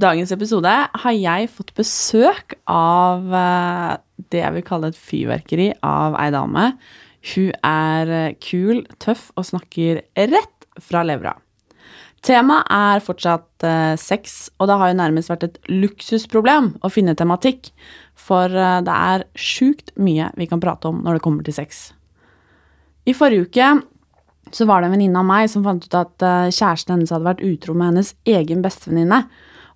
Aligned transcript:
dagens 0.00 0.32
episode 0.32 0.70
har 0.70 1.16
jeg 1.16 1.50
fått 1.52 1.74
besøk 1.76 2.56
av 2.70 3.34
eh, 3.36 3.92
det 4.32 4.42
jeg 4.42 4.56
vil 4.56 4.66
kalle 4.66 4.90
et 4.90 4.98
fyrverkeri 4.98 5.68
av 5.86 6.16
ei 6.20 6.30
dame. 6.34 6.70
Hun 7.32 7.50
er 7.66 8.12
eh, 8.16 8.34
kul, 8.40 8.84
tøff 9.02 9.28
og 9.36 9.48
snakker 9.50 10.02
rett 10.30 10.68
fra 10.80 11.04
levra. 11.06 11.34
Temaet 12.24 12.68
er 12.76 13.04
fortsatt 13.04 13.66
eh, 13.66 13.94
sex, 14.00 14.50
og 14.60 14.68
det 14.70 14.78
har 14.80 14.92
jo 14.92 14.98
nærmest 15.00 15.32
vært 15.32 15.46
et 15.48 15.60
luksusproblem 15.72 16.74
å 16.84 16.92
finne 16.92 17.16
tematikk, 17.16 17.72
for 18.20 18.52
det 18.52 18.94
er 18.94 19.24
sjukt 19.32 19.94
mye 19.98 20.26
vi 20.36 20.46
kan 20.46 20.60
prate 20.60 20.90
om 20.90 20.98
når 21.02 21.16
det 21.16 21.24
kommer 21.24 21.46
til 21.46 21.56
sex. 21.56 21.88
I 23.08 23.14
forrige 23.16 23.48
uke 23.48 23.70
så 24.52 24.66
var 24.68 24.82
det 24.82 24.90
en 24.90 24.94
venninne 24.94 25.22
av 25.22 25.26
meg 25.26 25.48
som 25.48 25.64
fant 25.64 25.82
ut 25.82 25.96
at 25.96 26.24
kjæresten 26.52 26.92
hennes 26.92 27.12
hadde 27.14 27.26
vært 27.26 27.42
utro 27.46 27.72
med 27.72 27.94
hennes 27.94 28.12
egen 28.28 28.60
bestevenninne. 28.64 29.22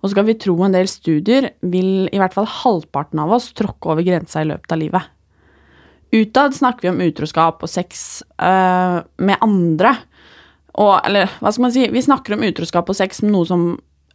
Og 0.03 0.11
skal 0.11 0.27
vi 0.27 0.37
tro 0.39 0.55
en 0.65 0.75
del 0.75 0.89
studier, 0.91 1.51
vil 1.65 2.07
i 2.11 2.19
hvert 2.21 2.35
fall 2.35 2.47
halvparten 2.49 3.21
av 3.23 3.33
oss 3.37 3.51
tråkke 3.57 3.93
over 3.93 4.05
grensa 4.05 4.43
i 4.43 4.49
løpet 4.49 4.75
av 4.75 4.81
livet. 4.81 5.11
Utad 6.15 6.55
snakker 6.55 6.87
vi 6.87 6.91
om 6.93 7.01
utroskap 7.03 7.63
og 7.65 7.71
sex 7.71 8.21
øh, 8.39 8.99
med 9.17 9.41
andre. 9.43 9.95
Og, 10.75 10.99
eller 11.07 11.31
hva 11.39 11.51
skal 11.51 11.65
man 11.65 11.73
si, 11.75 11.85
vi 11.91 12.03
snakker 12.03 12.35
om 12.35 12.45
utroskap 12.47 12.89
og 12.91 12.97
sex, 12.97 13.23
som, 13.47 13.65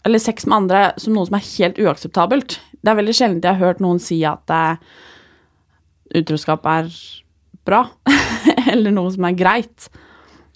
eller 0.07 0.23
sex 0.23 0.47
med 0.47 0.57
andre 0.63 0.83
som 1.01 1.17
noe 1.17 1.29
som 1.29 1.39
er 1.39 1.49
helt 1.49 1.81
uakseptabelt. 1.81 2.59
Det 2.81 2.93
er 2.93 3.01
veldig 3.01 3.17
sjelden 3.17 3.43
jeg 3.45 3.57
har 3.57 3.73
hørt 3.73 3.83
noen 3.85 4.01
si 4.03 4.21
at 4.29 4.53
uh, 4.53 4.77
utroskap 6.17 6.65
er 6.69 6.89
bra, 7.69 7.83
eller 8.73 8.95
noe 8.95 9.13
som 9.13 9.27
er 9.29 9.37
greit. 9.37 9.91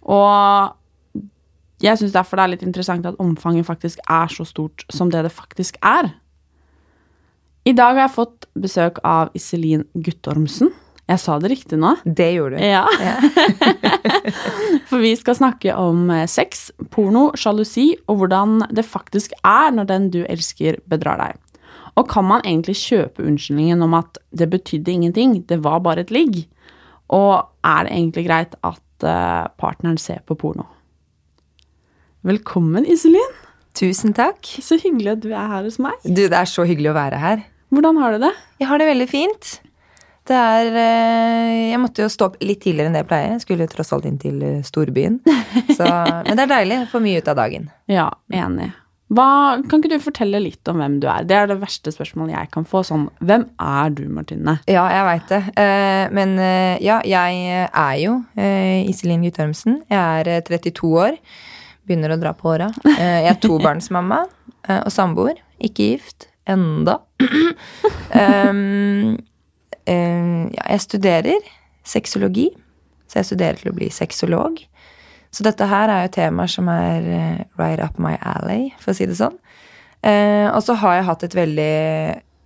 Og 0.04 0.72
jeg 1.82 1.98
syns 1.98 2.14
derfor 2.14 2.38
det 2.38 2.44
er 2.44 2.52
litt 2.54 2.66
interessant 2.66 3.06
at 3.08 3.18
omfanget 3.22 3.66
faktisk 3.66 4.02
er 4.10 4.30
så 4.30 4.46
stort 4.46 4.84
som 4.92 5.10
det 5.10 5.24
det 5.26 5.32
faktisk 5.34 5.78
er. 5.82 6.12
I 7.64 7.72
dag 7.72 7.96
har 7.96 8.04
jeg 8.04 8.16
fått 8.18 8.48
besøk 8.60 9.00
av 9.08 9.32
Iselin 9.34 9.86
Guttormsen. 9.94 10.70
Jeg 11.04 11.20
sa 11.20 11.36
det 11.40 11.50
riktig 11.52 11.76
nå? 11.80 11.94
Det 12.04 12.30
gjorde 12.32 12.56
du. 12.56 12.64
Ja. 12.64 12.84
For 14.88 15.02
vi 15.02 15.12
skal 15.20 15.36
snakke 15.36 15.74
om 15.76 16.08
eh, 16.12 16.24
sex, 16.30 16.70
porno, 16.92 17.26
sjalusi 17.36 17.90
og 18.08 18.22
hvordan 18.22 18.62
det 18.72 18.86
faktisk 18.88 19.34
er 19.44 19.74
når 19.76 19.88
den 19.90 20.08
du 20.14 20.22
elsker, 20.24 20.78
bedrar 20.88 21.20
deg. 21.20 21.40
Og 22.00 22.08
kan 22.10 22.26
man 22.26 22.44
egentlig 22.44 22.78
kjøpe 22.80 23.24
unnskyldningen 23.24 23.84
om 23.84 23.96
at 24.00 24.18
det 24.32 24.48
betydde 24.52 24.92
ingenting, 24.92 25.36
det 25.48 25.60
var 25.64 25.84
bare 25.84 26.04
et 26.04 26.12
ligg? 26.14 26.42
Og 27.12 27.44
er 27.64 27.84
det 27.84 27.92
egentlig 27.92 28.24
greit 28.26 28.56
at 28.64 29.04
uh, 29.06 29.52
partneren 29.60 30.00
ser 30.00 30.24
på 30.26 30.36
porno? 30.40 30.66
Velkommen, 32.24 32.86
Iselin. 32.88 33.32
Tusen 33.76 34.14
takk. 34.16 34.48
Så 34.64 34.78
hyggelig 34.80 35.10
at 35.12 35.20
du 35.20 35.28
er 35.34 35.44
her 35.50 35.66
hos 35.66 35.76
meg. 35.82 35.98
Du, 36.08 36.22
Det 36.24 36.32
er 36.32 36.48
så 36.48 36.64
hyggelig 36.64 36.94
å 36.94 36.96
være 36.96 37.18
her. 37.20 37.42
Hvordan 37.68 37.98
har 38.00 38.14
du 38.14 38.22
det? 38.22 38.30
Jeg 38.62 38.68
har 38.70 38.80
det 38.80 38.86
veldig 38.88 39.06
fint. 39.10 39.50
Det 40.24 40.38
er 40.38 40.70
uh, 40.72 41.50
Jeg 41.68 41.82
måtte 41.82 42.06
jo 42.06 42.08
stå 42.08 42.30
opp 42.30 42.38
litt 42.40 42.62
tidligere 42.64 42.88
enn 42.88 42.96
det 42.96 43.02
jeg 43.02 43.10
pleier. 43.10 43.34
Jeg 43.34 43.44
skulle 43.44 43.68
tross 43.68 43.92
alt 43.92 44.08
inn 44.08 44.16
til 44.22 44.40
uh, 44.40 44.64
storbyen. 44.64 45.20
Så, 45.76 45.84
men 45.84 46.32
det 46.32 46.46
er 46.46 46.52
deilig. 46.54 46.80
Får 46.94 47.04
mye 47.04 47.20
ut 47.20 47.28
av 47.28 47.38
dagen. 47.42 47.68
Ja, 47.92 48.08
enig. 48.32 48.72
Hva, 49.12 49.28
kan 49.68 49.82
ikke 49.82 49.92
du 49.92 50.00
fortelle 50.00 50.40
litt 50.40 50.72
om 50.72 50.80
hvem 50.80 50.96
du 51.04 51.10
er? 51.12 51.28
Det 51.28 51.36
er 51.36 51.52
det 51.52 51.60
verste 51.60 51.92
spørsmålet 51.92 52.38
jeg 52.38 52.54
kan 52.56 52.64
få. 52.64 52.86
Sånn, 52.88 53.10
hvem 53.20 53.50
er 53.60 53.92
du, 54.00 54.06
Martine? 54.08 54.62
Ja, 54.64 54.88
jeg 54.96 55.10
veit 55.12 55.34
det. 55.34 55.42
Uh, 55.60 56.06
men 56.16 56.38
ja, 56.80 57.02
jeg 57.04 57.66
er 57.68 57.96
jo 58.00 58.22
Iselin 58.88 59.28
Guttormsen. 59.28 59.82
Jeg 59.92 60.24
er 60.24 60.48
32 60.48 60.96
år. 61.04 61.20
Begynner 61.84 62.14
å 62.14 62.20
dra 62.20 62.32
på 62.36 62.52
åra. 62.54 62.70
jeg 62.84 63.28
er 63.30 63.40
tobarnsmamma 63.42 64.22
og 64.80 64.92
samboer. 64.92 65.40
Ikke 65.64 65.94
gift. 65.94 66.28
Enda. 66.44 66.98
um, 68.20 69.16
ja, 69.84 70.64
jeg 70.68 70.80
studerer 70.84 71.48
sexologi, 71.84 72.50
så 73.08 73.20
jeg 73.20 73.30
studerer 73.30 73.60
til 73.60 73.72
å 73.72 73.76
bli 73.76 73.88
sexolog. 73.92 74.60
Så 75.34 75.44
dette 75.46 75.66
her 75.68 75.90
er 75.90 76.04
jo 76.04 76.12
temaer 76.14 76.50
som 76.50 76.68
er 76.70 77.08
right 77.58 77.80
up 77.82 77.98
my 77.98 78.14
alley, 78.20 78.70
for 78.80 78.92
å 78.92 78.98
si 78.98 79.08
det 79.08 79.18
sånn. 79.18 79.36
Uh, 80.04 80.52
og 80.52 80.60
så 80.66 80.76
har 80.78 80.98
jeg 80.98 81.08
hatt 81.08 81.26
et 81.26 81.36
veldig 81.36 81.74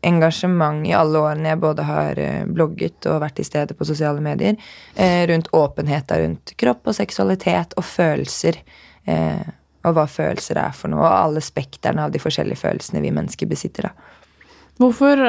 engasjement 0.09 0.85
i 0.87 0.93
alle 0.95 1.19
årene 1.19 1.51
jeg 1.51 1.59
både 1.59 1.85
har 1.89 2.21
blogget 2.55 3.09
og 3.11 3.19
vært 3.25 3.41
i 3.43 3.47
stedet 3.47 3.75
på 3.75 3.87
sosiale 3.89 4.23
medier, 4.23 4.55
uh, 4.95 5.23
rundt 5.31 5.51
åpenhet 5.59 6.15
rundt 6.23 6.55
kropp 6.61 6.87
og 6.87 6.97
seksualitet 7.01 7.75
og 7.77 7.87
følelser. 7.87 8.61
Eh, 9.09 9.55
og 9.89 9.95
hva 9.97 10.05
følelser 10.11 10.59
er 10.61 10.75
for 10.77 10.93
noe, 10.93 11.07
og 11.07 11.15
alle 11.15 11.43
spekterne 11.45 12.05
av 12.05 12.13
de 12.13 12.21
forskjellige 12.21 12.61
følelsene 12.61 13.03
vi 13.05 13.15
mennesker 13.15 13.49
besitter. 13.49 13.89
da. 13.89 14.51
Hvorfor 14.79 15.23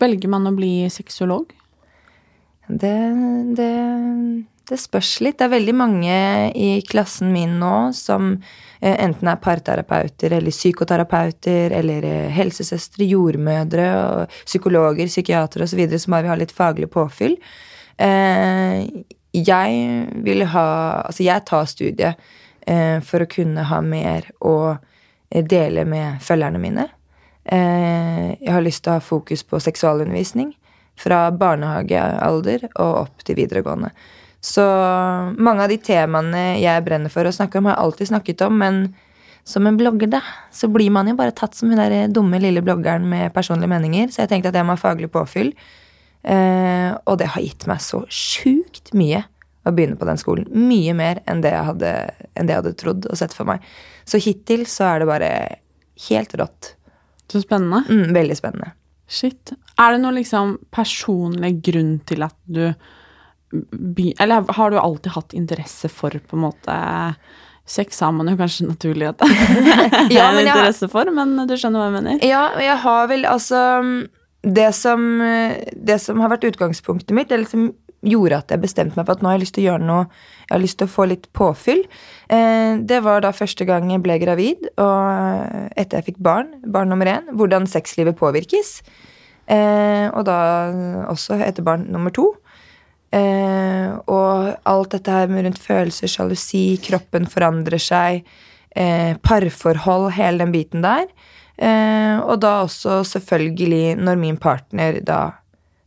velger 0.00 0.30
man 0.32 0.48
å 0.48 0.54
bli 0.56 0.74
sexolog? 0.92 1.50
Det, 2.70 2.96
det 3.58 3.70
det 4.70 4.78
spørs 4.78 5.16
litt. 5.24 5.38
Det 5.38 5.46
er 5.48 5.54
veldig 5.56 5.74
mange 5.76 6.16
i 6.54 6.70
klassen 6.86 7.32
min 7.34 7.56
nå 7.60 7.90
som 7.96 8.32
eh, 8.36 8.94
enten 8.94 9.30
er 9.30 9.40
parterapeuter 9.42 10.36
eller 10.36 10.54
psykoterapeuter 10.54 11.74
eller 11.80 12.06
eh, 12.06 12.28
helsesøstre, 12.34 13.08
jordmødre, 13.10 13.88
og 14.00 14.36
psykologer, 14.44 15.10
psykiatere 15.10 15.66
osv. 15.66 15.82
som 15.98 16.14
bare 16.14 16.28
vil 16.28 16.34
ha 16.34 16.38
litt 16.38 16.54
faglig 16.54 16.90
påfyll. 16.92 17.38
Eh, 17.98 18.86
jeg 19.34 20.22
vil 20.26 20.46
ha 20.54 20.68
Altså, 21.00 21.22
jeg 21.22 21.46
tar 21.46 21.66
studiet 21.70 22.30
for 23.06 23.24
å 23.24 23.28
kunne 23.30 23.64
ha 23.66 23.80
mer 23.80 24.26
å 24.44 24.76
dele 25.30 25.86
med 25.88 26.20
følgerne 26.22 26.60
mine. 26.60 26.84
Jeg 27.44 28.52
har 28.52 28.62
lyst 28.62 28.84
til 28.84 28.92
å 28.92 28.98
ha 28.98 29.02
fokus 29.04 29.42
på 29.48 29.60
seksualundervisning 29.64 30.52
fra 31.00 31.28
barnehagealder 31.32 32.68
og 32.70 33.04
opp 33.06 33.24
til 33.24 33.38
videregående. 33.40 33.90
Så 34.40 34.64
mange 35.36 35.64
av 35.64 35.72
de 35.72 35.76
temaene 35.84 36.44
jeg 36.60 36.84
brenner 36.84 37.12
for 37.12 37.28
å 37.28 37.34
snakke 37.34 37.60
om, 37.60 37.68
har 37.68 37.76
jeg 37.76 37.84
alltid 37.84 38.10
snakket 38.12 38.44
om, 38.46 38.56
men 38.60 38.82
som 39.44 39.66
en 39.66 39.76
blogger, 39.76 40.08
da, 40.12 40.20
så 40.52 40.68
blir 40.72 40.92
man 40.94 41.08
jo 41.10 41.16
bare 41.18 41.34
tatt 41.36 41.56
som 41.56 41.72
hun 41.72 41.80
der 41.80 42.08
dumme 42.12 42.40
lille 42.40 42.62
bloggeren 42.64 43.08
med 43.08 43.32
personlige 43.34 43.72
meninger. 43.72 44.12
Så 44.12 44.22
jeg 44.22 44.32
tenkte 44.32 44.52
at 44.52 44.58
jeg 44.58 44.68
må 44.68 44.76
ha 44.76 44.80
faglig 44.80 45.10
påfyll. 45.12 45.52
Eh, 46.22 46.90
og 47.08 47.16
det 47.20 47.30
har 47.34 47.44
gitt 47.44 47.64
meg 47.68 47.80
så 47.84 48.02
sjukt 48.12 48.92
mye 48.96 49.24
å 49.66 49.72
begynne 49.76 49.98
på 50.00 50.08
den 50.08 50.20
skolen. 50.20 50.46
Mye 50.54 50.94
mer 50.96 51.20
enn 51.28 51.42
det 51.44 51.52
jeg 51.52 51.68
hadde, 51.68 51.94
det 52.34 52.46
jeg 52.48 52.60
hadde 52.62 52.76
trodd 52.80 53.08
og 53.10 53.18
sett 53.20 53.34
for 53.36 53.48
meg. 53.48 53.64
Så 54.08 54.20
hittil 54.22 54.64
så 54.70 54.88
er 54.88 55.02
det 55.02 55.10
bare 55.10 55.32
helt 56.08 56.36
rått. 56.40 56.74
Så 57.30 57.42
spennende. 57.44 57.84
Mm, 57.88 58.14
veldig 58.16 58.38
spennende. 58.38 58.72
Shit. 59.10 59.52
Er 59.78 59.94
det 59.94 60.02
noen 60.04 60.18
liksom 60.20 60.56
personlig 60.72 61.56
grunn 61.66 61.98
til 62.08 62.26
at 62.26 62.38
du 62.46 62.70
eller 63.50 64.52
har 64.54 64.70
du 64.70 64.78
alltid 64.78 65.12
hatt 65.12 65.32
interesse 65.34 65.88
for 65.90 66.14
på 66.14 66.36
en 66.36 66.44
måte 66.44 66.74
Sex 67.66 68.00
har 68.00 68.12
man 68.14 68.30
jo 68.30 68.36
kanskje 68.38 68.66
naturlig 68.66 69.08
at 69.08 69.22
ja, 70.10 70.24
er 70.30 70.40
interesse 70.42 70.88
for, 70.90 71.06
men 71.14 71.36
du 71.46 71.54
skjønner 71.54 71.78
hva 71.78 71.86
jeg 71.86 71.94
mener? 71.96 72.22
Ja, 72.26 72.44
jeg 72.58 72.76
har 72.82 73.10
vel 73.10 73.26
altså 73.30 73.60
det 74.42 74.70
som, 74.74 75.04
det 75.74 75.98
som 76.02 76.18
har 76.22 76.32
vært 76.32 76.48
utgangspunktet 76.48 77.14
mitt, 77.14 77.30
eller 77.30 77.46
som 77.46 77.68
gjorde 78.06 78.38
at 78.40 78.52
jeg 78.54 78.62
bestemte 78.62 78.96
meg 78.96 79.06
for 79.06 79.18
at 79.18 79.22
nå 79.22 79.30
har 79.30 79.38
jeg 79.38 79.44
lyst 79.44 79.54
til 79.56 79.64
å 79.64 79.68
gjøre 79.70 79.86
noe 79.86 80.02
Jeg 80.08 80.54
har 80.54 80.62
lyst 80.62 80.78
til 80.80 80.88
å 80.88 80.90
få 80.90 81.06
litt 81.06 81.26
påfyll. 81.36 81.84
Eh, 82.32 82.80
det 82.82 83.00
var 83.04 83.22
da 83.22 83.30
første 83.36 83.66
gang 83.68 83.90
jeg 83.92 84.02
ble 84.02 84.16
gravid, 84.18 84.66
og 84.82 85.76
etter 85.78 86.00
jeg 86.00 86.08
fikk 86.08 86.20
barn, 86.26 86.56
barn 86.66 86.90
nummer 86.90 87.06
én, 87.06 87.28
hvordan 87.38 87.68
sexlivet 87.70 88.18
påvirkes. 88.18 88.80
Eh, 89.50 90.08
og 90.10 90.24
da 90.26 90.38
også 91.10 91.38
etter 91.44 91.66
barn 91.66 91.86
nummer 91.92 92.10
to. 92.14 92.32
Eh, 93.14 93.90
og 94.10 94.52
alt 94.70 94.94
dette 94.94 95.14
her 95.14 95.30
med 95.30 95.46
rundt 95.46 95.62
følelser, 95.62 96.10
sjalusi, 96.10 96.78
kroppen 96.82 97.26
forandrer 97.30 97.82
seg, 97.82 98.24
eh, 98.76 99.16
parforhold, 99.22 100.12
hele 100.18 100.44
den 100.44 100.52
biten 100.54 100.82
der. 100.82 101.06
Eh, 101.58 102.16
og 102.24 102.40
da 102.40 102.62
også 102.64 103.02
selvfølgelig 103.04 103.98
når 104.00 104.16
min 104.16 104.36
partner 104.40 105.00
da 105.04 105.20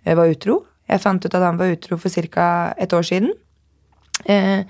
eh, 0.06 0.16
var 0.16 0.30
utro. 0.30 0.64
Jeg 0.90 1.02
fant 1.04 1.26
ut 1.26 1.36
at 1.36 1.46
han 1.46 1.60
var 1.60 1.72
utro 1.74 1.98
for 1.98 2.10
ca. 2.10 2.74
et 2.78 2.94
år 2.94 3.06
siden. 3.08 3.32
Eh, 4.26 4.64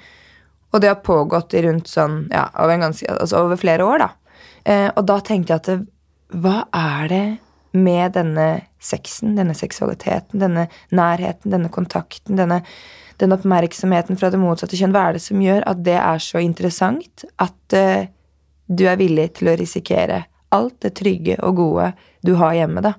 og 0.73 0.81
det 0.81 0.89
har 0.89 1.05
pågått 1.05 1.53
i 1.53 1.61
rundt 1.65 1.89
sånn, 1.89 2.27
ja, 2.33 2.47
over, 2.57 2.77
ganske, 2.81 3.07
altså 3.11 3.43
over 3.45 3.59
flere 3.61 3.85
år, 3.85 4.05
da. 4.05 4.09
Eh, 4.65 4.89
og 4.95 5.05
da 5.05 5.19
tenkte 5.21 5.53
jeg 5.53 5.61
at 5.61 5.87
hva 6.33 6.63
er 6.73 7.09
det 7.11 7.25
med 7.73 8.13
denne 8.17 8.47
sexen, 8.81 9.35
denne 9.37 9.55
seksualiteten, 9.57 10.41
denne 10.41 10.67
nærheten, 10.93 11.51
denne 11.53 11.69
kontakten, 11.73 12.37
denne, 12.37 12.61
denne 13.21 13.37
oppmerksomheten 13.37 14.17
fra 14.19 14.29
det 14.33 14.41
motsatte 14.41 14.77
kjønn. 14.77 14.93
Hva 14.93 15.07
er 15.09 15.17
det 15.17 15.23
som 15.25 15.41
gjør 15.41 15.65
at 15.69 15.81
det 15.85 15.97
er 15.99 16.21
så 16.21 16.41
interessant 16.41 17.25
at 17.41 17.77
eh, 17.77 18.09
du 18.69 18.85
er 18.89 19.01
villig 19.01 19.31
til 19.39 19.51
å 19.51 19.57
risikere 19.59 20.23
alt 20.53 20.79
det 20.85 20.93
trygge 20.99 21.39
og 21.41 21.57
gode 21.57 21.91
du 22.25 22.35
har 22.39 22.53
hjemme, 22.57 22.83
da, 22.85 22.93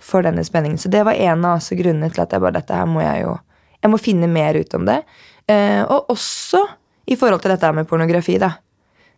for 0.00 0.22
denne 0.22 0.44
spenningen. 0.46 0.78
Så 0.78 0.90
det 0.92 1.02
var 1.06 1.18
en 1.18 1.44
av 1.44 1.58
altså 1.58 1.76
grunnene 1.78 2.10
til 2.12 2.22
at 2.22 2.32
jeg 2.34 2.42
bare 2.42 2.58
dette 2.60 2.74
her 2.74 2.88
må 2.88 3.02
jeg 3.04 3.26
jo 3.26 3.38
Jeg 3.78 3.90
må 3.92 3.98
finne 4.02 4.26
mer 4.26 4.56
ut 4.58 4.72
om 4.74 4.88
det. 4.88 5.04
Eh, 5.46 5.84
og 5.86 6.08
også 6.10 6.64
i 7.06 7.14
forhold 7.14 7.44
til 7.44 7.52
dette 7.52 7.68
med 7.72 7.86
pornografi, 7.86 8.34
da. 8.42 8.56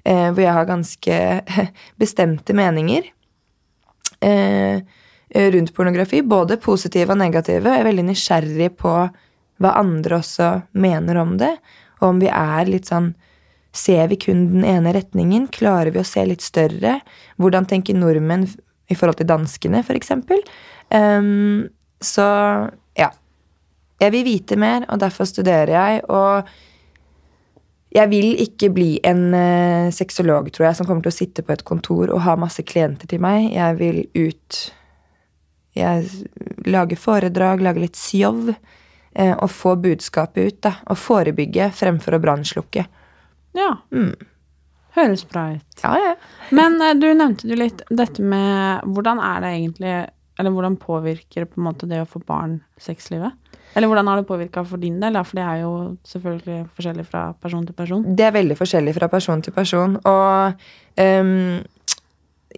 eh, 0.05 0.29
hvor 0.29 0.43
jeg 0.43 0.53
har 0.53 0.67
ganske 0.69 1.17
bestemte 2.03 2.53
meninger 2.53 3.09
eh, 4.21 4.83
rundt 5.35 5.75
pornografi. 5.75 6.21
Både 6.23 6.59
positive 6.61 7.13
og 7.13 7.19
negative. 7.23 7.73
Jeg 7.73 7.81
er 7.81 7.89
veldig 7.89 8.05
nysgjerrig 8.11 8.69
på 8.77 8.93
hva 9.61 9.73
andre 9.81 10.21
også 10.21 10.51
mener 10.73 11.17
om 11.17 11.39
det. 11.41 11.55
Og 12.01 12.09
om 12.13 12.21
vi 12.21 12.29
er 12.29 12.71
litt 12.71 12.93
sånn 12.93 13.15
Ser 13.71 14.09
vi 14.11 14.17
kun 14.19 14.49
den 14.51 14.65
ene 14.67 14.91
retningen? 14.91 15.45
Klarer 15.55 15.93
vi 15.95 16.01
å 16.01 16.07
se 16.07 16.25
litt 16.27 16.43
større? 16.43 16.97
Hvordan 17.39 17.69
tenker 17.71 17.95
nordmenn 17.95 18.49
i 18.91 18.97
forhold 18.99 19.21
til 19.21 19.29
danskene, 19.31 19.85
eksempel? 19.95 20.43
Um, 20.95 21.69
så 22.01 22.27
ja. 22.99 23.11
Jeg 24.01 24.15
vil 24.15 24.25
vite 24.25 24.57
mer, 24.57 24.87
og 24.89 25.01
derfor 25.03 25.29
studerer 25.29 25.75
jeg. 25.75 26.03
Og 26.09 26.49
jeg 27.95 28.11
vil 28.11 28.35
ikke 28.41 28.71
bli 28.75 28.91
en 29.07 29.23
uh, 29.35 29.93
sexolog, 29.95 30.51
tror 30.55 30.71
jeg, 30.71 30.79
som 30.79 30.89
kommer 30.89 31.05
til 31.05 31.13
å 31.13 31.19
sitte 31.21 31.45
på 31.47 31.55
et 31.55 31.67
kontor 31.67 32.13
og 32.15 32.23
ha 32.25 32.37
masse 32.39 32.65
klienter 32.67 33.11
til 33.11 33.23
meg. 33.23 33.51
Jeg 33.55 33.81
vil 33.81 34.05
ut 34.15 34.61
Jeg 35.79 36.07
lager 36.67 36.99
foredrag, 36.99 37.61
lager 37.63 37.87
litt 37.87 37.99
sjov. 37.99 38.51
Uh, 39.11 39.35
og 39.43 39.51
få 39.51 39.75
budskapet 39.77 40.47
ut, 40.47 40.61
da. 40.63 40.75
Og 40.91 40.99
forebygge 40.99 41.71
fremfor 41.75 42.17
å 42.17 42.23
brannslukke. 42.23 42.87
Ja. 43.59 43.73
Mm. 43.91 44.15
Høres 44.95 45.25
bra 45.27 45.49
ut. 45.57 45.83
Ja, 45.83 45.95
ja. 45.99 46.15
Men 46.55 46.79
uh, 46.83 46.95
du 46.95 47.09
nevnte 47.11 47.51
jo 47.51 47.59
litt 47.59 47.83
dette 47.91 48.23
med 48.23 48.87
hvordan 48.87 49.23
er 49.23 49.45
det 49.45 49.53
egentlig 49.59 49.95
Eller 50.41 50.55
hvordan 50.55 50.79
påvirker 50.81 51.45
på 51.45 51.61
en 51.61 51.67
måte 51.69 51.89
det 51.91 52.01
å 52.01 52.09
få 52.09 52.23
barn 52.25 52.63
sexlivet? 52.81 53.37
Eller 53.77 53.91
hvordan 53.91 54.09
har 54.11 54.19
det 54.19 54.27
påvirka 54.27 54.65
for 54.67 54.83
din 54.83 54.97
del? 55.03 55.19
For 55.23 55.39
det 55.39 55.45
er 55.47 55.61
jo 55.63 55.75
selvfølgelig 56.09 56.63
forskjellig 56.75 57.05
fra 57.07 57.27
person 57.39 57.67
til 57.69 57.77
person. 57.77 58.07
Det 58.17 58.27
er 58.27 58.35
veldig 58.35 58.57
forskjellig 58.59 58.97
fra 58.97 59.11
person 59.13 59.45
til 59.45 59.55
person. 59.55 59.99
Og 60.11 60.65
um, 60.97 61.61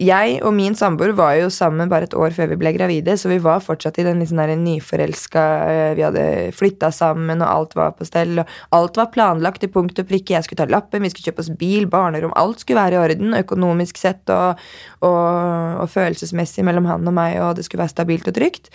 jeg 0.02 0.38
og 0.46 0.54
min 0.56 0.75
samboer 0.78 1.12
var 1.16 1.34
jo 1.38 1.49
sammen 1.52 1.90
bare 1.90 2.06
et 2.08 2.14
år 2.19 2.34
før 2.34 2.50
vi 2.52 2.58
ble 2.60 2.72
gravide, 2.75 3.14
så 3.19 3.31
vi 3.31 3.38
var 3.43 3.62
fortsatt 3.64 4.00
i 4.00 4.04
den 4.06 4.22
liksom 4.22 4.40
nyforelska 4.62 5.43
eh, 5.69 5.90
Vi 5.99 6.04
hadde 6.04 6.25
flytta 6.56 6.90
sammen, 6.94 7.43
og 7.43 7.49
alt 7.49 7.76
var 7.78 7.93
på 7.99 8.06
stell. 8.08 8.40
og 8.43 8.49
Alt 8.76 8.96
var 9.00 9.10
planlagt 9.14 9.62
til 9.62 9.72
punkt 9.72 9.99
og 9.99 10.08
prikke. 10.08 10.34
Jeg 10.34 10.46
skulle 10.46 10.62
ta 10.62 10.70
lappen, 10.70 11.02
vi 11.02 11.10
skulle 11.12 11.31
kjøpe 11.31 11.44
oss 11.44 11.52
bil, 11.58 11.87
barnerom. 11.90 12.34
Alt 12.38 12.62
skulle 12.62 12.81
være 12.81 12.99
i 12.99 13.02
orden, 13.02 13.37
økonomisk 13.38 14.00
sett 14.00 14.32
og, 14.32 14.62
og, 15.04 15.82
og 15.84 15.93
følelsesmessig 15.93 16.64
mellom 16.66 16.88
han 16.90 17.06
og 17.06 17.16
meg, 17.16 17.38
og 17.43 17.58
det 17.58 17.66
skulle 17.69 17.84
være 17.84 17.94
stabilt 17.96 18.32
og 18.32 18.38
trygt. 18.38 18.72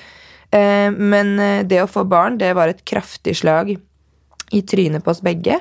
Eh, 0.51 0.91
men 0.94 1.35
eh, 1.39 1.65
det 1.68 1.81
å 1.83 1.91
få 1.91 2.06
barn, 2.07 2.39
det 2.41 2.53
var 2.57 2.71
et 2.71 2.85
kraftig 2.88 3.35
slag 3.41 3.74
i 3.74 4.63
trynet 4.63 5.03
på 5.03 5.13
oss 5.15 5.25
begge. 5.25 5.59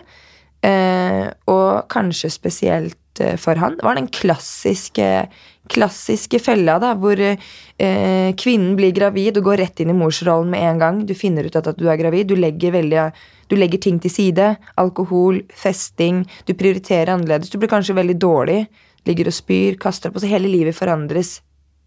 Og 0.66 1.84
kanskje 1.92 2.26
spesielt 2.32 3.20
for 3.38 3.54
han, 3.60 3.76
Det 3.76 3.84
var 3.86 3.94
den 3.94 4.08
klassiske, 4.10 5.28
klassiske 5.72 6.40
fella 6.42 6.76
da, 6.82 6.92
hvor 6.98 7.20
eh, 7.20 8.34
kvinnen 8.38 8.76
blir 8.78 8.94
gravid 8.96 9.40
og 9.40 9.48
går 9.50 9.62
rett 9.62 9.82
inn 9.82 9.92
i 9.92 9.96
morsrollen 9.96 10.52
med 10.52 10.66
en 10.68 10.82
gang. 10.82 11.00
Du 11.08 11.14
finner 11.18 11.48
ut 11.48 11.58
at, 11.58 11.70
at 11.72 11.80
du 11.80 11.88
er 11.90 12.00
gravid. 12.00 12.30
Du 12.30 12.36
legger, 12.38 12.74
veldig, 12.76 13.06
du 13.50 13.56
legger 13.58 13.82
ting 13.82 13.98
til 14.02 14.12
side. 14.12 14.52
Alkohol, 14.82 15.42
festing. 15.54 16.24
Du 16.48 16.54
prioriterer 16.58 17.14
annerledes. 17.14 17.52
Du 17.52 17.58
blir 17.62 17.72
kanskje 17.72 17.98
veldig 17.98 18.18
dårlig. 18.22 18.60
Ligger 19.06 19.30
og 19.30 19.36
spyr, 19.36 19.76
kaster 19.80 20.10
opp. 20.10 20.20
Så 20.22 20.30
hele 20.30 20.50
livet 20.50 20.76
forandres 20.78 21.40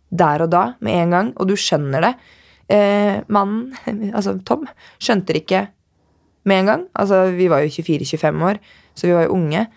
der 0.10 0.46
og 0.46 0.52
da 0.54 0.64
med 0.82 0.96
en 1.04 1.12
gang, 1.14 1.34
og 1.38 1.50
du 1.50 1.56
skjønner 1.60 2.08
det. 2.08 2.14
Eh, 2.70 3.20
mannen, 3.34 3.74
altså 4.18 4.38
Tom, 4.46 4.66
skjønte 5.02 5.34
det 5.34 5.44
ikke 5.46 5.68
med 6.50 6.64
en 6.64 6.72
gang. 6.74 6.88
Altså, 6.98 7.28
vi 7.36 7.50
var 7.52 7.64
jo 7.66 7.74
24-25 7.74 8.48
år, 8.50 8.62
så 8.96 9.08
vi 9.08 9.16
var 9.18 9.28
jo 9.28 9.36
unge. 9.38 9.68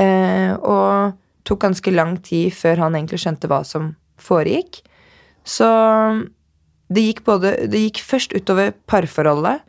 Eh, 0.00 0.52
og 0.54 1.18
tok 1.46 1.64
ganske 1.66 1.94
lang 1.94 2.16
tid 2.24 2.52
før 2.56 2.86
han 2.86 2.98
egentlig 2.98 3.22
skjønte 3.22 3.50
hva 3.50 3.62
som 3.66 3.94
foregikk. 4.20 4.82
Så 5.46 5.68
det 6.90 7.04
gikk 7.06 7.24
både 7.24 7.54
Det 7.70 7.84
gikk 7.86 8.02
først 8.04 8.34
utover 8.36 8.72
parforholdet. 8.90 9.62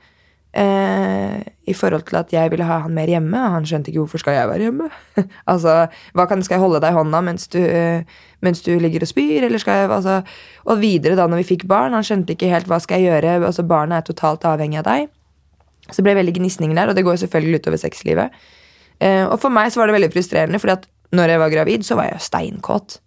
Eh, 0.51 1.37
I 1.63 1.73
forhold 1.73 2.03
til 2.09 2.17
at 2.19 2.33
jeg 2.33 2.51
ville 2.51 2.65
ha 2.67 2.81
han 2.83 2.91
mer 2.91 3.07
hjemme, 3.07 3.39
han 3.53 3.63
skjønte 3.63 3.87
ikke 3.87 4.01
hvorfor 4.01 4.19
skal 4.19 4.35
jeg 4.35 4.49
være 4.49 4.65
hjemme. 4.67 4.89
altså, 5.53 5.75
hva 6.17 6.25
kan, 6.27 6.43
Skal 6.43 6.57
jeg 6.57 6.65
holde 6.65 6.81
deg 6.83 6.91
i 6.91 6.97
hånda 6.97 7.21
mens 7.23 7.47
du, 7.47 7.61
mens 8.43 8.63
du 8.65 8.73
ligger 8.75 9.05
og 9.05 9.11
spyr? 9.13 9.47
Eller 9.47 9.63
skal 9.63 9.83
jeg, 9.83 9.91
altså, 9.95 10.21
og 10.65 10.81
videre, 10.81 11.15
da 11.15 11.29
når 11.29 11.43
vi 11.43 11.49
fikk 11.53 11.67
barn, 11.71 11.95
han 11.95 12.03
skjønte 12.03 12.35
ikke 12.35 12.51
helt 12.51 12.67
hva 12.67 12.81
skal 12.83 12.99
jeg 12.99 13.13
gjøre. 13.13 13.45
altså 13.47 13.63
Barnet 13.63 14.01
er 14.01 14.09
totalt 14.11 14.47
avhengig 14.49 14.81
av 14.83 14.89
deg. 14.89 15.07
Så 15.87 15.99
det 15.99 16.09
ble 16.09 16.19
veldig 16.19 16.35
gnisninger 16.39 16.77
der, 16.77 16.91
og 16.91 16.97
det 16.97 17.05
går 17.05 17.21
selvfølgelig 17.23 17.61
utover 17.61 17.79
sexlivet. 17.79 18.41
Eh, 19.01 19.23
og 19.25 19.39
for 19.41 19.53
meg 19.53 19.71
så 19.71 19.81
var 19.81 19.89
det 19.89 19.97
veldig 19.97 20.11
frustrerende, 20.13 20.59
fordi 20.61 20.77
at 20.77 20.89
når 21.15 21.33
jeg 21.33 21.41
var 21.41 21.53
gravid, 21.53 21.85
så 21.85 21.97
var 21.99 22.09
jeg 22.09 22.23
steinkåt. 22.23 22.99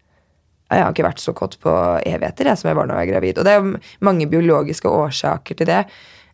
Jeg 0.72 0.82
har 0.82 0.92
ikke 0.92 1.06
vært 1.06 1.22
så 1.22 1.34
kåt 1.36 1.56
på 1.62 1.72
evigheter 2.04 2.48
jeg, 2.50 2.60
som 2.60 2.70
jeg 2.70 2.78
var 2.78 2.88
når 2.88 2.98
jeg 2.98 3.02
var 3.02 3.12
gravid. 3.12 3.40
Og 3.40 3.46
det 3.46 3.54
er 3.54 4.04
mange 4.04 4.28
biologiske 4.30 4.90
årsaker 4.90 5.58
til 5.60 5.70
det. 5.70 5.82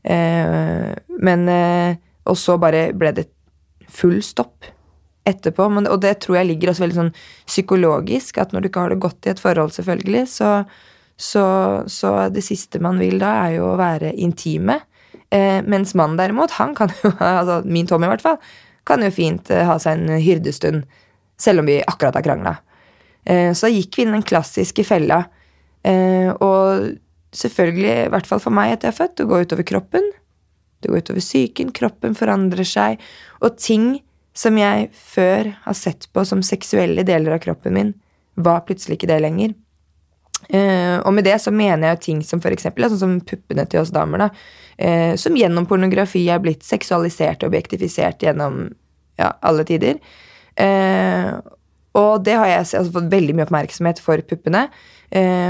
Eh, 0.03 0.91
men 1.21 1.49
eh, 1.49 1.97
Og 2.31 2.37
så 2.39 2.57
bare 2.61 2.93
ble 2.95 3.11
det 3.17 3.27
full 3.91 4.21
stopp 4.23 4.69
etterpå. 5.27 5.67
Og 5.81 5.99
det 6.03 6.21
tror 6.23 6.41
jeg 6.41 6.51
ligger 6.51 6.71
også 6.71 6.85
veldig 6.85 6.99
sånn 6.99 7.15
psykologisk, 7.49 8.39
at 8.39 8.53
når 8.53 8.63
du 8.63 8.71
ikke 8.71 8.85
har 8.85 8.95
det 8.95 9.03
godt 9.03 9.27
i 9.27 9.33
et 9.33 9.43
forhold, 9.43 9.75
selvfølgelig, 9.75 10.25
så, 10.31 10.51
så, 11.17 11.45
så 11.91 12.15
det 12.33 12.45
siste 12.47 12.81
man 12.83 13.01
vil 13.03 13.19
da, 13.23 13.35
er 13.47 13.59
jo 13.59 13.73
å 13.73 13.79
være 13.81 14.15
intime. 14.15 14.81
Eh, 15.31 15.61
mens 15.67 15.95
mannen 15.99 16.19
derimot, 16.21 16.55
han 16.59 16.75
kan 16.79 16.93
jo 17.03 17.13
altså 17.19 17.61
Min 17.65 17.91
Tommy, 17.91 18.09
i 18.09 18.15
hvert 18.15 18.27
fall 18.27 18.41
kan 18.89 19.05
jo 19.05 19.11
fint 19.13 19.51
ha 19.53 19.77
seg 19.79 20.01
en 20.01 20.23
hyrdestund, 20.23 20.87
selv 21.41 21.63
om 21.63 21.69
vi 21.69 21.81
akkurat 21.81 22.19
har 22.19 22.25
krangla. 22.27 22.53
Så 23.25 23.67
da 23.67 23.71
gikk 23.73 23.99
vi 23.99 24.05
inn 24.05 24.15
den 24.17 24.25
klassiske 24.25 24.85
fella. 24.85 25.19
Eh, 25.83 26.29
og 26.45 26.91
selvfølgelig, 27.37 27.95
i 28.05 28.13
hvert 28.13 28.29
fall 28.29 28.43
for 28.43 28.55
meg 28.55 28.75
etter 28.75 28.91
jeg 28.91 28.95
er 28.95 28.99
født, 28.99 29.17
det 29.21 29.29
går 29.31 29.47
utover 29.47 29.69
kroppen. 29.71 30.13
Det 30.81 30.91
går 30.91 31.05
utover 31.05 31.25
psyken, 31.25 31.73
kroppen 31.77 32.17
forandrer 32.19 32.69
seg. 32.69 33.01
Og 33.45 33.57
ting 33.61 33.93
som 34.37 34.57
jeg 34.61 34.89
før 34.95 35.53
har 35.65 35.77
sett 35.77 36.09
på 36.15 36.25
som 36.29 36.45
seksuelle 36.47 37.05
deler 37.07 37.37
av 37.37 37.43
kroppen 37.45 37.77
min, 37.77 37.93
var 38.41 38.65
plutselig 38.67 38.99
ikke 38.99 39.11
det 39.11 39.21
lenger. 39.25 39.57
Uh, 40.51 41.03
og 41.05 41.13
med 41.13 41.27
det 41.29 41.35
så 41.43 41.53
mener 41.53 41.91
jeg 41.91 42.01
ting 42.07 42.21
som 42.25 42.41
for 42.41 42.55
eksempel, 42.55 42.87
sånn 42.89 43.03
som 43.03 43.19
puppene 43.27 43.67
til 43.69 43.83
oss 43.83 43.93
damer, 43.95 44.25
da, 44.25 44.31
som 45.21 45.35
gjennom 45.37 45.67
pornografi 45.69 46.23
er 46.33 46.41
blitt 46.41 46.63
seksualisert 46.65 47.43
og 47.45 47.51
objektifisert 47.51 48.23
gjennom 48.25 48.63
ja, 49.21 49.27
alle 49.45 49.67
tider. 49.69 49.99
Uh, 50.59 51.39
og 51.99 52.23
det 52.27 52.37
har 52.39 52.47
jeg 52.47 52.63
altså, 52.63 52.87
fått 52.95 53.11
veldig 53.13 53.35
mye 53.37 53.47
oppmerksomhet 53.49 53.99
for 54.03 54.23
puppene. 54.23 54.69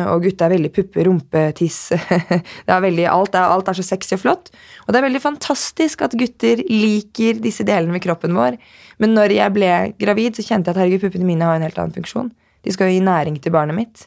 og 0.08 0.22
gutta 0.24 0.46
er 0.46 0.54
veldig 0.54 0.70
puppe, 0.72 1.02
rumpe, 1.04 1.42
tiss 1.52 1.90
det 2.64 2.72
er 2.72 2.80
veldig, 2.80 3.04
alt, 3.12 3.34
er, 3.36 3.44
alt 3.52 3.68
er 3.68 3.76
så 3.76 3.84
sexy 3.84 4.14
og 4.16 4.22
flott. 4.22 4.48
Og 4.86 4.94
det 4.94 5.02
er 5.02 5.04
veldig 5.04 5.20
fantastisk 5.20 6.00
at 6.00 6.16
gutter 6.16 6.62
liker 6.64 7.42
disse 7.44 7.66
delene 7.68 7.92
ved 7.92 8.06
kroppen 8.06 8.32
vår. 8.32 8.56
Men 9.04 9.12
når 9.18 9.36
jeg 9.36 9.52
ble 9.52 9.74
gravid, 10.00 10.40
så 10.40 10.46
kjente 10.46 10.70
jeg 10.70 10.78
at 10.78 10.80
herregud, 10.80 11.04
puppene 11.04 11.28
mine 11.28 11.44
har 11.44 11.60
en 11.60 11.68
helt 11.68 11.76
annen 11.76 11.92
funksjon. 11.92 12.32
De 12.64 12.72
skal 12.72 12.88
jo 12.88 12.96
gi 12.96 13.04
næring 13.04 13.36
til 13.36 13.52
barnet 13.52 13.76
mitt. 13.76 14.06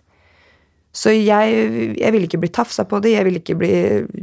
Så 0.94 1.10
jeg, 1.16 1.54
jeg 1.98 2.14
ville 2.14 2.28
ikke 2.28 2.42
bli 2.44 2.52
tafsa 2.54 2.86
på 2.86 3.00
det, 3.02 3.16
jeg 3.16 3.26
ville 3.26 3.40
ikke 3.42 3.58
bli 3.58 3.78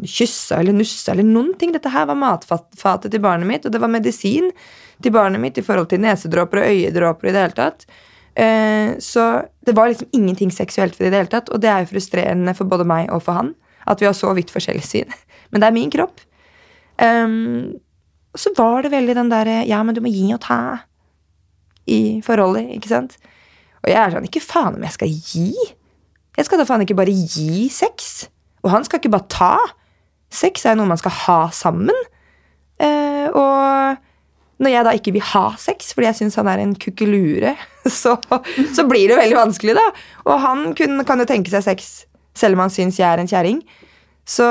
kyssa 0.06 0.60
eller 0.60 0.76
nussa 0.76 1.10
eller 1.12 1.26
noen 1.26 1.56
ting. 1.58 1.72
Dette 1.74 1.90
her 1.90 2.06
var 2.06 2.18
matfatet 2.18 3.10
til 3.10 3.22
barnet 3.24 3.48
mitt, 3.48 3.66
og 3.66 3.74
det 3.74 3.80
var 3.82 3.90
medisin 3.90 4.52
til 5.02 5.14
barnet 5.14 5.42
mitt 5.42 5.58
i 5.58 5.64
forhold 5.66 5.90
til 5.90 6.02
nesedråper 6.04 6.62
og 6.62 6.70
øyedråper 6.70 7.26
i 7.26 7.34
det 7.34 7.42
hele 7.42 7.58
tatt. 7.58 7.88
Eh, 8.38 8.92
så 9.02 9.24
det 9.66 9.74
var 9.74 9.90
liksom 9.90 10.14
ingenting 10.14 10.54
seksuelt 10.54 10.94
ved 10.94 11.08
det 11.08 11.10
i 11.10 11.14
det 11.16 11.22
hele 11.24 11.32
tatt, 11.34 11.50
og 11.50 11.62
det 11.64 11.72
er 11.72 11.82
jo 11.82 11.90
frustrerende 11.90 12.54
for 12.54 12.70
både 12.70 12.86
meg 12.86 13.10
og 13.10 13.24
for 13.26 13.40
han 13.40 13.54
at 13.90 13.98
vi 13.98 14.06
har 14.06 14.14
så 14.14 14.30
vidt 14.36 14.52
forskjellig 14.54 14.86
syn. 14.86 15.10
Men 15.50 15.62
det 15.62 15.70
er 15.70 15.74
min 15.74 15.90
kropp. 15.90 16.22
Og 17.00 18.38
så 18.38 18.52
var 18.54 18.84
det 18.84 18.92
veldig 18.92 19.16
den 19.16 19.30
derre 19.32 19.62
Ja, 19.66 19.80
men 19.82 19.96
du 19.96 20.02
må 20.04 20.10
gi 20.12 20.26
og 20.34 20.42
ta 20.44 20.60
i 21.88 22.20
forholdet, 22.22 22.68
ikke 22.76 22.90
sant? 22.92 23.16
Og 23.80 23.88
jeg 23.88 23.98
er 23.98 24.12
sånn 24.12 24.26
Ikke 24.28 24.42
faen 24.44 24.76
om 24.76 24.84
jeg 24.84 24.94
skal 24.94 25.14
gi. 25.16 25.54
Jeg 26.38 26.46
skal 26.46 26.60
da 26.60 26.66
faen 26.68 26.84
ikke 26.84 26.99
bare 26.99 27.14
gi 27.14 27.68
sex. 27.72 28.28
Og 28.64 28.72
han 28.75 28.84
skal 28.87 29.00
ikke 29.00 29.12
bare 29.12 29.28
ta. 29.32 29.54
Sex 30.30 30.66
er 30.68 30.78
noe 30.78 30.88
man 30.90 31.00
skal 31.00 31.14
ha 31.25 31.40
sammen. 31.54 31.96
Eh, 32.80 33.26
og 33.34 33.99
når 34.60 34.75
jeg 34.75 34.87
da 34.87 34.92
ikke 34.96 35.12
vil 35.16 35.25
ha 35.32 35.44
sex 35.60 35.94
fordi 35.94 36.08
jeg 36.08 36.18
syns 36.18 36.37
han 36.40 36.49
er 36.52 36.62
en 36.62 36.75
kukkelure, 36.76 37.54
så, 38.00 38.16
så, 38.76 38.84
blir 38.88 39.10
det 39.10 39.18
veldig 39.20 39.38
vanskelig, 39.38 39.76
da. 39.78 39.87
Og 40.26 40.40
han 40.44 40.66
kun, 40.78 41.00
kan 41.08 41.22
jo 41.22 41.28
tenke 41.28 41.52
seg 41.52 41.64
sex 41.66 41.90
selv 42.37 42.56
om 42.56 42.64
han 42.64 42.72
syns 42.72 43.00
jeg 43.00 43.08
er 43.08 43.22
en 43.22 43.30
kjerring. 43.30 43.64
Så 44.28 44.46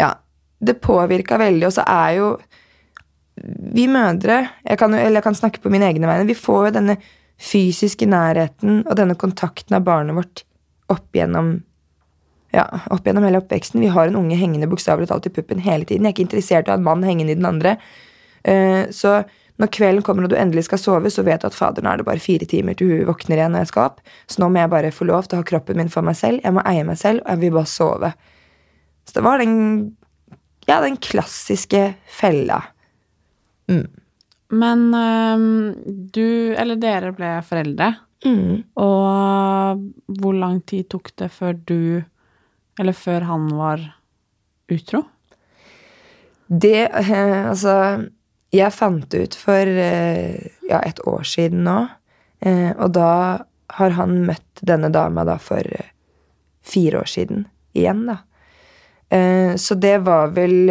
ja. 0.00 0.14
Det 0.56 0.78
påvirka 0.80 1.36
veldig, 1.36 1.66
og 1.68 1.72
så 1.76 1.82
er 1.84 2.12
jo 2.16 2.28
vi 3.36 3.84
mødre 3.92 4.38
jeg 4.64 4.78
kan, 4.80 4.94
Eller 4.96 5.18
jeg 5.18 5.26
kan 5.26 5.34
snakke 5.36 5.60
på 5.60 5.68
mine 5.68 5.84
egne 5.84 6.08
vegne. 6.08 6.24
Vi 6.24 6.38
får 6.38 6.62
jo 6.68 6.74
denne 6.78 6.96
fysiske 7.42 8.08
nærheten 8.08 8.82
og 8.86 8.96
denne 8.98 9.16
kontakten 9.18 9.76
av 9.76 9.84
barnet 9.86 10.16
vårt 10.16 10.44
opp 10.92 11.16
gjennom 11.16 11.58
ja, 12.54 12.64
opp 12.94 13.06
gjennom 13.06 13.26
hele 13.26 13.40
oppveksten. 13.42 13.82
Vi 13.82 13.90
har 13.92 14.08
en 14.08 14.16
unge 14.16 14.36
hengende 14.38 14.68
bokstavelig 14.70 15.10
talt 15.10 15.26
i 15.28 15.32
puppen 15.34 15.60
hele 15.60 15.84
tiden. 15.84 16.06
Jeg 16.06 16.14
er 16.14 16.16
ikke 16.16 16.26
interessert 16.28 16.68
i 16.68 16.72
å 16.72 16.76
ha 16.76 16.80
en 16.80 16.86
mann 16.86 17.04
hengende 17.04 17.34
i 17.34 17.38
den 17.38 17.48
andre. 17.48 17.76
Uh, 18.46 18.86
så 18.94 19.24
Når 19.56 19.70
kvelden 19.72 20.04
kommer 20.04 20.26
og 20.26 20.28
du 20.28 20.36
endelig 20.36 20.66
skal 20.66 20.78
sove, 20.78 21.08
så 21.08 21.22
vet 21.24 21.40
du 21.40 21.46
at 21.48 21.54
fader, 21.56 21.80
nå 21.80 21.88
er 21.88 21.96
det 21.96 22.04
bare 22.04 22.20
fire 22.20 22.44
timer 22.44 22.74
til 22.76 22.90
hun 22.90 23.06
våkner 23.08 23.38
igjen 23.38 23.54
når 23.56 23.62
jeg 23.64 23.70
skal 23.70 23.86
opp. 23.88 24.02
Så 24.28 24.42
nå 24.42 24.50
må 24.52 24.60
jeg 24.60 24.68
bare 24.68 24.90
få 24.92 25.06
lov 25.08 25.24
til 25.24 25.38
å 25.38 25.40
ha 25.40 25.46
kroppen 25.48 25.80
min 25.80 25.88
for 25.88 26.04
meg 26.04 26.18
selv. 26.18 26.42
Jeg 26.44 26.52
må 26.52 26.60
eie 26.68 26.82
meg 26.84 26.98
selv, 27.00 27.22
og 27.24 27.30
jeg 27.32 27.40
vil 27.40 27.54
bare 27.54 27.70
sove. 27.72 28.10
Så 29.08 29.16
det 29.16 29.22
var 29.24 29.40
den, 29.40 29.56
ja, 30.68 30.82
den 30.84 31.00
klassiske 31.00 31.86
fella. 32.18 32.60
Men 34.54 34.94
øhm, 34.94 35.74
du, 36.14 36.54
eller 36.54 36.78
dere, 36.78 37.12
ble 37.16 37.32
foreldre. 37.46 37.92
Mm. 38.26 38.62
Og 38.80 39.82
hvor 40.20 40.36
lang 40.36 40.60
tid 40.66 40.88
tok 40.92 41.12
det 41.18 41.30
før 41.34 41.56
du, 41.68 42.02
eller 42.80 42.96
før 42.96 43.26
han 43.28 43.48
var 43.58 43.82
utro? 44.72 45.02
Det 46.46 46.86
eh, 46.86 47.48
Altså, 47.50 48.06
jeg 48.54 48.74
fant 48.74 49.14
ut 49.14 49.36
for 49.38 49.66
eh, 49.66 50.46
ja, 50.70 50.80
et 50.80 51.02
år 51.06 51.26
siden 51.26 51.66
nå. 51.66 51.80
Eh, 52.40 52.70
og 52.76 52.94
da 52.94 53.10
har 53.76 53.96
han 53.98 54.20
møtt 54.28 54.62
denne 54.62 54.92
dama 54.94 55.26
da 55.26 55.36
for 55.42 55.66
fire 56.66 57.02
år 57.02 57.10
siden 57.10 57.46
igjen, 57.76 58.06
da. 58.08 58.22
Så 59.56 59.76
det 59.78 60.00
var 60.02 60.32
vel 60.34 60.70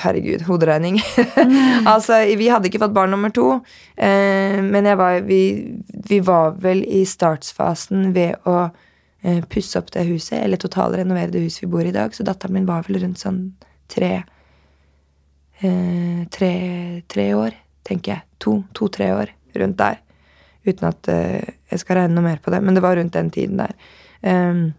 Herregud, 0.00 0.46
hoderegning. 0.48 1.00
altså, 1.92 2.22
vi 2.38 2.48
hadde 2.48 2.70
ikke 2.70 2.80
fått 2.80 2.94
barn 2.96 3.12
nummer 3.12 3.32
to, 3.34 3.58
eh, 3.96 4.56
men 4.64 4.88
var, 4.96 5.20
vi, 5.28 5.42
vi 6.08 6.20
var 6.24 6.56
vel 6.62 6.80
i 6.88 7.02
startsfasen 7.08 8.14
ved 8.16 8.48
å 8.48 8.56
eh, 9.20 9.42
pusse 9.52 9.76
opp 9.82 9.92
det 9.92 10.06
huset, 10.08 10.38
eller 10.40 10.60
totalrenovere 10.60 11.34
det 11.34 11.44
huset 11.44 11.66
vi 11.66 11.72
bor 11.74 11.84
i 11.84 11.92
i 11.92 11.96
dag, 11.96 12.14
så 12.16 12.24
datteren 12.24 12.56
min 12.56 12.68
var 12.68 12.88
vel 12.88 13.02
rundt 13.04 13.20
sånn 13.20 13.42
tre 13.92 14.22
eh, 15.62 16.24
tre, 16.30 16.52
tre 17.08 17.34
år, 17.34 17.56
tenker 17.86 18.16
jeg. 18.16 18.26
To, 18.42 18.62
to-tre 18.74 19.12
år 19.14 19.32
rundt 19.58 19.78
der. 19.78 20.00
Uten 20.66 20.88
at 20.88 21.08
eh, 21.10 21.54
jeg 21.70 21.82
skal 21.82 22.00
regne 22.00 22.16
noe 22.16 22.26
mer 22.26 22.42
på 22.42 22.52
det, 22.54 22.62
men 22.62 22.74
det 22.76 22.82
var 22.84 22.96
rundt 22.98 23.14
den 23.14 23.30
tiden 23.34 23.60
der. 23.62 23.74
Um, 24.22 24.72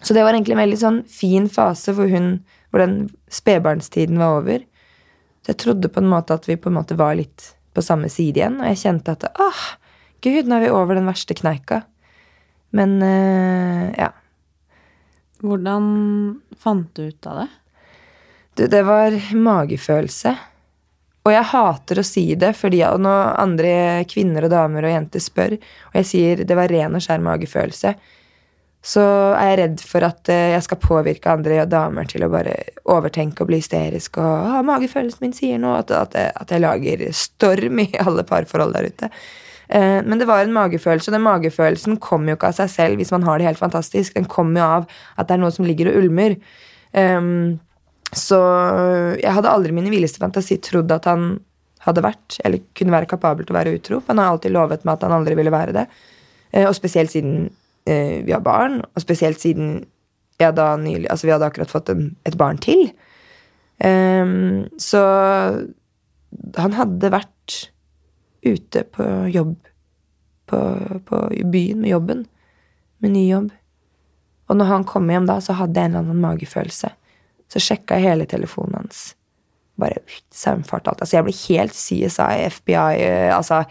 så 0.00 0.14
det 0.14 0.22
var 0.24 0.32
egentlig 0.32 0.54
en 0.56 0.62
veldig 0.62 0.78
sånn 0.80 1.00
fin 1.10 1.48
fase 1.52 1.92
hvor 1.96 2.08
hun 2.08 2.38
hvor 2.68 2.82
den 2.84 2.96
spedbarnstiden 3.32 4.18
var 4.20 4.40
over. 4.40 4.64
Så 5.42 5.52
jeg 5.52 5.60
trodde 5.62 5.92
på 5.92 6.02
en 6.02 6.10
måte 6.10 6.36
at 6.36 6.48
vi 6.48 6.58
på 6.60 6.70
en 6.70 6.78
måte 6.78 6.98
var 6.98 7.16
litt 7.18 7.52
på 7.76 7.84
samme 7.84 8.10
side 8.12 8.40
igjen, 8.40 8.58
og 8.60 8.68
jeg 8.72 8.82
kjente 8.82 9.14
at 9.14 9.28
åh, 9.40 9.62
gud, 10.24 10.48
nå 10.48 10.58
er 10.58 10.66
vi 10.66 10.74
over 10.74 10.98
den 10.98 11.08
verste 11.08 11.36
kneika. 11.38 11.82
Men 12.76 12.98
uh, 13.00 13.88
ja. 13.96 14.12
Hvordan 15.38 15.88
fant 16.58 16.90
du 16.98 17.08
ut 17.08 17.28
av 17.30 17.44
det? 17.44 17.48
Du, 18.58 18.64
det 18.66 18.82
var 18.84 19.14
magefølelse. 19.32 20.34
Og 21.28 21.34
jeg 21.34 21.48
hater 21.50 22.00
å 22.00 22.06
si 22.06 22.24
det, 22.40 22.54
fordi 22.56 22.80
når 22.82 23.34
andre 23.38 23.72
kvinner 24.08 24.46
og 24.46 24.52
damer 24.52 24.86
og 24.88 24.94
jenter 24.94 25.22
spør, 25.22 25.58
og 25.90 25.98
jeg 26.00 26.08
sier 26.08 26.42
det 26.48 26.56
var 26.56 26.72
ren 26.72 26.96
og 26.96 27.04
skjær 27.04 27.20
magefølelse, 27.24 27.92
så 28.84 29.02
er 29.34 29.50
jeg 29.50 29.58
redd 29.58 29.82
for 29.84 30.06
at 30.06 30.30
eh, 30.32 30.52
jeg 30.54 30.64
skal 30.64 30.80
påvirke 30.80 31.32
andre 31.32 31.64
damer 31.68 32.06
til 32.08 32.24
å 32.24 32.30
bare 32.32 32.54
overtenke 32.88 33.42
og 33.42 33.50
bli 33.50 33.58
hysterisk 33.58 34.20
og 34.22 34.28
ah, 34.28 34.62
'Magefølelsen 34.64 35.24
min 35.24 35.34
sier 35.36 35.58
noe.' 35.58 35.80
At, 35.82 35.90
at, 35.90 36.14
jeg, 36.14 36.32
at 36.34 36.54
jeg 36.54 36.62
lager 36.62 37.04
storm 37.12 37.82
i 37.82 37.88
alle 37.98 38.24
parforhold 38.28 38.76
der 38.78 38.88
ute. 38.88 39.10
Eh, 39.68 39.98
men 40.04 40.20
det 40.20 40.28
var 40.30 40.44
en 40.44 40.54
magefølelse, 40.54 41.10
og 41.10 41.16
den 41.18 41.26
magefølelsen 41.26 41.98
kommer 42.00 42.32
jo 42.32 42.38
ikke 42.38 42.52
av 42.52 42.60
seg 42.60 42.70
selv 42.72 43.02
hvis 43.02 43.12
man 43.12 43.26
har 43.26 43.38
det 43.38 43.50
helt 43.50 43.60
fantastisk. 43.60 44.14
Den 44.14 44.30
kommer 44.30 44.62
jo 44.62 44.68
av 44.78 44.86
at 45.18 45.28
det 45.28 45.36
er 45.36 45.42
noe 45.42 45.54
som 45.54 45.66
ligger 45.68 45.90
og 45.90 45.98
ulmer. 46.04 46.38
Um, 46.94 47.58
så 48.16 48.38
jeg 49.20 49.34
hadde 49.36 49.50
aldri 49.52 49.74
i 49.74 49.76
min 49.76 49.90
villeste 49.92 50.22
fantasi 50.22 50.56
trodd 50.64 50.88
at 50.94 51.04
han 51.10 51.34
hadde 51.84 52.04
vært, 52.04 52.38
eller 52.44 52.62
kunne 52.76 52.94
være 52.94 53.10
kapabel 53.10 53.44
til 53.44 53.54
å 53.54 53.58
være 53.58 53.74
utro. 53.76 54.00
Han 54.08 54.20
har 54.20 54.32
alltid 54.32 54.54
lovet 54.54 54.86
meg 54.86 54.96
at 54.96 55.04
han 55.06 55.16
aldri 55.18 55.36
ville 55.38 55.52
være 55.52 55.74
det. 55.76 55.84
Eh, 56.52 56.64
og 56.64 56.74
spesielt 56.76 57.12
siden 57.12 57.50
eh, 57.88 58.18
vi 58.26 58.34
har 58.34 58.44
barn, 58.44 58.82
og 58.94 59.02
spesielt 59.02 59.40
siden 59.40 59.86
jeg 60.38 60.54
da 60.54 60.76
nylig, 60.78 61.08
altså 61.10 61.26
vi 61.26 61.32
hadde 61.34 61.48
akkurat 61.48 61.72
fått 61.72 61.90
en, 61.90 62.12
et 62.28 62.36
barn 62.38 62.60
til. 62.62 62.90
Um, 63.82 64.66
så 64.78 65.00
han 66.58 66.74
hadde 66.74 67.10
vært 67.14 67.56
ute 68.46 68.84
på 68.94 69.06
jobb 69.32 69.56
på, 70.48 70.60
på 71.04 71.20
byen 71.52 71.82
med 71.82 71.92
jobben, 71.92 72.24
med 73.02 73.14
ny 73.14 73.24
jobb. 73.28 73.50
Og 74.48 74.56
når 74.56 74.70
han 74.70 74.86
kom 74.88 75.10
hjem 75.12 75.28
da, 75.28 75.38
så 75.44 75.58
hadde 75.58 75.76
jeg 75.76 75.90
en 75.90 75.96
eller 75.96 76.06
annen 76.06 76.24
magefølelse. 76.24 76.90
Så 77.52 77.62
sjekka 77.62 77.98
jeg 77.98 78.12
hele 78.12 78.28
telefonen 78.28 78.78
hans. 78.80 79.02
Bare 79.78 80.00
saumfart 80.34 80.88
alt. 80.88 81.02
Altså, 81.04 81.18
jeg 81.18 81.26
ble 81.26 81.36
helt 81.36 81.76
CSI, 81.76 82.48
FBI 82.56 83.02
eh, 83.04 83.34
altså, 83.36 83.62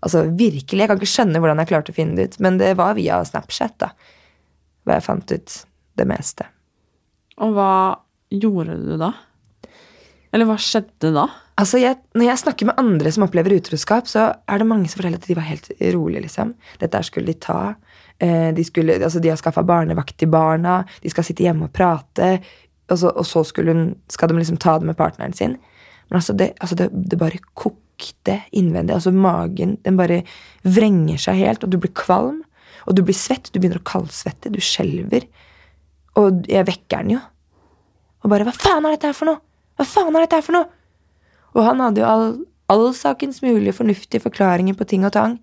altså 0.00 0.24
virkelig. 0.28 0.82
Jeg 0.82 0.90
kan 0.90 1.00
ikke 1.00 1.14
skjønne 1.14 1.42
hvordan 1.42 1.62
jeg 1.62 1.70
klarte 1.72 1.94
å 1.94 1.96
finne 1.96 2.18
det 2.18 2.30
ut, 2.30 2.38
men 2.44 2.60
det 2.60 2.74
var 2.80 2.96
via 2.98 3.20
Snapchat, 3.26 3.76
da. 3.82 3.92
Hvor 4.84 4.96
jeg 4.96 5.06
fant 5.06 5.34
ut 5.34 5.58
det 6.00 6.06
meste. 6.08 6.46
Og 7.40 7.52
hva 7.56 7.72
gjorde 8.32 8.78
du 8.80 8.94
da? 9.00 9.12
Eller 10.30 10.46
hva 10.46 10.56
skjedde 10.60 11.10
da? 11.14 11.26
Altså, 11.60 11.80
jeg, 11.82 11.98
Når 12.16 12.24
jeg 12.24 12.42
snakker 12.44 12.68
med 12.70 12.80
andre 12.80 13.12
som 13.12 13.26
opplever 13.26 13.56
utroskap, 13.58 14.08
så 14.08 14.30
er 14.48 14.60
det 14.60 14.68
mange 14.70 14.88
som 14.88 15.00
forteller 15.00 15.20
at 15.20 15.28
de 15.28 15.36
var 15.36 15.48
helt 15.48 15.70
rolige. 15.92 16.24
liksom. 16.24 16.54
Dette 16.80 17.02
skulle 17.04 17.32
de 17.32 17.40
ta. 17.42 17.74
Eh, 18.18 18.50
de, 18.56 18.64
skulle, 18.64 18.96
altså, 19.02 19.20
de 19.20 19.32
har 19.32 19.40
skaffa 19.40 19.64
barnevakt 19.66 20.16
til 20.16 20.30
barna. 20.32 20.84
De 21.02 21.12
skal 21.12 21.26
sitte 21.26 21.44
hjemme 21.44 21.68
og 21.68 21.74
prate. 21.76 22.38
Og 22.90 22.98
så, 22.98 23.10
og 23.10 23.26
så 23.26 23.44
hun, 23.66 23.94
skal 24.08 24.30
de 24.30 24.38
liksom 24.38 24.60
ta 24.62 24.78
det 24.78 24.88
med 24.88 24.96
partneren 24.96 25.36
sin. 25.36 25.58
Men 26.08 26.20
altså, 26.22 26.32
det, 26.32 26.52
altså 26.60 26.78
det, 26.78 26.88
det 26.92 27.18
bare 27.18 27.42
kokte 28.00 28.40
innvendig. 28.56 28.96
Altså 28.96 29.12
magen 29.14 29.76
den 29.84 29.98
bare 30.00 30.22
vrenger 30.64 31.20
seg 31.20 31.42
helt, 31.42 31.64
og 31.64 31.72
du 31.72 31.78
blir 31.80 31.92
kvalm. 31.96 32.40
Og 32.88 32.96
du 32.96 33.04
blir 33.04 33.16
svett. 33.16 33.50
Du 33.52 33.60
begynner 33.60 33.80
å 33.80 33.86
kaldsvette. 33.86 34.52
Du 34.52 34.58
skjelver. 34.64 35.26
Og 36.18 36.48
jeg 36.50 36.66
vekker 36.66 37.04
den 37.04 37.16
jo. 37.18 37.20
Og 38.24 38.30
bare 38.32 38.44
'Hva 38.44 38.56
faen 38.56 38.86
er 38.86 38.96
dette 38.96 39.06
her 39.06 39.16
for 39.16 39.26
noe?' 39.26 39.40
Hva 39.78 39.86
faen 39.86 40.16
er 40.16 40.20
dette 40.26 40.36
her 40.36 40.44
for 40.44 40.52
noe? 40.52 40.68
Og 41.54 41.64
han 41.64 41.80
hadde 41.80 42.02
jo 42.02 42.06
all, 42.06 42.44
all 42.68 42.92
sakens 42.92 43.40
mulige 43.42 43.72
fornuftige 43.72 44.20
forklaringer 44.20 44.76
på 44.76 44.86
ting 44.86 45.04
og 45.04 45.12
tang. 45.12 45.40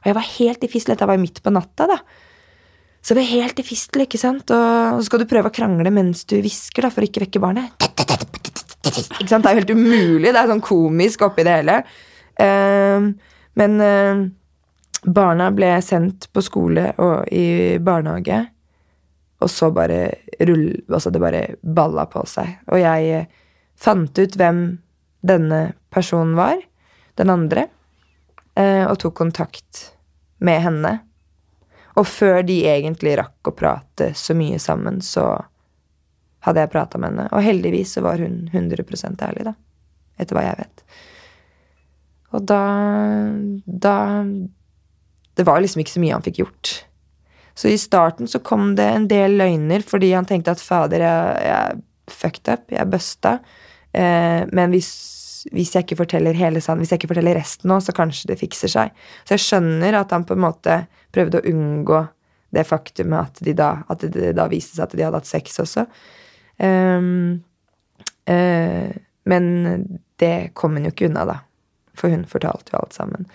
Og 0.00 0.04
jeg 0.04 0.14
var 0.14 0.22
helt 0.38 0.64
i 0.64 0.68
fistel. 0.68 0.94
Dette 0.94 1.06
var 1.06 1.16
jo 1.16 1.24
midt 1.24 1.42
på 1.42 1.52
natta, 1.52 1.86
da. 1.86 1.98
Så 3.02 3.14
jeg 3.14 3.22
var 3.22 3.32
helt 3.32 3.58
i 3.58 3.66
fistel, 3.66 4.06
ikke 4.06 4.18
sant. 4.18 4.50
Og 4.50 5.00
så 5.00 5.04
skal 5.06 5.22
du 5.22 5.26
prøve 5.26 5.50
å 5.50 5.54
krangle 5.54 5.90
mens 5.90 6.24
du 6.24 6.38
hvisker, 6.40 6.90
for 6.90 7.02
å 7.02 7.08
ikke 7.10 7.26
vekke 7.26 7.42
barnet. 7.42 7.85
Ikke 8.90 9.28
sant? 9.28 9.44
Det 9.44 9.50
er 9.50 9.56
jo 9.56 9.62
helt 9.62 9.74
umulig. 9.76 10.32
Det 10.32 10.40
er 10.40 10.50
sånn 10.50 10.64
komisk 10.64 11.24
oppi 11.26 11.46
det 11.46 11.56
hele. 11.60 11.78
Uh, 12.36 13.08
men 13.56 13.80
uh, 13.80 14.26
barna 15.06 15.50
ble 15.54 15.70
sendt 15.84 16.28
på 16.34 16.42
skole 16.44 16.90
og 17.02 17.30
i 17.32 17.78
barnehage, 17.82 18.42
og 19.40 19.52
så 19.52 19.70
bare 19.74 20.00
rull... 20.48 20.68
Altså, 20.88 21.12
det 21.12 21.22
bare 21.22 21.42
balla 21.60 22.06
på 22.10 22.24
seg. 22.28 22.56
Og 22.72 22.80
jeg 22.80 23.26
fant 23.76 24.18
ut 24.18 24.38
hvem 24.40 24.62
denne 25.26 25.60
personen 25.92 26.36
var, 26.38 26.56
den 27.16 27.32
andre, 27.32 27.66
uh, 28.58 28.86
og 28.88 28.96
tok 29.02 29.16
kontakt 29.24 29.90
med 30.44 30.62
henne. 30.64 30.94
Og 31.96 32.04
før 32.08 32.42
de 32.44 32.58
egentlig 32.68 33.16
rakk 33.16 33.48
å 33.48 33.56
prate 33.56 34.10
så 34.16 34.36
mye 34.36 34.58
sammen, 34.60 35.00
så 35.04 35.30
hadde 36.46 36.62
jeg 36.62 36.72
prata 36.72 36.98
med 37.00 37.12
henne. 37.12 37.28
Og 37.34 37.44
heldigvis 37.44 37.96
så 37.96 38.02
var 38.06 38.22
hun 38.22 38.46
100% 38.52 39.22
ærlig, 39.26 39.48
da. 39.48 39.54
Etter 40.16 40.38
hva 40.38 40.46
jeg 40.46 40.60
vet. 40.62 40.84
Og 42.34 42.44
da 42.48 42.62
Da 43.66 43.96
Det 45.36 45.44
var 45.44 45.60
liksom 45.60 45.82
ikke 45.82 45.96
så 45.96 46.00
mye 46.00 46.16
han 46.16 46.24
fikk 46.24 46.38
gjort. 46.40 46.70
Så 47.56 47.68
i 47.68 47.78
starten 47.80 48.28
så 48.28 48.38
kom 48.44 48.74
det 48.76 48.86
en 48.88 49.08
del 49.08 49.36
løgner 49.36 49.84
fordi 49.84 50.12
han 50.12 50.24
tenkte 50.28 50.52
at 50.52 50.60
fader, 50.60 51.00
jeg, 51.00 51.44
jeg 51.44 51.82
fucked 52.12 52.48
up, 52.52 52.64
jeg 52.72 52.88
busta. 52.92 53.38
Eh, 53.96 54.44
men 54.52 54.72
hvis, 54.72 54.90
hvis, 55.52 55.72
jeg 55.74 55.86
ikke 55.86 56.00
forteller 56.02 56.36
hele 56.36 56.60
sanden, 56.60 56.84
hvis 56.84 56.92
jeg 56.92 57.00
ikke 57.00 57.14
forteller 57.14 57.38
resten 57.38 57.72
nå, 57.72 57.78
så 57.80 57.94
kanskje 57.96 58.32
det 58.32 58.40
fikser 58.40 58.72
seg. 58.72 58.92
Så 59.24 59.36
jeg 59.36 59.44
skjønner 59.44 59.96
at 60.00 60.12
han 60.12 60.26
på 60.28 60.36
en 60.36 60.44
måte 60.44 60.82
prøvde 61.16 61.40
å 61.40 61.48
unngå 61.52 62.02
det 62.56 62.64
faktumet 62.68 63.32
at, 63.32 63.42
de 63.44 63.56
da, 63.56 63.70
at 63.92 64.04
det 64.04 64.34
da 64.36 64.46
viste 64.52 64.76
seg 64.76 64.86
at 64.86 64.96
de 64.96 65.06
hadde 65.06 65.20
hatt 65.20 65.28
sex 65.28 65.60
også. 65.64 65.86
Um, 66.62 67.42
uh, 68.30 68.88
men 69.26 69.48
det 70.22 70.54
kom 70.54 70.76
hun 70.78 70.86
jo 70.86 70.94
ikke 70.94 71.10
unna, 71.10 71.26
da. 71.28 71.38
For 71.96 72.12
hun 72.12 72.24
fortalte 72.28 72.74
jo 72.74 72.80
alt 72.80 72.96
sammen. 72.96 73.28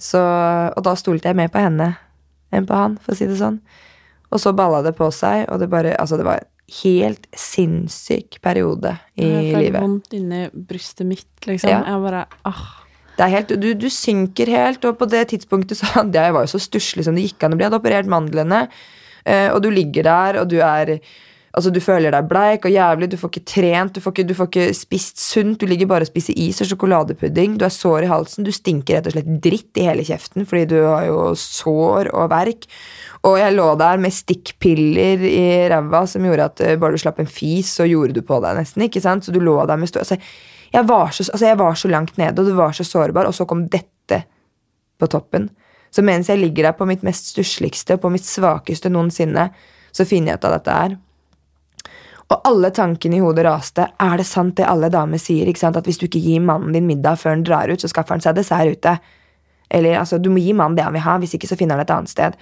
Så, 0.00 0.20
og 0.20 0.82
da 0.86 0.96
stolte 0.96 1.28
jeg 1.28 1.38
mer 1.38 1.50
på 1.52 1.60
henne 1.60 1.92
enn 2.50 2.66
på 2.66 2.76
han, 2.76 2.96
for 3.02 3.14
å 3.14 3.18
si 3.18 3.28
det 3.28 3.38
sånn. 3.38 3.60
Og 4.30 4.40
så 4.42 4.52
balla 4.56 4.80
det 4.86 4.94
på 4.98 5.10
seg, 5.14 5.44
og 5.50 5.60
det 5.62 5.70
bare 5.70 5.96
Altså, 5.98 6.18
det 6.18 6.26
var 6.26 6.40
en 6.40 6.48
helt 6.80 7.26
sinnssyk 7.36 8.38
periode 8.42 8.94
i 9.18 9.26
livet. 9.26 9.64
Jeg 9.64 9.72
får 9.74 9.80
vondt 9.84 10.14
inni 10.16 10.42
brystet 10.54 11.08
mitt, 11.08 11.32
liksom. 11.46 11.72
Ja. 11.72 11.82
Jeg 11.86 12.04
bare 12.06 12.26
ah. 12.48 12.66
Det 13.16 13.26
er 13.26 13.34
helt, 13.34 13.50
du, 13.60 13.72
du, 13.76 13.88
synker 13.92 14.48
helt, 14.48 14.84
og 14.88 14.96
på 14.96 15.08
det 15.10 15.26
tidspunktet 15.34 15.76
så 15.76 16.06
jeg 16.06 16.32
var 16.32 16.46
jo 16.46 16.52
så 16.54 16.60
stusslig 16.62 17.04
som 17.04 17.18
det 17.18 17.26
gikk 17.26 17.44
an 17.44 17.52
å 17.52 17.58
bli. 17.58 17.66
Jeg 17.66 17.68
hadde 17.70 17.80
operert 17.82 18.08
mandlene, 18.08 18.60
og 19.52 19.58
du 19.60 19.68
ligger 19.74 20.06
der, 20.06 20.38
og 20.40 20.48
du 20.48 20.56
er 20.64 20.94
Altså, 21.50 21.72
Du 21.74 21.80
føler 21.82 22.14
deg 22.14 22.28
bleik 22.30 22.66
og 22.68 22.70
jævlig, 22.70 23.08
du 23.10 23.16
får 23.18 23.30
ikke 23.32 23.48
trent, 23.48 23.94
du 23.94 24.00
får 24.00 24.12
ikke, 24.14 24.26
du 24.28 24.34
får 24.38 24.48
ikke 24.50 24.74
spist 24.76 25.18
sunt. 25.18 25.58
Du 25.60 25.66
ligger 25.66 25.88
bare 25.90 26.06
og 26.06 26.10
spiser 26.10 26.36
is 26.38 26.60
og 26.62 26.70
sjokoladepudding. 26.70 27.56
Du 27.58 27.64
er 27.66 27.74
sår 27.74 28.06
i 28.06 28.10
halsen, 28.10 28.46
du 28.46 28.52
stinker 28.54 28.98
rett 28.98 29.08
og 29.10 29.16
slett 29.16 29.32
dritt 29.42 29.80
i 29.80 29.86
hele 29.88 30.04
kjeften 30.06 30.46
fordi 30.46 30.68
du 30.70 30.78
har 30.84 31.08
jo 31.08 31.32
sår 31.34 32.12
og 32.14 32.30
verk. 32.30 32.68
Og 33.26 33.36
jeg 33.40 33.56
lå 33.56 33.66
der 33.80 33.98
med 34.00 34.14
stikkpiller 34.14 35.26
i 35.26 35.48
ræva 35.72 36.04
som 36.08 36.24
gjorde 36.24 36.46
at 36.52 36.62
uh, 36.64 36.76
bare 36.80 36.94
du 36.94 37.02
slapp 37.02 37.18
en 37.20 37.28
fis, 37.28 37.74
så 37.80 37.88
gjorde 37.88 38.14
du 38.16 38.22
på 38.26 38.38
deg 38.44 38.56
nesten. 38.60 38.86
ikke 38.86 39.02
sant? 39.02 39.26
Så 39.26 39.34
du 39.34 39.42
lå 39.42 39.58
der 39.66 39.80
med 39.80 39.90
stå... 39.90 40.04
Altså, 40.04 40.20
jeg, 40.70 40.86
var 40.88 41.10
så, 41.10 41.26
altså, 41.26 41.46
jeg 41.50 41.58
var 41.58 41.74
så 41.74 41.90
langt 41.90 42.16
nede, 42.20 42.38
og 42.38 42.46
du 42.46 42.54
var 42.56 42.72
så 42.76 42.86
sårbar, 42.86 43.26
og 43.26 43.34
så 43.34 43.44
kom 43.44 43.66
dette 43.68 44.22
på 45.00 45.10
toppen. 45.10 45.50
Så 45.90 46.04
mens 46.06 46.30
jeg 46.30 46.38
ligger 46.38 46.68
der 46.68 46.78
på 46.78 46.86
mitt 46.86 47.02
mest 47.02 47.32
stussligste 47.34 47.98
og 47.98 48.04
på 48.04 48.14
mitt 48.14 48.24
svakeste 48.24 48.92
noensinne, 48.92 49.50
så 49.90 50.06
finner 50.06 50.32
jeg 50.32 50.40
ut 50.40 50.46
av 50.46 50.54
dette 50.54 50.76
her. 50.78 50.98
Og 52.30 52.46
alle 52.46 52.70
tankene 52.70 53.18
i 53.18 53.22
hodet 53.22 53.44
raste. 53.46 53.88
Er 53.98 54.20
det 54.20 54.26
sant 54.28 54.56
det 54.60 54.68
alle 54.70 54.90
damer 54.92 55.18
sier? 55.18 55.48
ikke 55.50 55.62
sant? 55.64 55.78
At 55.78 55.88
hvis 55.88 55.98
du 55.98 56.06
ikke 56.06 56.22
gir 56.22 56.42
mannen 56.44 56.74
din 56.76 56.86
middag 56.86 57.18
før 57.18 57.34
han 57.34 57.46
drar 57.46 57.72
ut, 57.72 57.82
så 57.82 57.90
skaffer 57.90 58.14
han 58.14 58.22
seg 58.22 58.36
dessert 58.38 58.78
ute. 58.78 58.96
Eller 59.70 59.98
altså, 59.98 60.18
du 60.18 60.30
må 60.30 60.42
gi 60.42 60.54
mannen 60.54 60.78
det 60.78 60.86
han 60.86 60.94
vil 60.94 61.06
ha, 61.06 61.16
hvis 61.22 61.34
ikke 61.38 61.50
så 61.50 61.58
finner 61.58 61.78
han 61.78 61.86
et 61.86 61.94
annet 61.94 62.12
sted. 62.12 62.38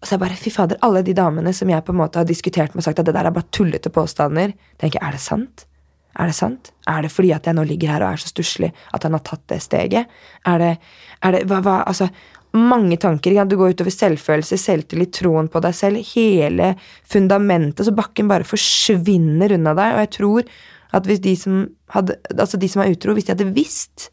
Og 0.00 0.08
så 0.08 0.14
er 0.14 0.18
jeg 0.18 0.24
bare, 0.24 0.40
fy 0.40 0.50
fader, 0.52 0.80
Alle 0.82 1.04
de 1.06 1.14
damene 1.16 1.54
som 1.54 1.70
jeg 1.70 1.84
på 1.84 1.94
en 1.94 2.00
måte 2.02 2.20
har 2.20 2.26
diskutert 2.28 2.74
med 2.74 2.82
og 2.82 2.88
sagt 2.88 2.98
at 3.00 3.06
det 3.06 3.14
der 3.14 3.30
er 3.30 3.34
bare 3.34 3.50
tullete 3.54 3.90
påstander, 3.90 4.52
tenker 4.82 4.98
jeg, 4.98 5.06
er 5.06 5.16
det 5.16 5.22
sant? 5.22 5.66
Er 6.14 6.30
det 6.30 6.34
sant? 6.36 6.70
Er 6.86 7.02
det 7.02 7.10
fordi 7.10 7.32
at 7.34 7.46
jeg 7.46 7.56
nå 7.56 7.64
ligger 7.66 7.90
her 7.90 8.04
og 8.04 8.12
er 8.12 8.20
så 8.22 8.30
stusslig 8.30 8.70
at 8.94 9.02
han 9.02 9.16
har 9.16 9.22
tatt 9.26 9.42
det 9.50 9.62
steget? 9.62 10.10
Er 10.46 10.58
det, 10.62 10.76
er 11.22 11.34
det 11.34 11.40
hva, 11.50 11.58
hva, 11.64 11.80
altså, 11.88 12.10
mange 12.54 12.96
tanker. 13.02 13.34
Ja, 13.34 13.44
du 13.44 13.56
går 13.58 13.74
utover 13.74 13.92
selvfølelse, 13.94 14.58
selvtillit, 14.60 15.12
troen 15.18 15.48
på 15.50 15.62
deg 15.64 15.74
selv. 15.76 16.02
Hele 16.14 16.74
fundamentet. 17.02 17.86
Så 17.86 17.94
bakken 17.96 18.30
bare 18.30 18.46
forsvinner 18.46 19.56
unna 19.56 19.74
deg. 19.76 19.96
Og 19.96 20.04
jeg 20.04 20.12
tror 20.18 20.50
at 20.94 21.08
hvis 21.10 21.22
de 21.24 21.34
som, 21.38 21.62
hadde, 21.90 22.16
altså 22.36 22.60
de 22.60 22.70
som 22.70 22.84
er 22.84 22.94
utro, 22.94 23.14
hvis 23.16 23.26
de 23.26 23.34
hadde 23.34 23.50
visst 23.56 24.08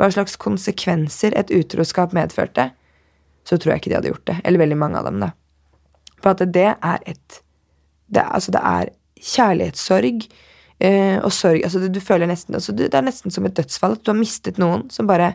hva 0.00 0.10
slags 0.12 0.36
konsekvenser 0.40 1.36
et 1.38 1.52
utroskap 1.54 2.14
medførte, 2.16 2.70
så 3.48 3.56
tror 3.56 3.74
jeg 3.74 3.82
ikke 3.82 3.92
de 3.92 3.98
hadde 3.98 4.12
gjort 4.12 4.28
det. 4.28 4.38
Eller 4.44 4.62
veldig 4.62 4.78
mange 4.78 5.00
av 5.00 5.08
dem, 5.08 5.22
da. 5.22 5.32
For 6.22 6.34
at 6.34 6.44
det 6.54 6.68
er 6.74 7.08
et 7.08 7.42
Det 8.12 8.20
altså 8.20 8.52
det 8.52 8.60
er 8.60 8.88
kjærlighetssorg. 9.16 10.24
Eh, 10.82 11.16
og 11.24 11.32
sorg 11.32 11.62
altså 11.64 11.80
det, 11.80 11.94
du 11.94 12.00
føler 12.00 12.28
nesten, 12.28 12.54
altså 12.54 12.74
det, 12.76 12.90
det 12.92 12.98
er 12.98 13.06
nesten 13.06 13.32
som 13.32 13.46
et 13.48 13.54
dødsfall. 13.56 13.94
At 13.96 14.04
du 14.04 14.10
har 14.12 14.18
mistet 14.18 14.58
noen 14.60 14.84
som 14.92 15.08
bare 15.08 15.30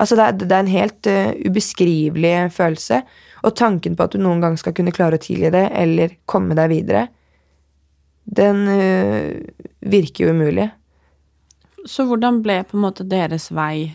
Altså, 0.00 0.16
det 0.16 0.24
er, 0.26 0.36
det 0.40 0.54
er 0.56 0.64
en 0.64 0.72
helt 0.72 1.08
uh, 1.10 1.30
ubeskrivelig 1.44 2.34
følelse. 2.56 3.02
Og 3.44 3.56
tanken 3.56 3.96
på 3.96 4.06
at 4.06 4.14
du 4.14 4.20
noen 4.22 4.42
gang 4.42 4.56
skal 4.60 4.74
kunne 4.76 4.94
klare 4.96 5.20
å 5.20 5.22
tilgi 5.22 5.52
det, 5.52 5.66
eller 5.76 6.16
komme 6.30 6.56
deg 6.56 6.72
videre, 6.72 7.06
den 8.24 8.62
uh, 8.68 9.66
virker 9.92 10.26
jo 10.26 10.36
umulig. 10.36 10.70
Så 11.88 12.04
hvordan 12.08 12.42
ble 12.44 12.60
på 12.68 12.76
en 12.76 12.84
måte 12.84 13.06
deres 13.08 13.48
vei, 13.56 13.90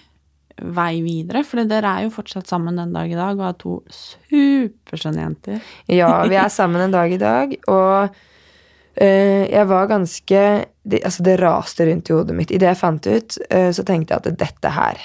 vei 0.58 0.94
videre? 1.06 1.44
For 1.46 1.66
dere 1.66 1.98
er 1.98 2.06
jo 2.06 2.14
fortsatt 2.14 2.50
sammen 2.50 2.78
den 2.82 2.94
dag 2.94 3.10
i 3.10 3.18
dag 3.18 3.38
og 3.38 3.46
har 3.48 3.58
to 3.62 3.80
superskjønne 3.94 5.26
jenter. 5.26 5.76
ja, 5.90 6.14
vi 6.30 6.40
er 6.42 6.54
sammen 6.60 6.86
en 6.86 6.96
dag 6.96 7.14
i 7.14 7.22
dag, 7.22 7.60
og 7.66 8.14
uh, 8.14 9.44
jeg 9.50 9.68
var 9.74 9.92
ganske 9.94 10.46
det, 10.86 11.02
Altså, 11.02 11.26
det 11.26 11.40
raste 11.42 11.86
rundt 11.90 12.10
i 12.10 12.14
hodet 12.14 12.38
mitt. 12.38 12.52
Idet 12.54 12.76
jeg 12.76 12.78
fant 12.78 13.08
ut, 13.10 13.38
så 13.50 13.84
tenkte 13.86 14.14
jeg 14.14 14.22
at 14.22 14.36
dette 14.38 14.70
her 14.70 15.00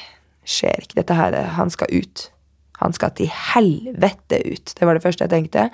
skjer 0.46 0.84
ikke. 0.84 0.98
Dette 1.00 1.16
her, 1.16 1.36
Han 1.56 1.70
skal 1.70 1.92
ut. 1.92 2.30
Han 2.80 2.94
skal 2.96 3.12
til 3.16 3.28
helvete 3.28 4.40
ut. 4.46 4.72
Det 4.76 4.86
var 4.86 4.96
det 4.96 5.04
første 5.04 5.26
jeg 5.26 5.32
tenkte. 5.32 5.68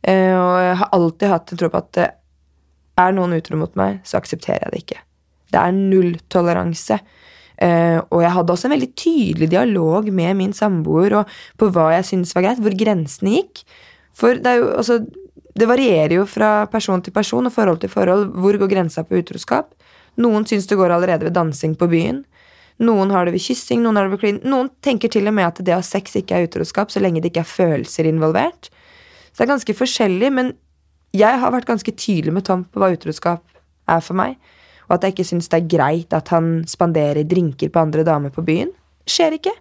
Uh, 0.00 0.34
og 0.34 0.56
jeg 0.64 0.76
har 0.80 0.92
alltid 0.96 1.28
hatt 1.28 1.52
en 1.52 1.60
tro 1.60 1.68
på 1.70 1.80
at 1.80 2.00
uh, 2.00 2.12
er 3.00 3.16
noen 3.16 3.36
utro 3.36 3.58
mot 3.60 3.74
meg, 3.78 4.00
så 4.04 4.18
aksepterer 4.20 4.64
jeg 4.64 4.72
det 4.72 4.82
ikke. 4.84 5.00
Det 5.52 5.60
er 5.60 5.76
nulltoleranse. 5.76 7.00
Uh, 7.60 8.00
og 8.08 8.22
jeg 8.24 8.32
hadde 8.32 8.54
også 8.54 8.68
en 8.68 8.74
veldig 8.74 8.90
tydelig 8.96 9.50
dialog 9.52 10.08
med 10.16 10.38
min 10.38 10.54
samboer 10.56 11.18
og 11.20 11.34
på 11.60 11.68
hva 11.74 11.90
jeg 11.98 12.08
syntes 12.08 12.32
var 12.36 12.48
greit, 12.48 12.62
hvor 12.64 12.76
grensene 12.82 13.36
gikk. 13.36 13.64
For 14.16 14.40
det 14.40 14.58
jo 14.58 14.70
altså 14.74 15.02
Det 15.60 15.66
varierer 15.66 16.14
jo 16.14 16.24
fra 16.30 16.64
person 16.70 17.02
til 17.02 17.12
person 17.12 17.46
og 17.46 17.52
forhold 17.52 17.80
til 17.82 17.90
forhold. 17.90 18.30
Hvor 18.38 18.56
går 18.56 18.68
grensa 18.70 19.02
på 19.04 19.18
utroskap? 19.18 19.74
Noen 20.16 20.46
syns 20.46 20.68
det 20.70 20.78
går 20.78 20.94
allerede 20.94 21.26
ved 21.26 21.34
dansing 21.34 21.74
på 21.76 21.88
byen. 21.90 22.22
Noen 22.80 23.12
har 23.12 23.26
det 23.28 23.34
ved 23.34 23.44
kyssing, 23.44 23.82
noen 23.84 23.98
har 23.98 24.06
det 24.06 24.14
ved 24.14 24.22
klin. 24.22 24.40
Noen 24.48 24.70
tenker 24.84 25.12
til 25.12 25.28
og 25.28 25.36
med 25.36 25.50
at 25.50 25.60
det 25.64 25.74
å 25.74 25.80
ha 25.82 25.84
sex 25.84 26.16
ikke 26.16 26.38
er 26.38 26.48
utroskap 26.48 26.92
så 26.92 27.02
lenge 27.02 27.20
det 27.20 27.32
ikke 27.32 27.44
er 27.44 27.50
følelser 27.50 28.08
involvert. 28.08 28.70
Så 29.30 29.42
det 29.42 29.46
er 29.46 29.52
ganske 29.52 29.76
forskjellig, 29.76 30.30
men 30.32 30.54
jeg 31.16 31.40
har 31.42 31.52
vært 31.52 31.68
ganske 31.68 31.92
tydelig 31.92 32.32
med 32.34 32.46
Tom 32.46 32.64
på 32.64 32.80
hva 32.80 32.92
utroskap 32.94 33.44
er 33.90 34.04
for 34.04 34.16
meg, 34.18 34.38
og 34.88 34.96
at 34.96 35.04
jeg 35.04 35.16
ikke 35.16 35.28
syns 35.28 35.50
det 35.50 35.60
er 35.60 35.70
greit 35.70 36.14
at 36.16 36.30
han 36.32 36.62
spanderer 36.70 37.26
drinker 37.28 37.70
på 37.72 37.82
andre 37.82 38.06
damer 38.06 38.32
på 38.34 38.44
byen. 38.46 38.72
Skjer 39.10 39.36
ikke. 39.36 39.52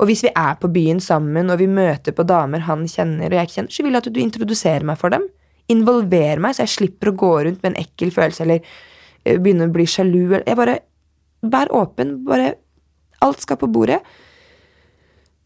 Og 0.00 0.08
hvis 0.08 0.24
vi 0.24 0.32
er 0.34 0.56
på 0.60 0.70
byen 0.72 1.00
sammen, 1.02 1.50
og 1.52 1.60
vi 1.60 1.68
møter 1.70 2.14
på 2.16 2.24
damer 2.26 2.64
han 2.66 2.86
kjenner 2.90 3.30
og 3.30 3.38
jeg 3.40 3.52
kjenner, 3.56 3.74
så 3.74 3.84
vil 3.84 3.94
jeg 3.94 4.04
at 4.04 4.14
du 4.14 4.22
introduserer 4.22 4.86
meg 4.88 4.98
for 5.00 5.14
dem. 5.14 5.26
Involver 5.70 6.40
meg, 6.42 6.56
så 6.56 6.64
jeg 6.64 6.74
slipper 6.76 7.12
å 7.12 7.18
gå 7.18 7.34
rundt 7.46 7.62
med 7.62 7.72
en 7.72 7.82
ekkel 7.84 8.10
følelse 8.14 8.46
eller 8.46 8.64
eh, 8.64 9.38
begynne 9.38 9.68
å 9.68 9.74
bli 9.74 9.86
sjalu. 9.88 10.38
Jeg 10.40 10.58
bare 10.58 10.80
Vær 11.42 11.72
åpen. 11.74 12.20
Bare 12.26 12.54
Alt 13.22 13.44
skal 13.44 13.58
på 13.60 13.68
bordet. 13.70 14.00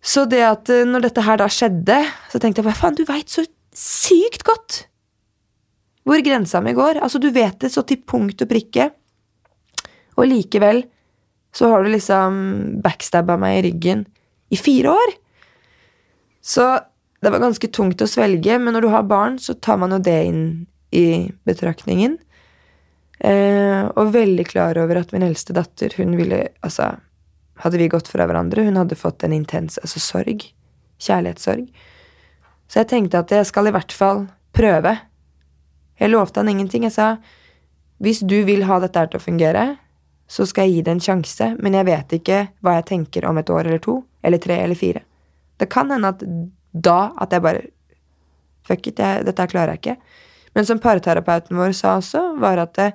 Så 0.00 0.24
det 0.30 0.40
at 0.46 0.70
eh, 0.72 0.86
når 0.88 1.08
dette 1.08 1.24
her 1.26 1.36
da 1.40 1.48
skjedde, 1.50 1.98
så 2.32 2.40
tenkte 2.40 2.62
jeg 2.62 2.68
bare 2.68 2.78
faen, 2.78 2.96
du 2.96 3.04
veit 3.04 3.32
så 3.32 3.44
sykt 3.76 4.46
godt 4.46 4.86
hvor 6.06 6.22
grensa 6.22 6.60
mi 6.62 6.72
går. 6.76 7.00
Altså, 7.02 7.18
du 7.18 7.32
vet 7.34 7.58
det 7.60 7.72
så 7.74 7.82
til 7.82 7.98
punkt 8.06 8.44
og 8.44 8.48
prikke. 8.48 8.92
Og 10.16 10.28
likevel 10.30 10.84
så 11.56 11.70
har 11.72 11.82
du 11.82 11.90
liksom 11.90 12.36
backstabba 12.84 13.38
meg 13.40 13.58
i 13.58 13.64
ryggen 13.66 14.04
i 14.52 14.58
fire 14.60 14.92
år. 14.92 15.14
Så 16.44 16.66
det 17.24 17.32
var 17.32 17.42
ganske 17.42 17.70
tungt 17.74 18.04
å 18.04 18.08
svelge, 18.08 18.58
men 18.62 18.76
når 18.76 18.86
du 18.86 18.90
har 18.92 19.08
barn, 19.08 19.40
så 19.42 19.56
tar 19.58 19.80
man 19.82 19.96
jo 19.96 19.98
det 20.04 20.18
inn 20.28 20.44
i 20.94 21.32
betraktningen. 21.48 22.18
Eh, 23.24 23.82
og 23.96 24.12
veldig 24.12 24.44
klar 24.46 24.78
over 24.78 25.00
at 25.00 25.12
min 25.14 25.24
eldste 25.24 25.54
datter, 25.56 25.94
hun 25.96 26.16
ville 26.18 26.42
Altså, 26.60 26.96
hadde 27.64 27.80
vi 27.80 27.88
gått 27.88 28.08
fra 28.08 28.26
hverandre, 28.28 28.66
hun 28.66 28.76
hadde 28.76 28.98
fått 28.98 29.24
en 29.24 29.32
intens 29.32 29.78
altså 29.82 30.02
sorg. 30.02 30.44
Kjærlighetssorg. 31.00 31.66
Så 32.68 32.82
jeg 32.82 32.90
tenkte 32.90 33.20
at 33.22 33.32
jeg 33.32 33.46
skal 33.48 33.68
i 33.68 33.74
hvert 33.74 33.92
fall 33.92 34.26
prøve. 34.56 34.96
Jeg 36.00 36.12
lovte 36.12 36.40
han 36.40 36.50
ingenting. 36.52 36.84
Jeg 36.88 36.96
sa 36.96 37.08
hvis 38.02 38.20
du 38.20 38.42
vil 38.44 38.66
ha 38.68 38.78
dette 38.82 39.00
her 39.00 39.08
til 39.08 39.20
å 39.20 39.24
fungere, 39.24 39.64
så 40.28 40.44
skal 40.48 40.66
jeg 40.66 40.74
gi 40.74 40.84
det 40.84 40.92
en 40.96 41.04
sjanse, 41.04 41.48
men 41.62 41.76
jeg 41.78 41.86
vet 41.88 42.14
ikke 42.18 42.40
hva 42.64 42.76
jeg 42.76 42.88
tenker 42.90 43.24
om 43.28 43.38
et 43.40 43.50
år 43.52 43.68
eller 43.68 43.80
to, 43.82 44.00
eller 44.26 44.42
tre 44.42 44.58
eller 44.64 44.76
fire. 44.76 45.00
Det 45.56 45.68
kan 45.72 45.90
hende 45.94 46.10
at 46.12 46.24
da 46.72 47.00
at 47.16 47.32
jeg 47.32 47.44
bare 47.46 47.64
Fuck 48.66 48.88
it, 48.90 48.98
jeg, 48.98 49.22
dette 49.22 49.44
klarer 49.46 49.76
jeg 49.76 49.78
ikke. 49.78 49.92
Men 50.56 50.66
som 50.66 50.80
parterapeuten 50.80 51.58
vår 51.58 51.76
sa 51.76 51.98
også, 52.00 52.22
var 52.40 52.62
at 52.62 52.74
det, 52.78 52.90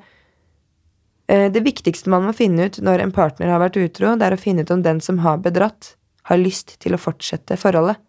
Eh, 1.31 1.51
det 1.51 1.63
viktigste 1.63 2.11
man 2.11 2.25
må 2.27 2.33
finne 2.35 2.67
ut 2.67 2.81
når 2.83 3.05
en 3.05 3.13
partner 3.15 3.53
har 3.53 3.61
vært 3.61 3.79
utro, 3.79 4.15
det 4.19 4.27
er 4.27 4.35
å 4.35 4.41
finne 4.41 4.65
ut 4.65 4.71
om 4.73 4.81
den 4.83 4.99
som 5.03 5.21
har 5.23 5.39
bedratt, 5.43 5.93
har 6.27 6.41
lyst 6.41 6.75
til 6.83 6.95
å 6.95 6.99
fortsette 6.99 7.55
forholdet. 7.59 8.01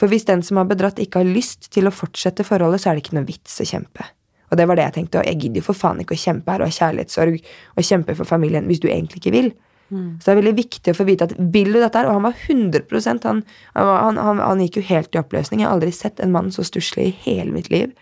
For 0.00 0.10
hvis 0.10 0.24
den 0.26 0.42
som 0.42 0.58
har 0.58 0.66
bedratt, 0.70 0.98
ikke 0.98 1.20
har 1.20 1.28
lyst 1.28 1.68
til 1.74 1.86
å 1.86 1.92
fortsette 1.94 2.46
forholdet, 2.46 2.82
så 2.82 2.90
er 2.90 2.96
det 2.96 3.04
ikke 3.04 3.18
noe 3.18 3.28
vits 3.28 3.60
å 3.62 3.68
kjempe. 3.68 4.06
Og 4.50 4.58
det 4.58 4.66
var 4.68 4.78
det 4.78 4.88
jeg 4.88 4.96
tenkte, 4.96 5.20
og 5.20 5.28
jeg 5.28 5.40
gidder 5.42 5.60
jo 5.60 5.66
for 5.68 5.78
faen 5.78 6.00
ikke 6.02 6.16
å 6.16 6.24
kjempe 6.24 6.54
her 6.54 6.64
og 6.64 6.70
ha 6.70 6.78
kjærlighetssorg 6.78 7.36
og 7.76 7.86
kjempe 7.86 8.16
for 8.16 8.28
familien 8.28 8.66
hvis 8.70 8.82
du 8.82 8.88
egentlig 8.88 9.20
ikke 9.20 9.34
vil. 9.34 9.52
Mm. 9.92 10.18
Så 10.18 10.26
det 10.26 10.32
er 10.32 10.40
veldig 10.40 10.56
viktig 10.56 10.92
å 10.92 10.96
få 10.96 11.06
vite 11.06 11.28
at 11.28 11.34
vil 11.38 11.72
du 11.74 11.78
dette 11.78 12.00
her? 12.00 12.08
Og 12.08 12.18
han 12.18 12.26
var 12.26 12.38
100 12.48 12.84
han, 13.28 13.42
han, 13.76 14.18
han, 14.18 14.42
han, 14.42 14.62
gikk 14.64 14.80
jo 14.80 14.88
helt 14.88 15.14
i 15.14 15.20
oppløsning. 15.20 15.62
Jeg 15.62 15.68
har 15.68 15.76
aldri 15.76 15.92
sett 15.94 16.22
en 16.24 16.32
mann 16.34 16.50
så 16.54 16.64
stusslig 16.66 17.10
i 17.10 17.16
hele 17.26 17.54
mitt 17.54 17.70
liv. 17.72 17.92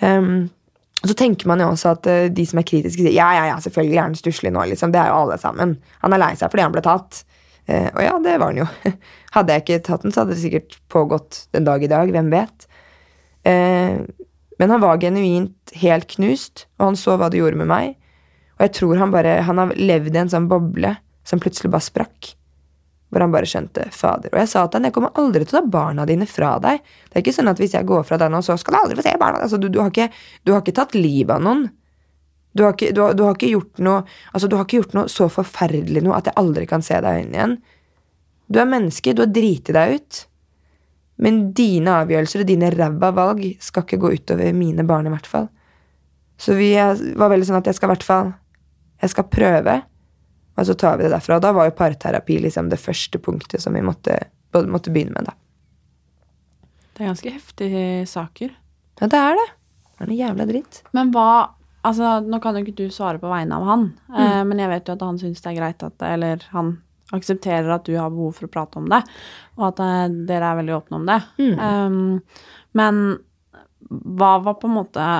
Um, 0.00 0.48
og 1.02 1.10
så 1.10 1.16
tenker 1.18 1.48
man 1.50 1.60
jo 1.60 1.68
også 1.70 1.94
at 1.94 2.08
uh, 2.08 2.26
de 2.32 2.46
som 2.48 2.60
er 2.60 2.66
kritiske, 2.66 3.04
sier 3.04 3.14
ja, 3.14 3.28
ja, 3.36 3.46
ja, 3.52 3.60
selvfølgelig 3.62 3.98
er 3.98 4.06
han 4.06 4.18
stusslig 4.18 4.52
nå. 4.54 4.64
liksom, 4.72 4.94
Det 4.94 5.02
er 5.02 5.12
jo 5.12 5.22
alle 5.22 5.38
sammen. 5.40 5.76
Han 6.02 6.16
er 6.16 6.22
lei 6.22 6.32
seg 6.40 6.52
fordi 6.52 6.66
han 6.66 6.74
ble 6.74 6.84
tatt. 6.84 7.24
Uh, 7.68 7.90
og 7.92 8.00
ja, 8.04 8.14
det 8.24 8.38
var 8.40 8.54
han 8.54 8.62
jo. 8.64 8.68
hadde 9.36 9.56
jeg 9.56 9.66
ikke 9.66 9.82
tatt 9.90 10.06
den, 10.06 10.14
så 10.14 10.24
hadde 10.24 10.36
det 10.36 10.44
sikkert 10.44 10.78
pågått 10.92 11.44
den 11.56 11.68
dag 11.68 11.84
i 11.84 11.90
dag. 11.92 12.10
Hvem 12.16 12.32
vet? 12.32 12.68
Uh, 13.44 14.04
men 14.58 14.70
han 14.70 14.80
var 14.80 15.00
genuint 15.02 15.74
helt 15.82 16.08
knust, 16.14 16.68
og 16.78 16.92
han 16.92 16.98
så 16.98 17.18
hva 17.18 17.28
det 17.30 17.40
gjorde 17.40 17.58
med 17.60 17.68
meg. 17.70 17.96
Og 18.54 18.64
jeg 18.66 18.74
tror 18.78 19.00
han 19.00 19.12
bare 19.14 19.40
Han 19.48 19.60
har 19.60 19.74
levd 19.76 20.14
i 20.14 20.22
en 20.22 20.32
sånn 20.32 20.48
boble 20.50 20.96
som 21.24 21.40
plutselig 21.40 21.70
bare 21.72 21.84
sprakk. 21.84 22.34
Hvor 23.10 23.22
han 23.24 23.32
bare 23.32 23.48
skjønte 23.48 23.86
fader. 23.94 24.32
Og 24.32 24.40
jeg 24.42 24.50
sa 24.50 24.64
til 24.66 24.80
han 24.80 24.88
jeg 24.88 24.96
kommer 24.96 25.14
aldri 25.20 25.46
til 25.46 25.56
å 25.56 25.62
ta 25.62 25.70
barna 25.76 26.04
dine 26.08 26.26
fra 26.28 26.56
deg. 26.62 26.82
Det 27.08 27.16
er 27.16 27.24
ikke 27.24 27.36
sånn 27.36 27.50
at 27.52 27.62
hvis 27.62 27.76
jeg 27.76 27.88
går 27.88 28.02
fra 28.06 28.18
deg 28.20 28.32
nå, 28.32 28.42
så 28.44 28.58
skal 28.60 28.74
du 28.74 28.80
aldri 28.80 28.98
få 28.98 29.06
se 29.06 29.14
barna 29.20 29.40
altså, 29.44 29.60
du, 29.60 29.70
du, 29.72 29.80
har 29.80 29.92
ikke, 29.92 30.10
du, 30.42 30.52
har 30.52 30.64
ikke, 30.64 30.76
tatt 30.76 30.96
livet 30.98 31.36
av 31.36 31.46
noen. 31.46 31.68
Du 32.54 32.64
har, 32.66 32.76
ikke, 32.76 32.92
du, 32.94 33.00
har, 33.02 33.16
du 33.16 33.24
har, 33.26 33.38
ikke, 33.38 33.50
gjort 33.50 33.80
noe 33.82 34.04
Altså, 34.30 34.50
du 34.50 34.58
har 34.58 34.66
ikke 34.66 34.82
gjort 34.82 34.92
noe 34.98 35.10
så 35.10 35.30
forferdelig 35.32 36.04
noe 36.04 36.18
at 36.18 36.30
jeg 36.30 36.38
aldri 36.42 36.68
kan 36.70 36.84
se 36.86 37.00
deg 37.02 37.22
inn 37.22 37.34
igjen. 37.34 37.56
Du 38.46 38.60
er 38.60 38.70
menneske, 38.70 39.14
du 39.16 39.24
har 39.24 39.32
driti 39.32 39.74
deg 39.74 39.96
ut. 39.96 40.22
Men 41.24 41.44
dine 41.56 42.00
avgjørelser 42.02 42.42
og 42.42 42.48
dine 42.50 42.70
ræva 42.74 43.10
valg 43.14 43.44
skal 43.62 43.86
ikke 43.86 44.02
gå 44.02 44.14
utover 44.18 44.54
mine 44.54 44.84
barn, 44.86 45.06
i 45.06 45.14
hvert 45.14 45.28
fall. 45.30 45.48
Så 46.36 46.56
vi 46.58 46.72
var 46.74 47.30
veldig 47.30 47.46
sånn 47.46 47.60
at 47.60 47.70
jeg 47.70 47.78
skal 47.78 47.88
i 47.88 47.94
hvert 47.94 48.06
fall 48.06 48.32
Jeg 49.04 49.12
skal 49.12 49.26
prøve, 49.28 49.74
og 50.54 50.68
så 50.68 50.76
tar 50.80 50.96
vi 50.96 51.06
det 51.06 51.12
derfra. 51.12 51.36
Og 51.36 51.44
da 51.44 51.52
var 51.56 51.68
jo 51.68 51.76
parterapi 51.76 52.38
liksom 52.46 52.70
det 52.72 52.80
første 52.80 53.20
punktet 53.20 53.60
som 53.60 53.76
vi 53.76 53.82
måtte, 53.84 54.16
måtte 54.64 54.92
begynne 54.94 55.16
med, 55.18 55.28
da. 55.28 55.34
Det 56.94 57.02
er 57.02 57.10
ganske 57.10 57.34
heftige 57.34 57.84
saker. 58.06 58.54
Ja, 59.00 59.10
det 59.10 59.18
er 59.18 59.36
det. 59.40 59.46
Det 59.84 60.04
er 60.04 60.10
noe 60.10 60.18
jævla 60.18 60.48
dritt. 60.48 60.82
Men 60.96 61.12
hva 61.14 61.28
Altså, 61.84 62.14
nå 62.24 62.38
kan 62.40 62.56
jo 62.56 62.62
ikke 62.64 62.78
du 62.78 62.86
svare 62.88 63.20
på 63.20 63.28
vegne 63.28 63.58
av 63.58 63.66
han, 63.68 63.82
mm. 64.08 64.14
eh, 64.16 64.38
men 64.48 64.60
jeg 64.62 64.70
vet 64.70 64.86
jo 64.88 64.94
at 64.94 65.02
han 65.04 65.18
syns 65.20 65.42
det 65.44 65.50
er 65.50 65.56
greit 65.58 65.82
at 65.84 66.04
Eller 66.08 66.46
han 66.54 66.70
aksepterer 67.12 67.68
at 67.74 67.84
du 67.84 67.92
har 67.98 68.08
behov 68.08 68.38
for 68.38 68.48
å 68.48 68.52
prate 68.54 68.80
om 68.80 68.86
det, 68.88 69.02
og 69.58 69.66
at 69.68 69.82
eh, 69.84 70.14
dere 70.30 70.48
er 70.48 70.58
veldig 70.62 70.74
åpne 70.78 71.00
om 71.02 71.04
det. 71.10 71.18
Mm. 71.36 71.60
Um, 71.60 72.54
men 72.80 73.02
hva 74.16 74.30
var 74.46 74.56
på 74.62 74.70
en 74.70 74.78
måte 74.78 75.10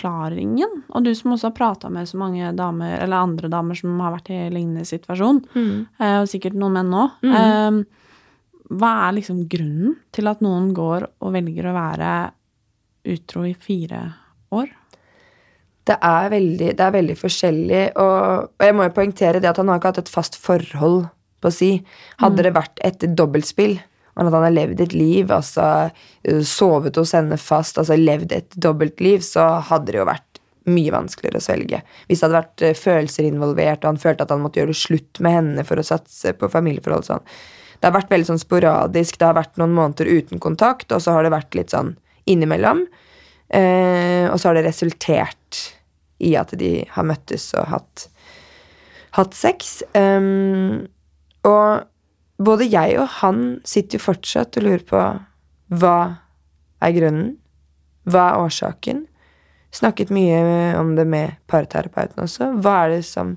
forklaringen? 0.00 0.82
Og 0.94 1.04
du 1.04 1.12
som 1.14 1.34
også 1.34 1.50
har 1.50 1.56
prata 1.56 1.90
med 1.92 2.08
så 2.08 2.18
mange 2.20 2.52
damer, 2.56 2.98
eller 3.02 3.20
andre 3.20 3.48
damer 3.52 3.74
som 3.74 3.98
har 4.00 4.14
vært 4.16 4.32
i 4.32 4.40
lignende 4.52 4.86
situasjon, 4.88 5.42
mm. 5.54 5.86
eh, 6.00 6.18
og 6.22 6.28
sikkert 6.30 6.56
noen 6.58 6.78
menn 6.78 6.94
òg. 6.94 7.20
Mm. 7.20 7.84
hva 8.70 8.90
er 9.08 9.16
liksom 9.16 9.48
grunnen 9.50 9.96
til 10.14 10.30
at 10.30 10.42
noen 10.44 10.70
går 10.74 11.08
og 11.20 11.32
velger 11.34 11.66
å 11.66 11.74
være 11.74 12.10
utro 13.10 13.44
i 13.48 13.54
fire 13.58 14.02
år? 14.54 14.68
Det 15.90 15.96
er 15.96 16.28
veldig, 16.30 16.74
det 16.78 16.84
er 16.84 16.92
veldig 16.94 17.16
forskjellig, 17.18 17.84
og, 17.98 18.50
og, 18.54 18.62
jeg 18.62 18.76
må 18.76 18.86
jo 18.86 18.94
poengtere 18.94 19.40
det 19.40 19.50
at 19.50 19.58
han 19.58 19.72
har 19.72 19.80
ikke 19.80 19.94
hatt 19.94 20.04
et 20.04 20.12
fast 20.12 20.38
forhold, 20.38 21.08
på 21.40 21.48
å 21.48 21.54
si. 21.56 21.70
Hadde 22.20 22.36
mm. 22.36 22.44
det 22.44 22.50
vært 22.52 22.82
et 22.84 23.04
dobbeltspill, 23.16 23.78
og 24.20 24.28
at 24.28 24.36
han 24.36 24.44
har 24.44 24.52
levd 24.52 24.82
et 24.84 24.92
liv, 24.92 25.30
altså 25.32 25.90
sovet 26.44 26.98
hos 27.00 27.14
henne 27.16 27.38
fast, 27.40 27.78
altså 27.80 27.96
levd 27.96 28.34
et 28.36 28.58
dobbeltliv, 28.60 29.24
så 29.24 29.46
hadde 29.70 29.94
det 29.94 30.02
jo 30.02 30.08
vært 30.08 30.30
mye 30.68 30.92
vanskeligere 30.92 31.40
å 31.40 31.44
svelge. 31.44 31.80
Hvis 32.08 32.20
det 32.20 32.26
hadde 32.26 32.40
vært 32.40 32.64
uh, 32.66 32.74
følelser 32.76 33.28
involvert, 33.28 33.80
og 33.80 33.94
han 33.94 34.02
følte 34.02 34.26
at 34.26 34.34
han 34.34 34.42
måtte 34.44 34.60
gjøre 34.60 34.76
slutt 34.76 35.22
med 35.24 35.36
henne 35.38 35.64
for 35.66 35.80
å 35.80 35.86
satse 35.86 36.34
på 36.36 36.50
familieforhold 36.52 37.08
sånn. 37.08 37.24
Det 37.80 37.88
har 37.88 37.96
vært 37.96 38.12
veldig 38.12 38.28
sånn 38.28 38.42
sporadisk, 38.42 39.16
det 39.16 39.28
har 39.30 39.38
vært 39.38 39.56
noen 39.60 39.72
måneder 39.76 40.10
uten 40.10 40.42
kontakt, 40.42 40.92
og 40.92 41.00
så 41.00 41.16
har 41.16 41.24
det 41.24 41.32
vært 41.32 41.56
litt 41.56 41.72
sånn 41.72 41.94
innimellom. 42.28 42.84
Eh, 43.48 44.26
og 44.28 44.36
så 44.36 44.50
har 44.50 44.58
det 44.58 44.66
resultert 44.68 45.62
i 46.20 46.34
at 46.36 46.52
de 46.60 46.74
har 46.92 47.06
møttes 47.08 47.48
og 47.56 47.70
hatt, 47.72 48.04
hatt 49.16 49.32
sex. 49.34 49.78
Um, 49.96 50.84
og 51.48 51.88
både 52.40 52.68
jeg 52.70 52.96
og 53.00 53.08
han 53.20 53.44
sitter 53.68 53.98
jo 53.98 54.06
fortsatt 54.06 54.58
og 54.58 54.66
lurer 54.66 54.84
på 54.88 55.04
hva 55.80 55.98
er 56.82 56.96
grunnen? 56.96 57.34
Hva 58.10 58.30
er 58.30 58.44
årsaken? 58.46 59.04
Snakket 59.70 60.10
mye 60.14 60.40
om 60.80 60.94
det 60.96 61.06
med 61.06 61.36
parterapeuten 61.50 62.24
også. 62.24 62.50
Hva 62.58 62.76
er 62.84 62.96
det 62.96 63.04
som 63.06 63.36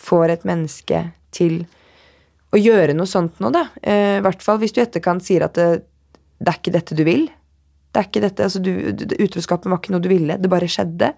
får 0.00 0.32
et 0.34 0.46
menneske 0.48 1.04
til 1.34 1.60
å 2.54 2.58
gjøre 2.58 2.96
noe 2.96 3.08
sånt 3.10 3.38
nå, 3.42 3.52
da? 3.54 3.68
Eh, 3.82 4.18
I 4.18 4.24
hvert 4.24 4.42
fall 4.42 4.58
hvis 4.62 4.74
du 4.74 4.80
i 4.80 4.86
etterkant 4.86 5.24
sier 5.24 5.46
at 5.46 5.54
det, 5.58 5.68
det, 6.40 6.48
er 6.50 6.58
ikke 6.58 6.74
dette 6.74 6.98
du 6.98 7.04
vil. 7.06 7.28
Det 7.92 8.00
er 8.00 8.08
ikke 8.08 8.24
dette, 8.24 8.48
altså 8.48 9.22
Utroskapen 9.22 9.72
var 9.72 9.80
ikke 9.80 9.94
noe 9.94 10.04
du 10.04 10.10
ville, 10.10 10.38
det 10.40 10.50
bare 10.52 10.70
skjedde. 10.70 11.12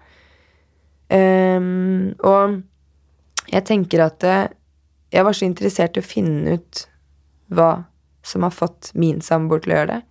Um, 1.09 2.11
og 2.21 2.59
jeg 3.49 3.65
tenker 3.65 4.03
at 4.05 4.25
eh, 4.27 4.51
jeg 5.13 5.25
var 5.25 5.35
så 5.35 5.47
interessert 5.47 5.97
i 5.97 6.03
å 6.03 6.05
finne 6.05 6.57
ut 6.59 6.85
hva 7.49 7.85
som 8.25 8.45
har 8.45 8.53
fått 8.53 8.91
min 8.93 9.23
samboer 9.25 9.63
til 9.63 9.73
å 9.73 9.79
gjøre 9.79 9.93
det, 9.95 10.01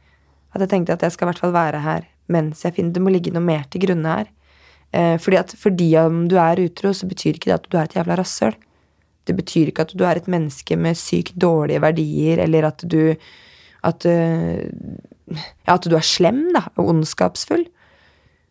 at 0.54 0.64
jeg 0.64 0.72
tenkte 0.72 0.96
at 0.96 1.04
jeg 1.04 1.14
skal 1.14 1.28
i 1.28 1.30
hvert 1.32 1.44
fall 1.44 1.54
være 1.54 1.82
her 1.84 2.08
mens 2.28 2.64
jeg 2.64 2.74
finner 2.76 2.92
Det 2.92 3.00
må 3.00 3.12
ligge 3.12 3.32
noe 3.32 3.44
mer 3.44 3.62
til 3.72 3.86
grunne 3.86 4.14
her. 4.18 4.26
Eh, 4.92 5.14
fordi 5.20 5.38
at 5.40 5.52
fordi 5.56 5.88
om 6.00 6.26
du 6.28 6.36
er 6.40 6.60
utro, 6.60 6.92
så 6.92 7.08
betyr 7.08 7.38
ikke 7.38 7.50
det 7.50 7.56
at 7.56 7.68
du 7.68 7.76
er 7.78 7.88
et 7.88 7.96
jævla 7.96 8.18
rasshøl. 8.20 8.56
Det 9.28 9.36
betyr 9.36 9.70
ikke 9.70 9.86
at 9.86 9.94
du 9.96 10.04
er 10.04 10.20
et 10.20 10.28
menneske 10.28 10.76
med 10.76 10.96
sykt 10.96 11.36
dårlige 11.40 11.80
verdier, 11.84 12.42
eller 12.44 12.68
at 12.70 12.84
du 12.84 13.14
at, 13.86 14.04
uh, 14.04 14.64
ja, 15.30 15.74
at 15.74 15.84
du 15.86 15.94
er 15.96 16.04
slem 16.04 16.48
da, 16.52 16.64
og 16.76 16.92
ondskapsfull. 16.94 17.66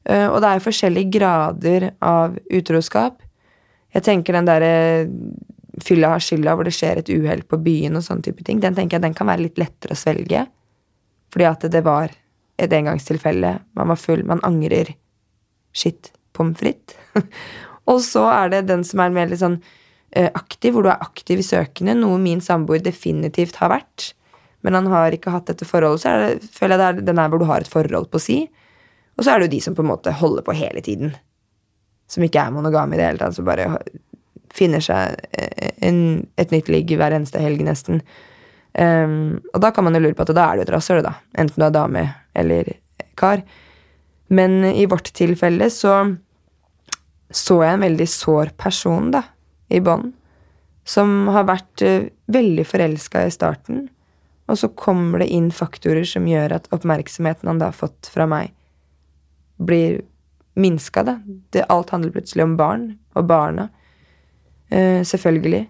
Uh, 0.08 0.30
og 0.32 0.40
det 0.42 0.52
er 0.52 0.64
forskjellige 0.64 1.14
grader 1.18 1.90
av 2.02 2.38
utroskap. 2.54 3.20
Jeg 3.94 4.06
tenker 4.06 4.38
den 4.38 4.48
derre 4.48 4.74
fylla 5.84 6.14
har 6.16 6.24
skylda, 6.24 6.56
hvor 6.58 6.68
det 6.68 6.76
skjer 6.76 7.02
et 7.02 7.10
uhell 7.14 7.44
på 7.48 7.60
byen 7.62 8.00
og 8.00 8.06
sånne 8.06 8.26
type 8.26 8.46
ting, 8.46 8.62
den 8.64 8.78
tenker 8.78 8.98
jeg 8.98 9.06
den 9.06 9.18
kan 9.18 9.30
være 9.30 9.46
litt 9.46 9.60
lettere 9.62 9.94
å 9.94 10.00
svelge. 10.00 10.46
Fordi 11.34 11.48
at 11.50 11.66
det 11.72 11.84
var 11.86 12.14
et 12.58 12.74
engangstilfelle. 12.74 13.58
Man 13.78 13.92
var 13.94 14.00
full. 14.02 14.24
Man 14.26 14.42
angrer. 14.48 14.94
Shit. 15.76 16.12
Pommes 16.34 16.58
frites. 16.60 16.98
og 17.92 18.02
så 18.06 18.26
er 18.32 18.54
det 18.54 18.68
den 18.70 18.86
som 18.88 19.02
er 19.04 19.14
mer 19.14 19.30
litt 19.30 19.42
sånn 19.42 19.60
uh, 19.60 20.30
aktiv, 20.30 20.74
hvor 20.74 20.86
du 20.86 20.92
er 20.94 21.04
aktiv 21.04 21.42
i 21.42 21.46
søkende, 21.46 21.98
noe 21.98 22.20
min 22.22 22.42
samboer 22.44 22.84
definitivt 22.86 23.60
har 23.62 23.74
vært. 23.74 24.12
Men 24.66 24.80
han 24.80 24.90
har 24.92 25.14
ikke 25.14 25.34
hatt 25.34 25.50
dette 25.52 25.68
forholdet, 25.70 26.04
så 26.04 26.16
det, 26.24 26.50
føler 26.54 26.76
jeg 26.76 26.82
det 26.98 27.04
er 27.04 27.10
den 27.12 27.22
her 27.22 27.32
hvor 27.32 27.42
du 27.42 27.48
har 27.50 27.64
et 27.64 27.72
forhold 27.72 28.10
på 28.14 28.22
si. 28.22 28.42
Og 29.18 29.26
så 29.26 29.34
er 29.34 29.40
det 29.40 29.50
jo 29.50 29.56
de 29.56 29.64
som 29.66 29.78
på 29.78 29.86
en 29.86 29.92
måte 29.92 30.14
holder 30.14 30.46
på 30.46 30.56
hele 30.58 30.82
tiden. 30.86 31.14
Som 32.10 32.26
ikke 32.26 32.42
er 32.42 32.54
monogame 32.56 32.96
i 32.96 33.00
det 33.00 33.08
hele 33.08 33.22
tatt, 33.22 33.38
som 33.38 33.48
bare 33.48 33.70
finner 34.58 34.84
seg 34.84 35.18
eh, 35.38 35.72
en, 35.86 36.02
et 36.40 36.54
nytt 36.54 36.72
ligg 36.72 36.94
hver 36.98 37.16
eneste 37.16 37.42
helg, 37.42 37.62
nesten. 37.66 38.02
Um, 38.78 39.40
og 39.56 39.62
da 39.64 39.72
kan 39.74 39.88
man 39.88 39.98
jo 39.98 40.04
lure 40.04 40.18
på 40.18 40.26
at 40.28 40.36
da 40.38 40.52
er 40.52 40.60
du 40.60 40.66
et 40.66 40.74
rasshøl, 40.74 41.02
da. 41.06 41.16
Enten 41.38 41.62
du 41.62 41.66
er 41.66 41.74
dame 41.74 42.04
eller 42.38 42.70
kar. 43.18 43.42
Men 44.28 44.62
i 44.70 44.86
vårt 44.90 45.14
tilfelle 45.18 45.70
så 45.74 46.00
så 47.28 47.58
jeg 47.60 47.76
en 47.76 47.84
veldig 47.84 48.06
sår 48.08 48.54
person, 48.56 49.10
da, 49.12 49.24
i 49.68 49.82
bånd. 49.84 50.14
Som 50.88 51.28
har 51.36 51.48
vært 51.50 51.84
uh, 51.84 52.08
veldig 52.32 52.64
forelska 52.68 53.26
i 53.28 53.34
starten. 53.34 53.88
Og 54.48 54.60
så 54.62 54.70
kommer 54.80 55.20
det 55.20 55.32
inn 55.36 55.50
faktorer 55.52 56.08
som 56.08 56.28
gjør 56.30 56.56
at 56.56 56.70
oppmerksomheten 56.76 57.50
han 57.52 57.60
da 57.60 57.72
har 57.72 57.76
fått 57.76 58.08
fra 58.14 58.30
meg, 58.30 58.54
blir 59.58 60.00
minska, 60.58 61.04
da. 61.04 61.18
Det, 61.26 61.66
alt 61.70 61.92
handler 61.92 62.16
plutselig 62.16 62.46
om 62.46 62.56
barn 62.60 62.88
og 63.18 63.28
barna. 63.30 63.68
Uh, 64.72 65.02
selvfølgelig. 65.08 65.66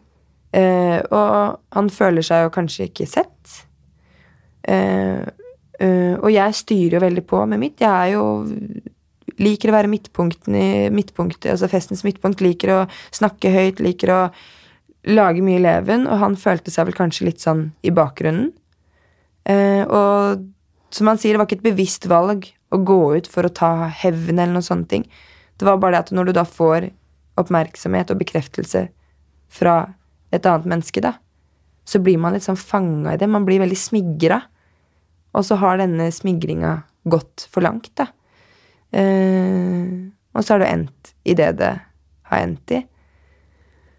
Uh, 0.58 1.00
og 1.14 1.60
han 1.76 1.90
føler 1.94 2.26
seg 2.26 2.46
jo 2.46 2.54
kanskje 2.56 2.88
ikke 2.90 3.10
sett. 3.10 3.58
Uh, 4.68 5.24
og 6.18 6.32
jeg 6.34 6.58
styrer 6.58 6.98
jo 6.98 7.04
veldig 7.04 7.24
på 7.30 7.44
med 7.46 7.62
mitt. 7.62 7.82
Jeg 7.84 7.92
er 7.92 8.16
jo 8.18 8.24
Liker 9.38 9.70
å 9.70 9.74
være 9.76 9.90
midtpunkten 9.92 10.56
i 10.58 10.70
midtpunktet, 10.90 11.52
altså 11.52 11.68
festens 11.70 12.02
midtpunkt. 12.02 12.40
Liker 12.42 12.72
å 12.74 12.78
snakke 13.14 13.52
høyt, 13.54 13.84
liker 13.86 14.10
å 14.10 14.22
lage 15.14 15.44
mye 15.46 15.62
leven. 15.62 16.08
Og 16.10 16.18
han 16.24 16.38
følte 16.42 16.74
seg 16.74 16.88
vel 16.88 16.98
kanskje 16.98 17.28
litt 17.28 17.44
sånn 17.44 17.68
i 17.86 17.94
bakgrunnen. 17.94 18.50
og 19.94 20.42
som 20.90 21.10
han 21.12 21.20
sier, 21.20 21.36
det 21.36 21.42
var 21.42 21.48
ikke 21.50 21.60
et 21.60 21.70
bevisst 21.70 22.08
valg 22.10 22.48
å 22.74 22.80
gå 22.84 23.00
ut 23.18 23.28
for 23.32 23.48
å 23.48 23.54
ta 23.54 23.90
hevn 24.02 24.38
eller 24.38 24.56
noen 24.56 24.66
sånne 24.66 24.90
ting. 24.92 25.06
Det 25.58 25.68
var 25.68 25.80
bare 25.82 25.98
det 25.98 26.08
at 26.08 26.16
når 26.16 26.30
du 26.30 26.38
da 26.38 26.46
får 26.48 26.90
oppmerksomhet 27.38 28.12
og 28.14 28.20
bekreftelse 28.22 28.88
fra 29.54 29.78
et 30.34 30.46
annet 30.46 30.68
menneske, 30.68 31.02
da, 31.04 31.16
så 31.88 32.02
blir 32.04 32.20
man 32.20 32.36
litt 32.36 32.44
sånn 32.44 32.60
fanga 32.60 33.14
i 33.16 33.20
det. 33.20 33.30
Man 33.32 33.46
blir 33.48 33.62
veldig 33.64 33.80
smigra. 33.80 34.42
Og 35.38 35.46
så 35.46 35.56
har 35.62 35.80
denne 35.80 36.10
smigringa 36.12 36.82
gått 37.08 37.46
for 37.52 37.64
langt, 37.64 37.92
da. 37.96 38.10
Eh, 38.92 40.12
og 40.34 40.44
så 40.44 40.56
har 40.56 40.64
det 40.64 40.72
endt 40.72 41.12
i 41.28 41.36
det 41.38 41.52
det 41.62 41.74
har 42.32 42.44
endt 42.44 42.74
i. 42.76 42.82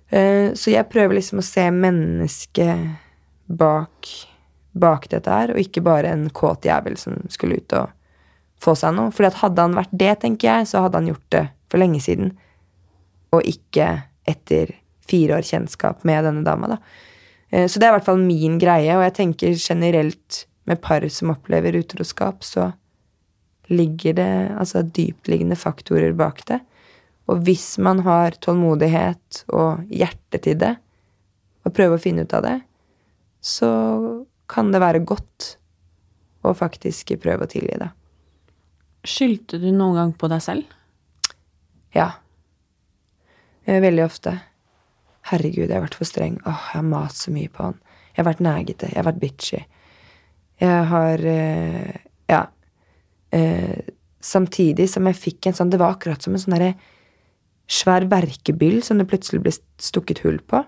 Eh, 0.08 0.54
så 0.56 0.72
jeg 0.72 0.88
prøver 0.92 1.18
liksom 1.18 1.40
å 1.40 1.46
se 1.46 1.64
mennesket 1.72 2.96
bak, 3.48 4.10
bak 4.76 5.08
dette 5.12 5.32
her, 5.32 5.54
og 5.54 5.62
ikke 5.62 5.84
bare 5.84 6.12
en 6.12 6.28
kåt 6.28 6.68
jævel 6.68 6.98
som 7.00 7.20
skulle 7.32 7.60
ut 7.60 7.76
og 7.78 7.94
få 8.62 8.74
seg 8.76 8.96
noe. 8.96 9.12
At 9.12 9.40
hadde 9.42 9.64
han 9.64 9.78
vært 9.78 9.94
det, 9.96 10.12
tenker 10.24 10.50
jeg, 10.50 10.68
så 10.70 10.84
hadde 10.84 11.00
han 11.00 11.10
gjort 11.12 11.28
det 11.34 11.44
for 11.70 11.80
lenge 11.80 12.00
siden. 12.04 12.34
Og 13.36 13.44
ikke 13.48 13.90
etter 14.28 14.74
fire 15.08 15.38
år 15.38 15.46
kjennskap 15.46 16.04
med 16.08 16.24
denne 16.26 16.44
dama, 16.46 16.74
da. 16.74 16.78
Eh, 17.50 17.66
så 17.68 17.80
det 17.80 17.88
er 17.88 17.94
i 17.94 17.98
hvert 17.98 18.08
fall 18.08 18.22
min 18.22 18.58
greie, 18.60 18.92
og 18.96 19.04
jeg 19.06 19.16
tenker 19.20 19.56
generelt 19.56 20.44
med 20.68 20.80
par 20.84 21.06
som 21.12 21.32
opplever 21.32 21.78
utroskap, 21.80 22.44
så 22.44 22.70
ligger 23.72 24.16
det 24.16 24.32
altså 24.56 24.82
dyptliggende 24.82 25.56
faktorer 25.56 26.12
bak 26.16 26.44
det. 26.48 26.60
Og 27.28 27.42
hvis 27.44 27.76
man 27.84 28.00
har 28.06 28.36
tålmodighet 28.40 29.42
og 29.52 29.84
hjerte 29.92 30.40
til 30.44 30.56
det, 30.60 30.74
og 31.64 31.74
prøver 31.76 31.98
å 31.98 32.02
finne 32.02 32.24
ut 32.24 32.34
av 32.36 32.44
det, 32.46 32.56
så 33.44 33.70
kan 34.48 34.72
det 34.72 34.80
være 34.80 35.04
godt 35.04 35.54
å 36.48 36.54
faktisk 36.56 37.12
prøve 37.20 37.44
å 37.44 37.50
tilgi 37.50 37.76
det. 37.80 37.90
Skyldte 39.08 39.60
du 39.60 39.68
noen 39.72 39.98
gang 39.98 40.14
på 40.16 40.30
deg 40.32 40.42
selv? 40.44 40.72
Ja. 41.96 42.10
Veldig 43.68 44.04
ofte. 44.04 44.32
Herregud, 45.28 45.66
jeg 45.66 45.76
har 45.76 45.84
vært 45.84 45.98
for 45.98 46.08
streng. 46.08 46.38
Åh, 46.48 46.62
jeg 46.72 46.78
har 46.78 46.86
mast 46.88 47.26
så 47.26 47.32
mye 47.34 47.50
på 47.52 47.66
han. 47.66 47.76
Jeg 48.14 48.22
har 48.22 48.28
vært 48.30 48.44
negete. 48.44 48.88
Jeg 48.88 49.00
har 49.00 49.08
vært 49.10 49.20
bitchy. 49.22 49.60
Jeg 50.62 50.86
har 50.92 51.24
eh, 51.34 51.98
Ja. 52.28 52.46
Eh, 53.30 53.84
samtidig 54.24 54.88
som 54.90 55.06
jeg 55.06 55.18
fikk 55.20 55.46
en 55.46 55.54
sånn 55.54 55.68
Det 55.70 55.78
var 55.78 55.92
akkurat 55.92 56.22
som 56.24 56.32
en 56.32 56.40
sånn 56.40 56.56
derre 56.56 56.72
svær 57.68 58.06
verkebyll 58.08 58.80
som 58.82 58.96
det 58.98 59.06
plutselig 59.10 59.42
ble 59.44 59.52
stukket 59.84 60.22
hull 60.24 60.38
på. 60.40 60.62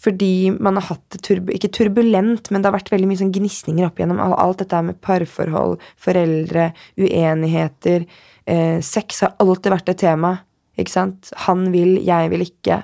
Fordi 0.00 0.50
man 0.56 0.78
har 0.80 0.88
hatt 0.90 1.04
det 1.12 1.22
turbu 1.24 1.52
ikke 1.52 1.70
turbulent, 1.72 2.50
men 2.50 2.62
det 2.62 2.70
har 2.70 2.76
vært 2.76 2.90
veldig 2.92 3.08
mye 3.10 3.20
sånn 3.20 3.32
gnisninger 3.32 3.86
opp 3.86 4.00
igjennom 4.00 4.20
alt 4.24 4.60
dette 4.64 4.80
med 4.84 4.98
parforhold, 5.04 5.78
foreldre, 6.00 6.70
uenigheter. 7.00 8.04
Eh, 8.48 8.80
sex 8.84 9.22
har 9.24 9.36
alltid 9.40 9.72
vært 9.72 9.92
et 9.92 10.02
tema. 10.04 10.32
Ikke 10.76 10.92
sant? 10.92 11.30
Han 11.46 11.70
vil, 11.72 11.96
jeg 12.04 12.30
vil 12.32 12.44
ikke. 12.44 12.82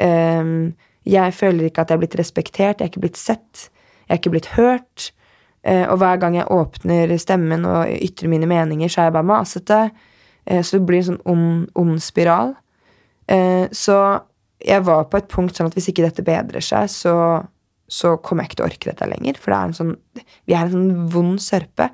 Um, 0.00 0.74
jeg 1.08 1.34
føler 1.34 1.68
ikke 1.68 1.84
at 1.84 1.90
jeg 1.90 1.98
er 1.98 2.02
blitt 2.04 2.18
respektert, 2.20 2.80
jeg 2.80 2.86
er 2.86 2.92
ikke 2.92 3.04
blitt 3.06 3.20
sett, 3.20 3.68
jeg 4.06 4.14
er 4.14 4.20
ikke 4.20 4.34
blitt 4.36 4.52
hørt. 4.56 5.10
Uh, 5.66 5.84
og 5.90 5.98
hver 6.00 6.20
gang 6.22 6.38
jeg 6.38 6.48
åpner 6.54 7.12
stemmen 7.20 7.66
og 7.68 7.90
ytrer 7.98 8.30
mine 8.32 8.48
meninger, 8.48 8.88
så 8.88 9.02
er 9.02 9.10
jeg 9.10 9.18
bare 9.18 9.30
masete. 9.32 9.82
Uh, 10.48 10.62
så 10.62 10.78
det 10.78 10.86
blir 10.88 11.02
en 11.02 11.10
sånn 11.10 11.22
ond, 11.28 11.68
ond 11.78 12.00
spiral. 12.02 12.54
Uh, 13.28 13.66
så 13.74 13.98
jeg 14.64 14.84
var 14.86 15.06
på 15.10 15.20
et 15.20 15.30
punkt 15.30 15.56
sånn 15.56 15.68
at 15.70 15.76
hvis 15.76 15.90
ikke 15.92 16.06
dette 16.06 16.24
bedrer 16.26 16.64
seg, 16.64 16.88
så, 16.90 17.14
så 17.86 18.16
kommer 18.22 18.44
jeg 18.44 18.52
ikke 18.52 18.60
til 18.60 18.66
å 18.66 18.70
orke 18.70 18.90
dette 18.90 19.10
lenger. 19.10 19.40
For 19.40 19.52
det 19.52 19.58
er 19.58 19.68
en 19.68 19.76
sånn, 19.76 19.92
vi 20.48 20.56
er 20.56 20.64
en 20.64 20.74
sånn 20.74 21.10
vond 21.12 21.42
sørpe. 21.42 21.90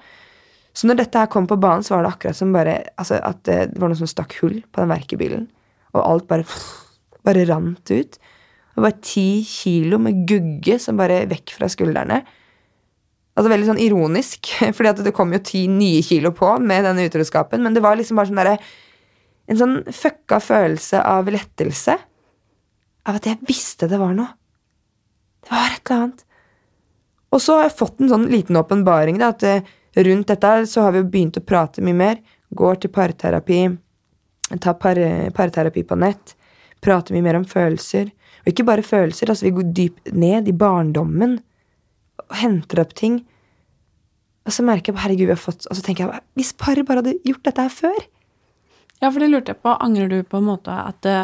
Så 0.75 0.89
når 0.89 0.99
dette 0.99 1.21
her 1.21 1.31
kom 1.31 1.47
på 1.47 1.59
banen, 1.61 1.85
så 1.87 1.95
var 1.95 2.05
det 2.05 2.15
akkurat 2.15 2.39
som 2.39 2.55
bare 2.55 2.79
altså 2.99 3.21
at 3.23 3.43
det, 3.47 3.59
var 3.79 3.91
noe 3.91 3.99
som 3.99 4.11
stakk 4.11 4.35
hull 4.41 4.59
på 4.75 4.83
den 4.83 4.91
verkebilen. 4.91 5.45
Og 5.95 6.01
alt 6.03 6.27
bare, 6.31 6.47
bare 7.27 7.45
rant 7.47 7.93
ut. 7.95 8.19
Det 8.75 8.83
var 8.83 8.97
ti 9.07 9.45
kilo 9.47 10.01
med 10.03 10.25
gugge 10.27 10.81
som 10.83 10.99
bare 10.99 11.23
vekk 11.31 11.55
fra 11.61 11.69
skuldrene. 11.71 12.25
Altså 13.35 13.51
Veldig 13.51 13.69
sånn 13.71 13.83
ironisk, 13.83 14.51
fordi 14.77 14.91
at 14.91 15.05
det 15.07 15.15
kom 15.15 15.35
jo 15.35 15.43
ti 15.47 15.65
nye 15.71 16.03
kilo 16.07 16.35
på 16.35 16.57
med 16.63 16.87
denne 16.87 17.07
utroskapen. 17.07 17.63
Men 17.63 17.77
det 17.77 17.83
var 17.85 17.99
liksom 17.99 18.19
bare 18.19 18.33
sånn 18.33 18.43
derre 18.43 18.59
En 19.45 19.59
sånn 19.61 19.75
fucka 19.93 20.39
følelse 20.41 21.03
av 21.05 21.27
lettelse. 21.29 21.99
Av 23.05 23.19
at 23.19 23.27
jeg 23.29 23.45
visste 23.45 23.85
det 23.91 23.99
var 24.01 24.15
noe. 24.17 24.31
Det 25.45 25.53
var 25.53 25.67
et 25.69 25.83
eller 25.85 25.99
annet. 26.01 26.23
Og 27.29 27.43
så 27.45 27.59
har 27.59 27.67
jeg 27.67 27.75
fått 27.77 28.01
en 28.01 28.09
sånn 28.09 28.25
liten 28.33 28.57
åpenbaring. 28.57 29.19
da, 29.21 29.35
At 29.35 29.45
eh, 29.45 29.67
rundt 30.03 30.27
dette 30.27 30.67
så 30.67 30.83
har 30.83 30.93
vi 30.93 30.99
jo 31.03 31.11
begynt 31.11 31.37
å 31.39 31.45
prate 31.47 31.83
mye 31.85 31.95
mer. 31.95 32.17
Går 32.55 32.81
til 32.83 32.91
parterapi. 32.91 33.61
Tar 34.61 34.75
par, 34.75 34.99
parterapi 35.35 35.85
på 35.87 35.99
nett. 35.99 36.35
Prater 36.85 37.15
mye 37.15 37.23
mer 37.23 37.39
om 37.39 37.45
følelser. 37.49 38.11
Og 38.45 38.51
ikke 38.53 38.67
bare 38.67 38.83
følelser. 38.85 39.31
altså 39.31 39.47
Vi 39.47 39.55
går 39.57 39.71
dypt 39.73 40.13
ned 40.13 40.49
i 40.49 40.53
barndommen. 40.53 41.39
Og 42.29 42.37
henter 42.43 42.83
opp 42.83 42.95
ting. 42.95 43.21
Og 44.45 44.53
så 44.53 44.63
merker 44.67 44.93
jeg 44.93 44.97
på, 44.99 45.03
herregud, 45.07 45.27
vi 45.31 45.33
har 45.33 45.41
fått 45.41 45.65
Og 45.71 45.77
så 45.79 45.83
tenker 45.83 46.05
jeg 46.05 46.21
hvis 46.37 46.51
paret 46.61 46.85
bare 46.85 47.01
hadde 47.01 47.15
gjort 47.25 47.47
dette 47.47 47.63
her 47.65 47.73
før 47.73 47.97
Ja, 49.01 49.09
for 49.09 49.19
det 49.23 49.31
lurte 49.31 49.55
jeg 49.55 49.63
på. 49.65 49.73
Angrer 49.81 50.11
du 50.11 50.19
på 50.23 50.37
en 50.37 50.45
måte 50.51 50.69
at 50.75 51.01
det, 51.07 51.15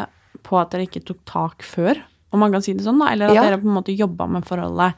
på 0.41 0.57
at 0.57 0.71
dere 0.73 0.87
ikke 0.87 1.03
tok 1.05 1.19
tak 1.29 1.61
før? 1.65 2.01
Om 2.33 2.39
man 2.41 2.51
kan 2.55 2.63
si 2.65 2.73
det 2.73 2.83
sånn, 2.87 2.97
da? 2.99 3.11
Eller 3.13 3.29
at 3.29 3.35
Ja. 3.35 3.43
dere 3.45 3.59
på 3.61 3.67
en 3.69 3.75
måte 3.77 3.93
jobba 3.95 4.25
med 4.27 4.45
forholdet 4.47 4.95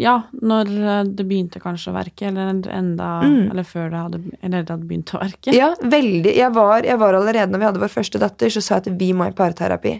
Ja, 0.00 0.14
når 0.40 0.70
det 1.16 1.26
begynte 1.26 1.60
kanskje 1.62 1.92
å 1.92 1.96
verke, 1.96 2.28
eller 2.28 2.50
enda 2.50 3.10
Eller 3.24 3.66
før 3.66 3.90
det 3.92 4.00
hadde, 4.00 4.20
eller 4.40 4.64
det 4.64 4.74
hadde 4.74 4.88
begynt 4.88 5.14
å 5.14 5.20
verke? 5.22 5.52
Mm. 5.52 5.58
Ja, 5.58 5.70
veldig. 5.80 6.34
Jeg 6.36 6.54
var, 6.56 6.86
jeg 6.86 7.00
var 7.02 7.18
allerede 7.18 7.52
når 7.52 7.62
vi 7.62 7.68
hadde 7.70 7.84
vår 7.84 7.94
første 7.94 8.22
datter, 8.22 8.52
så 8.52 8.62
sa 8.64 8.78
jeg 8.78 8.86
at 8.86 8.98
vi 9.00 9.12
må 9.16 9.28
i 9.28 9.36
parterapi. 9.36 9.98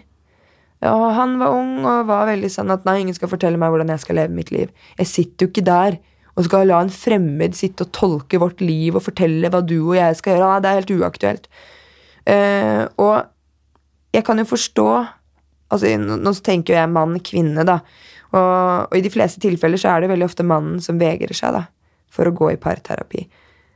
Og 0.85 1.05
han 1.17 1.37
var 1.39 1.55
ung 1.55 1.77
og 1.87 2.09
var 2.09 2.27
veldig 2.29 2.51
sånn 2.51 2.73
at 2.73 2.83
nei, 2.87 2.99
ingen 3.03 3.15
skal 3.17 3.31
fortelle 3.31 3.59
meg 3.59 3.71
hvordan 3.73 3.93
jeg 3.93 4.03
skal 4.03 4.19
leve 4.19 4.35
mitt 4.35 4.51
liv. 4.53 4.73
Jeg 4.99 5.11
sitter 5.11 5.47
jo 5.47 5.53
ikke 5.53 5.65
der 5.65 5.99
og 6.35 6.47
skal 6.47 6.67
la 6.67 6.81
en 6.83 6.91
fremmed 6.91 7.55
sitte 7.55 7.85
og 7.85 7.93
tolke 7.95 8.39
vårt 8.41 8.59
liv 8.63 8.97
og 8.97 9.05
fortelle 9.05 9.49
hva 9.51 9.61
du 9.63 9.77
og 9.79 9.95
jeg 9.95 10.17
skal 10.19 10.35
gjøre. 10.35 10.49
Nei, 10.49 10.63
det 10.63 10.71
er 10.71 10.81
helt 10.81 10.95
uaktuelt. 10.97 11.47
Uh, 12.25 12.81
og 12.99 13.15
jeg 14.15 14.25
kan 14.25 14.39
jo 14.41 14.47
forstå 14.49 14.87
altså, 15.69 15.91
Nå 16.01 16.31
tenker 16.41 16.73
jo 16.73 16.79
jeg 16.79 16.91
mann, 16.91 17.19
kvinne, 17.23 17.65
da. 17.67 17.79
Og, 18.35 18.91
og 18.91 18.97
i 18.97 19.03
de 19.05 19.11
fleste 19.13 19.41
tilfeller 19.43 19.79
så 19.79 19.93
er 19.93 20.03
det 20.03 20.11
veldig 20.11 20.27
ofte 20.27 20.45
mannen 20.47 20.81
som 20.83 20.99
vegrer 20.99 21.35
seg 21.35 21.55
da, 21.55 21.65
for 22.11 22.27
å 22.27 22.35
gå 22.35 22.51
i 22.53 22.61
parterapi. 22.61 23.25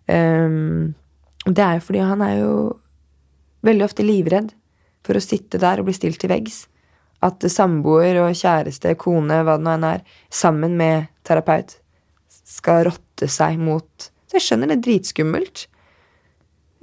Um, 0.10 0.95
det 1.45 1.63
er 1.63 1.78
jo 1.78 1.86
fordi 1.86 2.04
han 2.04 2.24
er 2.26 2.36
jo 2.41 2.54
veldig 3.65 3.86
ofte 3.86 4.06
livredd 4.06 4.52
for 5.06 5.17
å 5.17 5.24
sitte 5.24 5.62
der 5.62 5.80
og 5.80 5.88
bli 5.88 5.95
stilt 5.95 6.19
til 6.22 6.32
veggs. 6.32 6.63
At 7.26 7.43
samboer 7.52 8.22
og 8.22 8.36
kjæreste, 8.38 8.95
kone, 9.00 9.41
hva 9.43 9.58
det 9.60 9.65
nå 9.65 9.76
enn 9.76 9.88
er, 9.88 10.06
sammen 10.32 10.78
med 10.80 11.10
terapeut 11.28 11.78
skal 12.30 12.86
rotte 12.88 13.28
seg 13.30 13.60
mot 13.62 14.10
Så 14.30 14.38
jeg 14.38 14.45
skjønner 14.45 14.69
det 14.69 14.76
er 14.78 14.84
dritskummelt. 14.86 15.63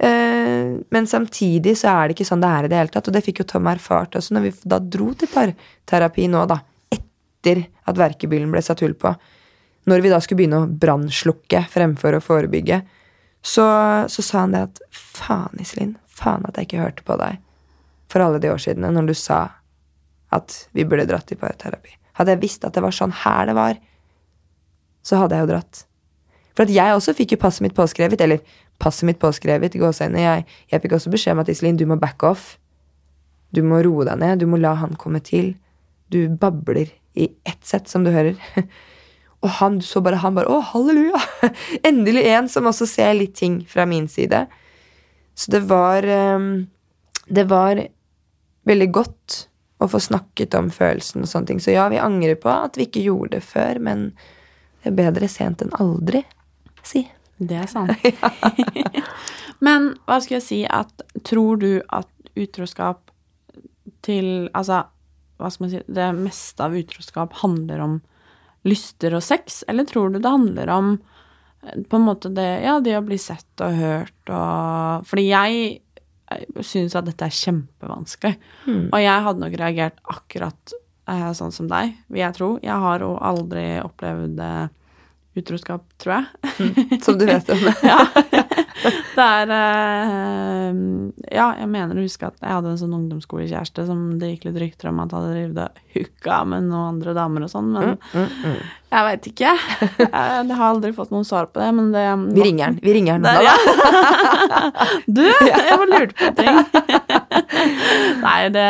Eh, 0.03 0.73
men 0.93 1.07
samtidig 1.07 1.77
så 1.79 1.93
er 1.93 2.09
det 2.09 2.17
ikke 2.17 2.27
sånn 2.27 2.43
det 2.43 2.49
er 2.51 2.67
i 2.67 2.71
det 2.71 2.79
hele 2.81 2.91
tatt. 2.91 3.07
Og 3.07 3.15
det 3.15 3.23
fikk 3.23 3.41
jo 3.41 3.47
Tom 3.53 3.69
erfart 3.71 4.17
også 4.19 4.35
når 4.35 4.43
vi 4.43 4.51
da 4.67 4.81
dro 4.83 5.13
til 5.15 5.31
parterapi 5.31 6.27
nå, 6.33 6.43
da. 6.49 6.59
Etter 7.47 7.67
at 7.87 7.97
verkebyllen 7.97 8.51
ble 8.51 8.61
satt 8.63 8.83
hull 8.83 8.95
på. 8.97 9.13
Når 9.87 10.03
vi 10.03 10.11
da 10.11 10.19
skulle 10.19 10.41
begynne 10.41 10.63
å 10.65 10.67
brannslukke 10.67 11.63
fremfor 11.71 12.17
å 12.17 12.23
forebygge, 12.23 12.81
så, 13.39 13.65
så 14.11 14.23
sa 14.25 14.43
han 14.43 14.55
det 14.55 14.63
at 14.67 14.81
faen, 14.91 15.55
Iselin, 15.61 15.95
faen 16.11 16.43
at 16.47 16.57
jeg 16.57 16.67
ikke 16.67 16.81
hørte 16.81 17.05
på 17.07 17.15
deg 17.21 17.39
for 18.11 18.23
alle 18.23 18.39
de 18.43 18.51
år 18.51 18.59
siden 18.59 18.87
når 18.95 19.09
du 19.09 19.15
sa 19.15 19.39
at 20.35 20.55
vi 20.75 20.83
burde 20.87 21.07
dratt 21.07 21.31
i 21.31 21.39
parterapi. 21.39 21.93
Hadde 22.19 22.33
jeg 22.33 22.43
visst 22.43 22.65
at 22.67 22.75
det 22.75 22.83
var 22.83 22.95
sånn 22.95 23.13
her 23.23 23.47
det 23.47 23.55
var, 23.55 23.79
så 25.07 25.21
hadde 25.21 25.37
jeg 25.37 25.45
jo 25.45 25.51
dratt. 25.53 25.83
For 26.57 26.65
at 26.65 26.73
jeg 26.73 26.95
også 26.95 27.13
fikk 27.15 27.35
jo 27.35 27.41
passet 27.45 27.63
mitt 27.63 27.75
påskrevet, 27.77 28.23
eller 28.25 28.41
passet 28.81 29.07
mitt 29.07 29.19
påskrevet 29.21 29.77
i 29.77 29.81
gåseøynene. 29.83 30.23
Jeg, 30.23 30.45
jeg 30.73 30.83
fikk 30.83 30.97
også 30.97 31.13
beskjed 31.13 31.37
om 31.37 31.43
at 31.43 31.51
Iselin, 31.53 31.79
du 31.79 31.85
må 31.87 31.99
back 32.01 32.25
off. 32.27 32.55
Du 33.55 33.61
må 33.63 33.79
roe 33.85 34.07
deg 34.09 34.19
ned. 34.19 34.41
Du 34.41 34.49
må 34.49 34.59
la 34.59 34.73
han 34.81 34.97
komme 34.99 35.21
til. 35.23 35.53
Du 36.11 36.25
babler 36.41 36.89
i 37.17 37.31
ett 37.47 37.65
sett, 37.65 37.89
som 37.89 38.05
du 38.05 38.11
hører. 38.13 38.37
Og 39.45 39.51
han 39.59 39.81
så 39.85 40.01
bare 40.01 40.21
han 40.23 40.37
bare 40.37 40.49
Å, 40.49 40.61
halleluja! 40.73 41.19
Endelig 41.87 42.25
en 42.31 42.47
som 42.49 42.69
også 42.69 42.87
ser 42.89 43.13
litt 43.17 43.35
ting 43.37 43.59
fra 43.69 43.85
min 43.89 44.07
side. 44.09 44.45
Så 45.37 45.53
det 45.53 45.61
var 45.69 46.07
ehm, 46.09 46.67
Det 47.25 47.45
var 47.49 47.83
veldig 48.67 48.87
godt 48.91 49.43
å 49.77 49.85
få 49.87 49.99
snakket 50.01 50.55
om 50.57 50.71
følelsen 50.73 51.21
og 51.21 51.29
sånne 51.29 51.51
ting. 51.51 51.59
Så 51.61 51.75
ja, 51.75 51.85
vi 51.93 52.01
angrer 52.01 52.39
på 52.41 52.49
at 52.49 52.79
vi 52.79 52.87
ikke 52.87 53.05
gjorde 53.05 53.37
det 53.37 53.45
før, 53.45 53.77
men 53.77 54.07
det 54.81 54.89
er 54.89 54.97
bedre 54.97 55.29
sent 55.29 55.61
enn 55.61 55.75
aldri, 55.77 56.23
si. 56.81 57.03
Det 57.37 57.59
er 57.61 57.69
sant. 57.69 57.93
Men 59.65 59.91
hva 60.09 60.17
skal 60.21 60.39
jeg 60.39 60.45
si 60.45 60.59
at 60.65 61.03
Tror 61.25 61.59
du 61.61 61.83
at 61.93 62.09
utroskap 62.37 63.11
til 64.05 64.49
Altså, 64.57 64.87
hva 65.37 65.49
skal 65.53 65.65
man 65.65 65.73
si 65.73 65.81
Det 65.87 66.07
meste 66.17 66.65
av 66.65 66.75
utroskap 66.77 67.35
handler 67.43 67.83
om 67.83 67.97
lyster 68.67 69.13
og 69.15 69.23
sex, 69.23 69.63
eller 69.67 69.87
tror 69.87 70.11
du 70.11 70.19
det 70.19 70.31
handler 70.33 70.71
om 70.73 70.93
eh, 71.63 71.83
på 71.87 71.99
en 71.99 72.07
måte 72.07 72.31
det 72.33 72.47
Ja, 72.65 72.79
det 72.83 72.97
å 72.97 73.05
bli 73.05 73.19
sett 73.21 73.63
og 73.63 73.77
hørt 73.77 74.31
og 74.33 75.05
Fordi 75.07 75.27
jeg 75.29 75.77
syns 76.65 76.95
at 76.97 77.05
dette 77.07 77.23
er 77.23 77.31
kjempevanskelig. 77.31 78.33
Og 78.91 78.99
jeg 78.99 79.23
hadde 79.23 79.39
nok 79.39 79.53
reagert 79.61 80.01
akkurat 80.11 80.73
eh, 81.07 81.29
sånn 81.37 81.53
som 81.55 81.69
deg, 81.71 81.93
vil 82.11 82.19
jeg 82.19 82.35
tro. 82.35 82.49
Jeg 82.59 82.75
har 82.83 82.99
jo 83.05 83.13
aldri 83.23 83.63
opplevd 83.79 84.41
eh, 84.43 84.65
utroskap, 85.41 85.83
tror 86.01 86.13
jeg. 86.17 86.25
Som 87.05 87.17
du 87.19 87.25
vet 87.27 87.49
om. 87.53 87.63
ja. 87.91 87.99
Det 89.17 89.25
er 89.25 89.51
eh, 89.55 90.79
Ja, 91.33 91.47
jeg 91.57 91.69
mener 91.71 91.97
å 91.97 92.03
huske 92.05 92.29
at 92.29 92.37
jeg 92.41 92.53
hadde 92.53 92.73
en 92.73 92.79
sånn 92.79 92.95
ungdomsskolekjæreste 92.97 93.87
som 93.87 94.03
det 94.21 94.29
gikk 94.35 94.47
litt 94.49 94.59
rykter 94.61 94.91
om 94.91 95.01
at 95.03 95.15
hadde 95.15 95.33
drevet 95.33 95.81
hooka 95.95 96.39
med 96.49 96.67
noen 96.69 96.93
andre 96.93 97.15
damer 97.17 97.47
og 97.47 97.53
sånn, 97.53 97.71
men 97.73 97.95
Mm, 98.17 98.59
jeg 98.91 99.05
veit 99.07 99.27
ikke. 99.29 99.51
Jeg, 99.99 100.09
har 100.11 100.63
aldri 100.67 100.91
fått 100.95 101.11
noen 101.11 101.25
svar 101.27 101.49
på 101.51 101.59
det, 101.61 101.69
men 101.75 101.89
det 101.93 102.05
Vi 102.37 102.45
ringer 102.45 102.69
han. 102.69 102.79
Vi 102.83 102.95
ringer 102.95 103.17
han 103.17 103.43
ja. 103.43 103.55
Du, 105.05 105.23
jeg 105.25 105.77
bare 105.81 105.89
lurte 105.91 106.15
på 106.17 106.31
ting. 106.39 106.61
Nei, 108.23 108.39
det 108.53 108.67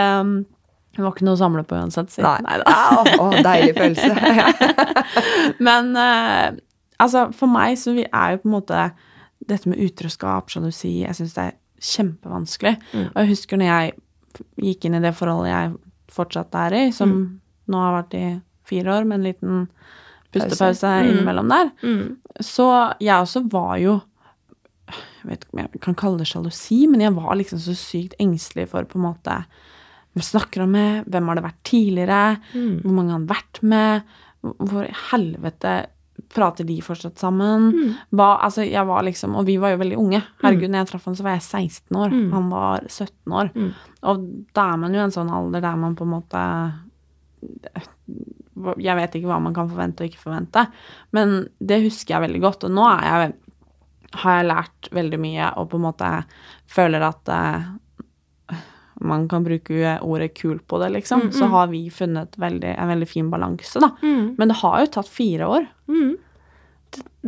det 0.97 1.05
var 1.05 1.13
ikke 1.13 1.27
noe 1.27 1.37
å 1.37 1.39
samle 1.39 1.61
på 1.67 1.77
uansett, 1.77 2.09
si. 2.09 2.23
Nei. 2.25 2.39
Neida. 2.41 2.73
Å, 2.73 3.03
å, 3.21 3.27
deilig 3.45 3.75
følelse. 3.77 4.15
Men 5.67 5.91
uh, 5.93 6.57
altså, 6.97 7.27
for 7.37 7.53
meg 7.53 7.77
så 7.77 7.93
vi 7.93 8.07
er 8.07 8.33
jo 8.33 8.41
på 8.41 8.49
en 8.49 8.55
måte 8.55 8.87
dette 9.47 9.69
med 9.69 9.79
utroskap, 9.85 10.49
sjalusi, 10.49 11.03
jeg 11.03 11.13
syns 11.19 11.37
det 11.37 11.45
er 11.51 11.55
kjempevanskelig. 11.77 12.73
Og 13.11 13.21
jeg 13.21 13.31
husker 13.35 13.61
når 13.61 13.69
jeg 13.69 13.93
gikk 14.65 14.87
inn 14.87 14.97
i 14.97 15.03
det 15.03 15.13
forholdet 15.17 15.53
jeg 15.53 15.75
fortsatt 16.17 16.57
er 16.65 16.75
i, 16.79 16.83
som 16.95 17.13
nå 17.69 17.81
har 17.83 17.99
vært 17.99 18.17
i 18.17 18.25
fire 18.67 18.97
år, 18.97 19.07
med 19.07 19.19
en 19.19 19.27
liten 19.27 19.63
pustepause 20.33 20.89
innimellom 21.05 21.53
der, 21.53 21.71
så 22.43 22.67
jeg 22.97 23.13
også 23.15 23.45
var 23.51 23.77
jo 23.83 23.99
jeg 24.87 25.29
vet 25.29 25.43
ikke 25.43 25.55
om 25.55 25.61
jeg 25.61 25.81
kan 25.83 25.97
kalle 25.99 26.21
det 26.21 26.29
sjalusi, 26.29 26.85
men 26.87 27.03
jeg 27.03 27.15
var 27.17 27.35
liksom 27.35 27.59
så 27.59 27.73
sykt 27.75 28.15
engstelig 28.23 28.69
for 28.71 28.87
på 28.87 28.99
en 28.99 29.07
måte 29.09 29.33
Hvem 30.17 30.25
snakker 30.25 30.63
han 30.65 30.71
med? 30.73 31.03
Hvem 31.13 31.27
har 31.29 31.37
det 31.37 31.45
vært 31.45 31.61
tidligere? 31.69 32.23
Hvor 32.81 32.95
mange 32.97 33.13
har 33.13 33.19
han 33.19 33.29
vært 33.29 33.61
med? 33.61 34.01
Hvor 34.41 34.81
i 34.87 34.95
helvete 35.11 35.75
prater 36.33 36.65
de 36.65 36.79
fortsatt 36.81 37.19
sammen? 37.21 37.67
Hva, 38.09 38.39
altså, 38.41 38.63
jeg 38.65 38.81
var 38.89 39.03
liksom 39.05 39.35
Og 39.37 39.45
vi 39.45 39.57
var 39.61 39.75
jo 39.75 39.77
veldig 39.83 39.97
unge. 40.01 40.23
Herregud, 40.41 40.71
når 40.73 40.81
jeg 40.81 40.89
traff 40.89 41.05
han, 41.05 41.15
så 41.15 41.23
var 41.27 41.35
jeg 41.37 41.45
16 41.45 41.97
år. 42.01 42.09
Han 42.33 42.49
var 42.49 42.81
17 42.89 43.35
år. 43.37 43.51
Og 44.09 44.25
da 44.57 44.65
er 44.73 44.77
man 44.81 44.93
jo 44.97 44.99
i 44.99 45.05
en 45.05 45.13
sånn 45.13 45.29
alder 45.29 45.61
der 45.61 45.77
man 45.77 45.95
på 45.95 46.03
en 46.07 46.15
måte 46.15 46.41
Jeg 48.81 48.95
vet 48.97 49.15
ikke 49.19 49.29
hva 49.29 49.39
man 49.39 49.53
kan 49.53 49.69
forvente 49.69 50.01
og 50.03 50.09
ikke 50.09 50.23
forvente, 50.25 50.63
men 51.13 51.47
det 51.61 51.83
husker 51.83 52.15
jeg 52.15 52.25
veldig 52.25 52.41
godt. 52.41 52.63
Og 52.65 52.71
nå 52.73 52.87
jeg, 53.05 53.33
har 54.23 54.37
jeg 54.39 54.47
lært 54.49 54.89
veldig 54.91 55.19
mye 55.21 55.51
og 55.59 55.69
på 55.69 55.77
en 55.77 55.85
måte 55.85 56.09
føler 56.71 57.05
at 57.05 57.29
eh, 57.29 57.67
man 59.01 59.27
kan 59.29 59.43
bruke 59.45 59.97
ordet 60.01 60.33
kul 60.37 60.59
på 60.59 60.79
det, 60.81 60.89
liksom. 60.95 61.27
Så 61.31 61.45
har 61.51 61.67
vi 61.67 61.89
funnet 61.89 62.35
veldig, 62.37 62.75
en 62.77 62.87
veldig 62.87 63.07
fin 63.07 63.29
balanse, 63.29 63.79
da. 63.79 63.91
Men 64.37 64.47
det 64.47 64.57
har 64.61 64.79
jo 64.79 64.85
tatt 64.97 65.07
fire 65.07 65.45
år. 65.47 65.67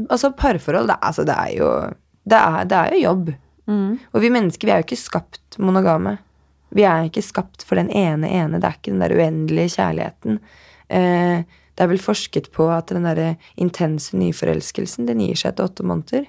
Altså, 0.09 0.31
parforhold, 0.31 0.87
det, 0.87 0.95
er- 0.95 1.05
altså, 1.07 1.25
det 1.27 1.35
er 1.35 1.51
jo 1.57 1.69
det 2.29 2.37
er, 2.39 2.65
det 2.69 2.77
er 2.77 2.91
jo 2.95 3.01
jobb. 3.03 3.29
Og 4.13 4.21
vi 4.21 4.29
mennesker, 4.29 4.65
vi 4.65 4.71
er 4.71 4.81
jo 4.81 4.87
ikke 4.87 4.97
skapt 4.97 5.57
monogame. 5.61 6.17
Vi 6.73 6.83
er 6.85 7.03
ikke 7.09 7.21
skapt 7.25 7.63
for 7.65 7.75
den 7.75 7.89
ene 7.91 8.27
ene. 8.29 8.59
Det 8.61 8.65
er 8.69 8.77
ikke 8.77 8.91
den 8.93 9.01
der 9.03 9.13
uendelige 9.17 9.75
kjærligheten. 9.77 10.39
Eh, 10.89 11.43
det 11.75 11.83
er 11.85 11.87
vel 11.87 12.01
forsket 12.01 12.51
på 12.51 12.67
at 12.73 12.87
den 12.93 13.03
der 13.03 13.35
intense 13.57 14.17
nyforelskelsen, 14.17 15.05
den 15.07 15.19
gir 15.21 15.35
seg 15.35 15.53
etter 15.53 15.65
åtte 15.69 15.83
måneder. 15.85 16.25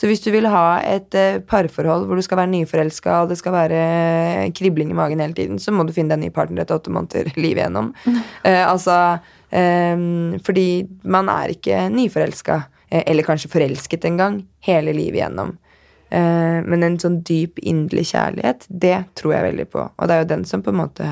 Så 0.00 0.08
hvis 0.08 0.22
du 0.24 0.30
vil 0.32 0.48
ha 0.48 0.80
et 0.80 1.12
eh, 1.18 1.42
parforhold 1.44 2.06
hvor 2.08 2.16
du 2.16 2.24
skal 2.24 2.40
være 2.40 2.52
nyforelska, 2.54 3.18
og 3.20 3.32
det 3.32 3.36
skal 3.36 3.52
være 3.52 3.80
kribling 4.56 4.94
i 4.94 4.96
magen 4.96 5.20
hele 5.20 5.36
tiden, 5.36 5.58
så 5.60 5.74
må 5.76 5.84
du 5.84 5.92
finne 5.92 6.14
deg 6.14 6.16
en 6.16 6.24
ny 6.24 6.30
partner 6.32 6.62
etter 6.62 6.80
åtte 6.80 6.92
måneder 6.94 7.28
livet 7.44 7.66
igjennom. 7.66 7.92
Eh, 8.40 8.62
altså 8.64 8.94
eh, 9.52 10.00
Fordi 10.46 10.68
man 11.12 11.28
er 11.28 11.52
ikke 11.52 11.82
nyforelska, 11.92 12.62
eh, 12.88 13.02
eller 13.04 13.26
kanskje 13.26 13.50
forelsket 13.52 14.06
engang, 14.08 14.40
hele 14.64 14.94
livet 14.96 15.20
igjennom. 15.20 15.52
Eh, 16.08 16.58
men 16.64 16.86
en 16.86 16.96
sånn 17.02 17.20
dyp, 17.26 17.60
inderlig 17.60 18.08
kjærlighet, 18.14 18.64
det 18.72 18.96
tror 19.20 19.36
jeg 19.36 19.48
veldig 19.50 19.68
på. 19.74 19.84
Og 19.84 20.08
det 20.08 20.16
er 20.16 20.24
jo 20.24 20.30
den 20.32 20.46
som 20.48 20.64
på 20.64 20.72
en 20.72 20.80
måte 20.80 21.10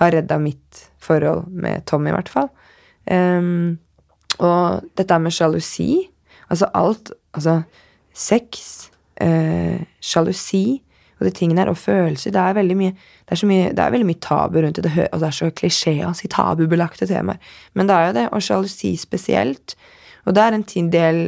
har 0.00 0.16
redda 0.16 0.40
mitt 0.42 0.82
forhold 0.98 1.46
med 1.54 1.86
Tom, 1.86 2.08
i 2.10 2.16
hvert 2.16 2.32
fall. 2.32 2.50
Ehm, 3.06 3.78
og 4.40 4.84
dette 4.96 5.16
med 5.18 5.34
sjalusi 5.34 6.06
Altså 6.50 6.68
alt 6.76 7.10
Altså 7.36 7.62
sex, 8.16 8.90
eh, 9.20 9.82
sjalusi 10.00 10.80
og 11.20 11.26
de 11.28 11.32
tingene 11.36 11.60
her, 11.60 11.68
og 11.68 11.76
følelser 11.76 12.32
Det 12.32 12.40
er 12.40 12.56
veldig 12.56 12.76
mye 12.80 12.92
det 12.94 13.34
er, 13.36 13.38
så 13.38 13.46
mye, 13.46 13.72
det 13.76 13.82
er 13.84 13.92
veldig 13.92 14.08
mye 14.08 14.20
tabu 14.24 14.56
rundt 14.64 14.80
det, 14.82 14.92
og 15.12 15.20
det 15.20 15.26
er 15.28 15.36
så 15.36 15.50
klisjé 15.54 15.92
å 16.02 16.14
si 16.18 16.26
tabubelagte 16.32 17.06
temaer. 17.06 17.38
Men 17.78 17.86
det 17.86 17.94
er 17.94 18.06
jo 18.08 18.14
det, 18.16 18.24
og 18.34 18.42
sjalusi 18.42 18.96
spesielt. 18.98 19.76
Og 20.26 20.34
det 20.34 20.42
er 20.42 20.56
en 20.56 20.90
del 20.90 21.20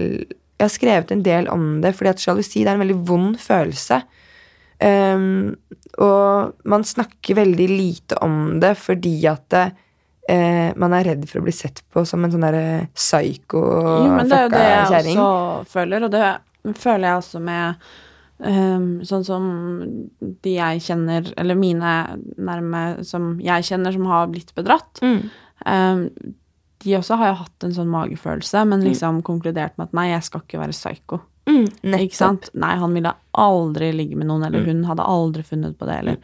Jeg 0.59 0.65
har 0.67 0.73
skrevet 0.73 1.13
en 1.13 1.23
del 1.23 1.49
om 1.51 1.81
det, 1.83 1.95
fordi 1.95 2.11
at 2.11 2.23
sjalusi 2.23 2.65
er 2.65 2.75
en 2.75 2.83
veldig 2.83 2.99
vond 3.07 3.39
følelse. 3.39 4.03
Um, 4.83 5.55
og 6.03 6.55
man 6.67 6.85
snakker 6.87 7.39
veldig 7.39 7.69
lite 7.71 8.19
om 8.25 8.59
det 8.63 8.73
fordi 8.81 9.15
at 9.31 9.45
det, 9.53 9.65
eh, 10.29 10.73
man 10.75 10.95
er 10.97 11.05
redd 11.13 11.27
for 11.31 11.39
å 11.39 11.47
bli 11.47 11.55
sett 11.55 11.83
på 11.93 12.03
som 12.09 12.25
en 12.25 12.33
sånn 12.33 12.47
derre 12.47 12.89
psyko 12.97 13.61
Jo, 13.61 14.15
men 14.17 14.31
det 14.31 14.39
er 14.39 14.47
jo 14.47 14.53
det 14.55 14.63
jeg 14.65 14.89
kjerring. 14.95 15.21
også 15.23 15.75
føler, 15.77 16.07
og 16.07 16.15
det 16.15 16.25
føler 16.79 17.09
jeg 17.09 17.21
også 17.23 17.41
med 17.43 17.83
um, 18.39 18.87
sånn 19.07 19.27
som 19.27 19.49
de 20.21 20.55
jeg 20.55 20.85
kjenner, 20.87 21.33
eller 21.41 21.59
mine 21.59 21.97
nærme 22.37 22.85
som 23.07 23.35
jeg 23.43 23.67
kjenner, 23.71 23.95
som 23.95 24.07
har 24.11 24.31
blitt 24.33 24.55
bedratt. 24.59 25.03
Mm. 25.03 25.21
Um, 25.67 26.07
de 26.83 26.97
også 26.99 27.19
har 27.21 27.33
jo 27.33 27.41
hatt 27.45 27.67
en 27.67 27.75
sånn 27.77 27.91
magefølelse, 27.93 28.65
men 28.67 28.83
liksom 28.83 29.21
konkludert 29.27 29.77
med 29.79 29.91
at 29.91 29.99
nei, 29.99 30.09
jeg 30.11 30.27
skal 30.27 30.43
ikke 30.43 30.63
være 30.63 30.75
psyko. 30.75 31.21
Mm, 31.51 31.95
Ikke 31.99 32.15
sant? 32.15 32.49
Nei, 32.55 32.77
han 32.79 32.93
ville 32.95 33.11
aldri 33.39 33.89
ligge 33.95 34.19
med 34.19 34.29
noen, 34.31 34.45
eller 34.47 34.63
hun 34.67 34.85
hadde 34.87 35.07
aldri 35.11 35.43
funnet 35.47 35.75
på 35.79 35.89
det, 35.89 35.97
eller 36.05 36.19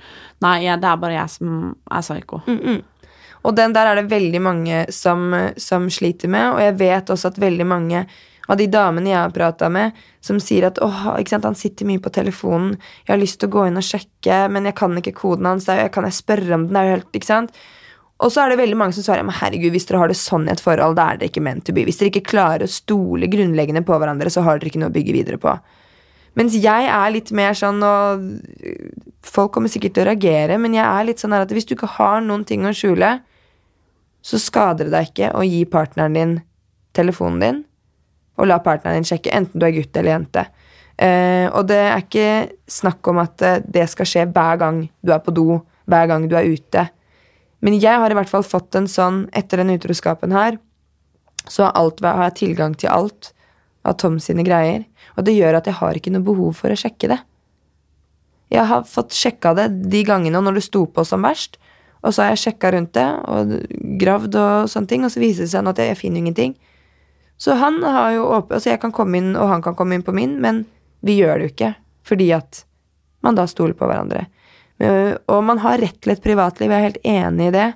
Nei, 0.44 0.54
jeg, 0.62 0.78
det 0.78 0.90
er 0.90 1.00
bare 1.02 1.16
jeg 1.16 1.32
som 1.32 1.56
er 1.90 2.04
psyko. 2.06 2.40
Mm, 2.46 2.60
mm. 2.62 3.08
Og 3.48 3.54
den 3.56 3.74
der 3.74 3.90
er 3.90 3.98
det 3.98 4.10
veldig 4.10 4.40
mange 4.42 4.80
som, 4.94 5.30
som 5.58 5.88
sliter 5.90 6.30
med, 6.30 6.52
og 6.52 6.62
jeg 6.62 6.76
vet 6.78 7.10
også 7.14 7.32
at 7.32 7.40
veldig 7.42 7.66
mange 7.66 8.04
av 8.48 8.56
de 8.56 8.66
damene 8.72 9.12
jeg 9.12 9.20
har 9.20 9.32
prata 9.34 9.68
med, 9.72 9.96
som 10.24 10.38
sier 10.40 10.68
at 10.70 10.80
åh, 10.84 11.10
ikke 11.20 11.34
sant, 11.34 11.48
han 11.48 11.58
sitter 11.58 11.88
mye 11.88 12.00
på 12.02 12.12
telefonen, 12.14 12.78
jeg 13.04 13.12
har 13.12 13.20
lyst 13.20 13.40
til 13.42 13.50
å 13.50 13.56
gå 13.58 13.66
inn 13.68 13.80
og 13.80 13.84
sjekke, 13.84 14.46
men 14.52 14.68
jeg 14.70 14.76
kan 14.78 14.96
ikke 14.96 15.16
koden 15.18 15.50
hans, 15.50 15.68
det 15.68 15.74
er 15.74 15.84
jeg 15.86 15.92
kan 15.96 16.08
jeg 16.08 16.16
spørre 16.16 16.56
om 16.56 16.64
den, 16.70 16.78
er 16.80 16.94
helt, 16.96 17.10
ikke 17.12 17.28
sant? 17.28 17.52
Og 18.18 18.32
så 18.34 18.42
er 18.42 18.50
det 18.50 18.58
veldig 18.58 18.78
mange 18.80 18.96
som 18.96 19.04
svarer 19.06 19.22
men 19.22 19.36
herregud, 19.38 19.70
hvis 19.70 19.86
dere 19.86 20.00
har 20.02 20.10
det 20.10 20.18
sånn 20.18 20.48
i 20.48 20.52
et 20.54 20.62
forhold, 20.62 20.96
da 20.98 21.12
er 21.12 21.20
dere 21.20 21.30
ikke 21.30 21.44
meant 21.44 21.62
to 21.68 21.74
be. 21.76 21.84
Hvis 21.86 22.00
dere 22.00 22.10
ikke 22.10 22.32
klarer 22.32 22.66
å 22.66 22.72
stole 22.72 23.28
grunnleggende 23.30 23.84
på 23.86 23.94
hverandre, 23.94 24.32
så 24.32 24.42
har 24.46 24.58
dere 24.58 24.72
ikke 24.72 24.80
noe 24.82 24.90
å 24.90 24.96
bygge 24.96 25.14
videre 25.14 25.38
på. 25.38 25.54
Mens 26.38 26.56
jeg 26.58 26.90
er 26.90 27.12
litt 27.14 27.30
mer 27.34 27.54
sånn, 27.58 27.78
og 27.84 28.24
øh, 28.66 28.90
folk 29.26 29.52
kommer 29.54 29.70
sikkert 29.70 29.94
til 29.94 30.04
å 30.04 30.08
reagere, 30.10 30.58
men 30.58 30.74
jeg 30.74 30.86
er 30.86 31.06
litt 31.06 31.22
sånn 31.22 31.36
at 31.36 31.54
hvis 31.54 31.68
du 31.68 31.76
ikke 31.76 31.92
har 31.98 32.20
noen 32.26 32.44
ting 32.48 32.66
å 32.66 32.74
skjule, 32.74 33.18
så 34.22 34.40
skader 34.42 34.88
det 34.88 34.94
deg 34.96 35.12
ikke 35.12 35.32
å 35.38 35.46
gi 35.46 35.62
partneren 35.70 36.18
din 36.18 36.36
telefonen 36.98 37.42
din, 37.42 37.62
og 38.38 38.48
la 38.48 38.60
partneren 38.62 39.00
din 39.00 39.08
sjekke, 39.08 39.32
enten 39.34 39.60
du 39.60 39.66
er 39.66 39.74
gutt 39.74 39.96
eller 39.98 40.14
jente. 40.14 40.44
Eh, 40.98 41.46
og 41.54 41.66
det 41.70 41.78
er 41.78 42.02
ikke 42.02 42.28
snakk 42.70 43.06
om 43.10 43.20
at 43.22 43.42
eh, 43.46 43.60
det 43.66 43.86
skal 43.90 44.08
skje 44.08 44.24
hver 44.34 44.58
gang 44.62 44.84
du 45.02 45.12
er 45.14 45.22
på 45.22 45.34
do, 45.34 45.60
hver 45.90 46.08
gang 46.10 46.26
du 46.30 46.36
er 46.38 46.48
ute. 46.48 46.88
Men 47.62 47.78
jeg 47.78 47.98
har 48.02 48.10
i 48.10 48.16
hvert 48.18 48.30
fall 48.30 48.46
fått 48.46 48.78
en 48.78 48.86
sånn, 48.90 49.24
etter 49.36 49.62
den 49.62 49.74
utroskapen 49.74 50.34
her, 50.34 50.58
så 51.48 51.70
alt, 51.70 52.02
har 52.04 52.28
jeg 52.28 52.38
tilgang 52.42 52.74
til 52.78 52.92
alt 52.92 53.32
av 53.86 53.96
Tom 53.98 54.18
sine 54.22 54.44
greier. 54.46 54.84
Og 55.16 55.24
det 55.26 55.36
gjør 55.36 55.58
at 55.58 55.70
jeg 55.70 55.78
har 55.78 55.96
ikke 55.96 56.12
noe 56.12 56.26
behov 56.26 56.58
for 56.60 56.74
å 56.74 56.78
sjekke 56.78 57.10
det. 57.14 57.18
Jeg 58.52 58.64
har 58.68 58.86
fått 58.88 59.16
sjekka 59.16 59.54
det 59.56 59.68
de 59.92 60.02
gangene 60.08 60.40
når 60.44 60.58
det 60.58 60.66
sto 60.68 60.84
på 60.86 61.04
som 61.06 61.24
verst. 61.24 61.58
Og 62.04 62.14
så 62.14 62.24
har 62.24 62.34
jeg 62.34 62.42
sjekka 62.44 62.72
rundt 62.74 62.94
det 62.96 63.06
og 63.26 63.54
gravd 64.00 64.38
og 64.38 64.70
sånne 64.70 64.90
ting, 64.90 65.06
og 65.06 65.12
så 65.12 65.22
viser 65.22 65.44
det 65.46 65.52
seg 65.52 65.66
at 65.66 65.80
jeg, 65.82 65.92
jeg 65.92 66.00
finner 66.00 66.22
ingenting. 66.22 66.54
Så 67.38 67.54
han 67.54 67.82
har 67.82 68.12
jo 68.16 68.26
åpen 68.26 68.56
Altså, 68.56 68.72
jeg 68.72 68.80
kan 68.82 68.94
komme 68.94 69.20
inn, 69.20 69.34
og 69.38 69.48
han 69.48 69.62
kan 69.62 69.76
komme 69.78 69.94
inn 69.94 70.06
på 70.06 70.14
min, 70.16 70.40
men 70.42 70.64
vi 71.06 71.20
gjør 71.20 71.38
det 71.38 71.46
jo 71.46 71.54
ikke 71.54 71.74
fordi 72.08 72.30
at 72.32 72.62
man 73.20 73.36
da 73.36 73.44
stoler 73.50 73.76
på 73.76 73.84
hverandre. 73.84 74.24
Og 75.28 75.42
man 75.44 75.58
har 75.60 75.80
rett 75.82 75.98
til 76.00 76.14
et 76.14 76.22
privatliv, 76.24 76.70
jeg 76.70 76.78
er 76.78 76.86
helt 76.86 77.02
enig 77.04 77.48
i 77.50 77.54
det. 77.54 77.66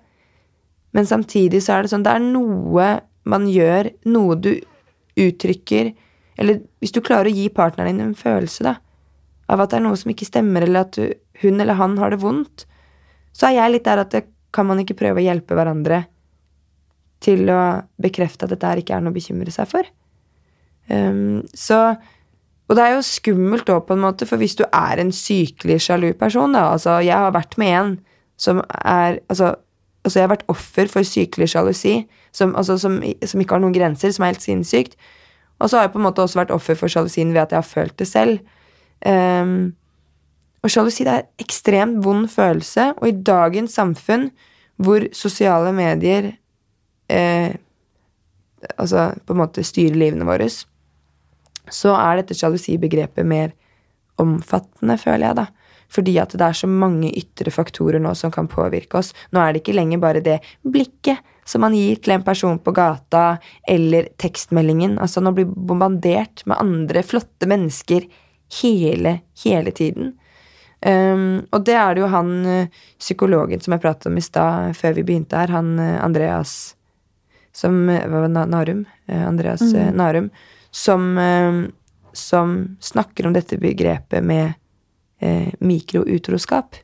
Men 0.96 1.08
samtidig 1.08 1.60
så 1.64 1.74
er 1.74 1.84
det 1.84 1.92
sånn 1.92 2.04
Det 2.04 2.14
er 2.14 2.24
noe 2.24 2.86
man 3.28 3.46
gjør, 3.48 3.90
noe 4.12 4.36
du 4.36 4.50
uttrykker 5.20 5.92
Eller 6.40 6.62
hvis 6.80 6.92
du 6.92 7.00
klarer 7.04 7.30
å 7.30 7.34
gi 7.34 7.46
partneren 7.52 7.98
din 7.98 8.06
en 8.10 8.18
følelse, 8.18 8.64
da, 8.64 8.74
av 9.52 9.60
at 9.60 9.72
det 9.72 9.78
er 9.78 9.84
noe 9.84 9.98
som 10.00 10.12
ikke 10.12 10.28
stemmer, 10.28 10.64
eller 10.64 10.86
at 10.86 10.96
du, 10.96 11.12
hun 11.42 11.60
eller 11.60 11.76
han 11.76 11.98
har 12.00 12.14
det 12.14 12.22
vondt, 12.22 12.64
så 13.36 13.50
er 13.50 13.58
jeg 13.58 13.74
litt 13.74 13.84
der 13.88 14.00
at 14.00 14.14
det, 14.14 14.24
kan 14.52 14.66
man 14.68 14.80
ikke 14.80 14.96
prøve 14.98 15.20
å 15.20 15.24
hjelpe 15.24 15.56
hverandre 15.56 16.02
til 17.22 17.50
å 17.52 17.60
bekrefte 18.02 18.46
at 18.46 18.54
dette 18.54 18.68
her 18.68 18.80
ikke 18.82 18.96
er 18.96 19.04
noe 19.04 19.14
å 19.14 19.16
bekymre 19.16 19.54
seg 19.54 19.70
for? 19.70 19.88
Um, 20.90 21.42
så 21.54 21.94
Og 22.68 22.76
det 22.76 22.84
er 22.84 22.94
jo 22.94 23.04
skummelt 23.04 23.68
òg, 23.70 23.84
på 23.86 23.94
en 23.94 24.02
måte, 24.02 24.26
for 24.26 24.40
hvis 24.40 24.56
du 24.58 24.64
er 24.64 24.98
en 24.98 25.12
sykelig 25.12 25.80
sjalu 25.84 26.12
person, 26.18 26.52
da 26.52 26.72
Altså, 26.72 26.98
jeg 27.04 27.14
har 27.14 27.34
vært 27.34 27.58
med 27.58 27.74
en 27.78 27.92
som 28.40 28.62
er 28.84 29.20
Altså, 29.28 29.54
altså 30.04 30.18
jeg 30.18 30.26
har 30.26 30.34
vært 30.34 30.48
offer 30.48 30.88
for 30.90 31.06
sykelig 31.06 31.52
sjalusi, 31.52 32.06
som, 32.32 32.56
altså, 32.56 32.78
som, 32.78 32.98
som 33.26 33.40
ikke 33.40 33.54
har 33.54 33.62
noen 33.62 33.76
grenser, 33.76 34.10
som 34.10 34.24
er 34.24 34.34
helt 34.34 34.42
sinnssykt. 34.42 34.96
Og 35.60 35.70
så 35.70 35.78
har 35.78 35.86
jeg 35.86 35.92
på 35.94 36.00
en 36.00 36.08
måte 36.08 36.22
også 36.24 36.40
vært 36.40 36.54
offer 36.54 36.74
for 36.74 36.90
sjalusien 36.90 37.30
ved 37.30 37.44
at 37.44 37.52
jeg 37.54 37.60
har 37.60 37.68
følt 37.68 37.98
det 37.98 38.08
selv. 38.08 38.40
Um, 39.06 39.74
og 40.62 40.70
sjalusi 40.70 41.04
er 41.04 41.22
en 41.22 41.42
ekstremt 41.42 42.02
vond 42.04 42.28
følelse, 42.30 42.92
og 42.98 43.08
i 43.08 43.14
dagens 43.26 43.74
samfunn 43.78 44.30
hvor 44.82 45.04
sosiale 45.14 45.72
medier 45.74 46.32
eh, 47.12 47.54
altså 48.76 49.10
på 49.26 49.34
en 49.34 49.42
måte 49.42 49.64
styrer 49.66 49.98
livene 49.98 50.28
våre, 50.28 50.48
så 51.72 51.96
er 51.96 52.20
dette 52.20 52.36
sjalusibegrepet 52.36 53.26
mer 53.26 53.52
omfattende, 54.20 54.98
føler 55.00 55.28
jeg, 55.28 55.38
da. 55.42 55.46
Fordi 55.92 56.14
at 56.22 56.32
det 56.38 56.46
er 56.46 56.56
så 56.56 56.68
mange 56.70 57.10
ytre 57.18 57.52
faktorer 57.52 58.00
nå 58.00 58.14
som 58.16 58.32
kan 58.32 58.48
påvirke 58.50 59.00
oss. 59.00 59.12
Nå 59.32 59.42
er 59.42 59.52
det 59.52 59.62
ikke 59.62 59.76
lenger 59.76 60.00
bare 60.00 60.24
det 60.24 60.38
blikket 60.64 61.20
som 61.48 61.64
man 61.64 61.74
gir 61.76 61.98
til 62.00 62.14
en 62.14 62.24
person 62.24 62.58
på 62.62 62.72
gata, 62.76 63.36
eller 63.68 64.08
tekstmeldingen. 64.22 64.94
Altså, 65.02 65.20
nå 65.20 65.34
blir 65.36 65.50
bombardert 65.50 66.44
med 66.46 66.60
andre 66.62 67.02
flotte 67.04 67.48
mennesker 67.50 68.06
hele, 68.62 69.18
hele 69.44 69.74
tiden. 69.74 70.14
Um, 70.82 71.44
og 71.54 71.66
det 71.66 71.76
er 71.78 71.94
det 71.94 72.02
jo 72.02 72.10
han 72.10 72.30
eh, 72.48 72.80
psykologen 72.98 73.60
som 73.62 73.76
jeg 73.76 73.82
pratet 73.84 74.08
om 74.10 74.16
i 74.18 74.24
stad, 74.24 74.72
før 74.74 74.96
vi 74.96 75.04
begynte 75.06 75.38
her, 75.38 75.52
han 75.54 75.76
eh, 75.78 75.98
Andreas 76.02 76.74
som 77.52 77.88
eh, 77.88 78.06
hva 78.08 78.24
var 78.24 78.48
Narum? 78.48 78.84
Eh, 79.06 79.26
Andreas 79.28 79.62
mm. 79.62 79.94
Narum. 79.96 80.30
Som, 80.72 81.18
som 82.16 82.52
snakker 82.80 83.26
om 83.28 83.34
dette 83.36 83.58
begrepet 83.60 84.24
med 84.24 84.54
eh, 85.20 85.52
mikroutroskap. 85.60 86.78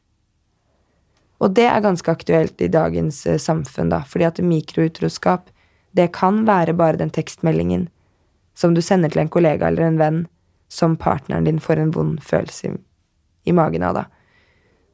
Og 1.38 1.54
det 1.54 1.68
er 1.70 1.84
ganske 1.84 2.10
aktuelt 2.12 2.60
i 2.60 2.70
dagens 2.72 3.22
eh, 3.26 3.38
samfunn, 3.40 3.92
da, 3.92 4.02
fordi 4.06 4.26
at 4.28 4.42
mikroutroskap 4.44 5.48
det 5.96 6.10
kan 6.16 6.42
være 6.46 6.74
bare 6.76 7.00
den 7.00 7.12
tekstmeldingen 7.14 7.88
som 8.58 8.74
du 8.74 8.82
sender 8.82 9.12
til 9.12 9.22
en 9.22 9.32
kollega 9.32 9.70
eller 9.70 9.86
en 9.86 10.00
venn, 10.00 10.20
som 10.68 10.98
partneren 11.00 11.46
din 11.46 11.60
får 11.62 11.80
en 11.80 11.92
vond 11.94 12.18
følelse 12.20 12.68
i, 12.68 12.72
i 13.48 13.54
magen 13.56 13.86
av, 13.86 14.02
da. 14.02 14.04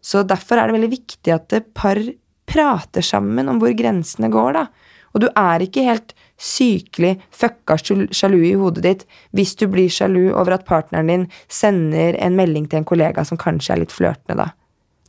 Så 0.05 0.21
derfor 0.29 0.61
er 0.61 0.69
det 0.69 0.77
veldig 0.77 0.93
viktig 0.93 1.33
at 1.33 1.55
par 1.75 1.99
prater 2.45 3.03
sammen 3.03 3.49
om 3.49 3.59
hvor 3.59 3.73
grensene 3.75 4.29
går, 4.31 4.59
da. 4.59 4.67
Og 5.15 5.23
du 5.23 5.29
er 5.39 5.63
ikke 5.63 5.87
helt 5.87 6.15
sykelig 6.41 7.15
fucka 7.31 7.77
sjalu 7.79 8.41
i 8.43 8.55
hodet 8.59 8.83
ditt 8.83 9.05
hvis 9.37 9.55
du 9.61 9.69
blir 9.71 9.93
sjalu 9.93 10.33
over 10.35 10.57
at 10.57 10.67
partneren 10.67 11.11
din 11.11 11.27
sender 11.47 12.19
en 12.19 12.37
melding 12.37 12.67
til 12.69 12.83
en 12.83 12.89
kollega 12.89 13.23
som 13.25 13.39
kanskje 13.39 13.77
er 13.77 13.83
litt 13.85 13.95
flørtende, 13.95 14.43
da. 14.43 14.51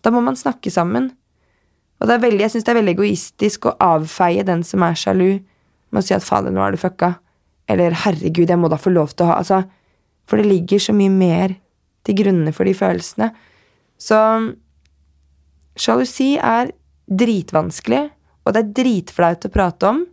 Da 0.06 0.14
må 0.14 0.22
man 0.22 0.38
snakke 0.38 0.70
sammen. 0.70 1.10
Og 1.98 2.10
veldig, 2.10 2.44
jeg 2.44 2.54
syns 2.54 2.68
det 2.68 2.74
er 2.74 2.80
veldig 2.82 2.94
egoistisk 2.94 3.66
å 3.66 3.78
avfeie 3.82 4.46
den 4.46 4.62
som 4.68 4.84
er 4.86 4.98
sjalu, 5.00 5.40
med 5.90 6.04
å 6.04 6.06
si 6.06 6.14
at 6.14 6.26
'fader, 6.26 6.52
nå 6.52 6.62
er 6.62 6.72
du 6.72 6.78
fucka', 6.78 7.16
eller 7.68 7.92
'herregud, 7.92 8.50
jeg 8.50 8.60
må 8.60 8.70
da 8.70 8.76
få 8.76 8.92
lov 8.92 9.16
til 9.16 9.26
å 9.26 9.30
ha' 9.30 9.38
Altså, 9.40 9.64
for 10.28 10.38
det 10.38 10.46
ligger 10.46 10.80
så 10.80 10.94
mye 10.94 11.10
mer 11.10 11.56
til 12.04 12.16
grunne 12.16 12.54
for 12.54 12.66
de 12.66 12.74
følelsene. 12.74 13.32
Så 13.98 14.54
sjalusi 15.78 16.38
er 16.38 16.72
dritvanskelig, 17.10 18.10
og 18.46 18.54
det 18.54 18.62
er 18.62 18.74
dritflaut 18.78 19.48
å 19.48 19.52
prate 19.54 19.90
om. 19.90 20.04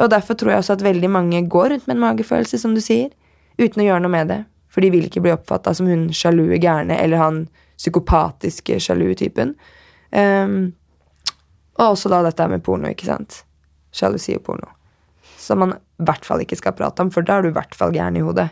Og 0.00 0.10
derfor 0.12 0.36
tror 0.38 0.54
jeg 0.54 0.62
også 0.62 0.76
at 0.76 0.84
veldig 0.84 1.10
mange 1.12 1.42
går 1.52 1.74
rundt 1.74 1.88
med 1.88 1.96
en 1.96 2.04
magefølelse, 2.04 2.60
som 2.60 2.76
du 2.76 2.80
sier, 2.84 3.10
uten 3.60 3.82
å 3.82 3.86
gjøre 3.86 4.04
noe 4.04 4.12
med 4.12 4.30
det. 4.32 4.40
For 4.72 4.84
de 4.84 4.92
vil 4.92 5.08
ikke 5.08 5.22
bli 5.24 5.34
oppfatta 5.34 5.74
som 5.76 5.88
hun 5.90 6.06
sjalue 6.16 6.60
gærne 6.60 6.96
eller 6.96 7.20
han 7.20 7.42
psykopatiske 7.80 8.78
sjalu 8.80 9.10
typen. 9.18 9.54
Um, 10.12 10.72
og 11.80 11.94
også 11.94 12.12
da 12.12 12.22
dette 12.24 12.46
med 12.48 12.64
porno, 12.64 12.88
ikke 12.92 13.08
sant. 13.08 13.42
Sjalusi 13.92 14.36
og 14.36 14.44
porno. 14.46 14.70
Som 15.40 15.64
man 15.64 15.74
i 15.76 16.06
hvert 16.06 16.24
fall 16.26 16.44
ikke 16.44 16.58
skal 16.60 16.76
prate 16.76 17.04
om, 17.04 17.10
for 17.12 17.24
da 17.26 17.38
er 17.38 17.44
du 17.44 17.52
i 17.52 17.56
hvert 17.56 17.76
fall 17.76 17.94
gæren 17.94 18.16
i 18.16 18.24
hodet. 18.24 18.48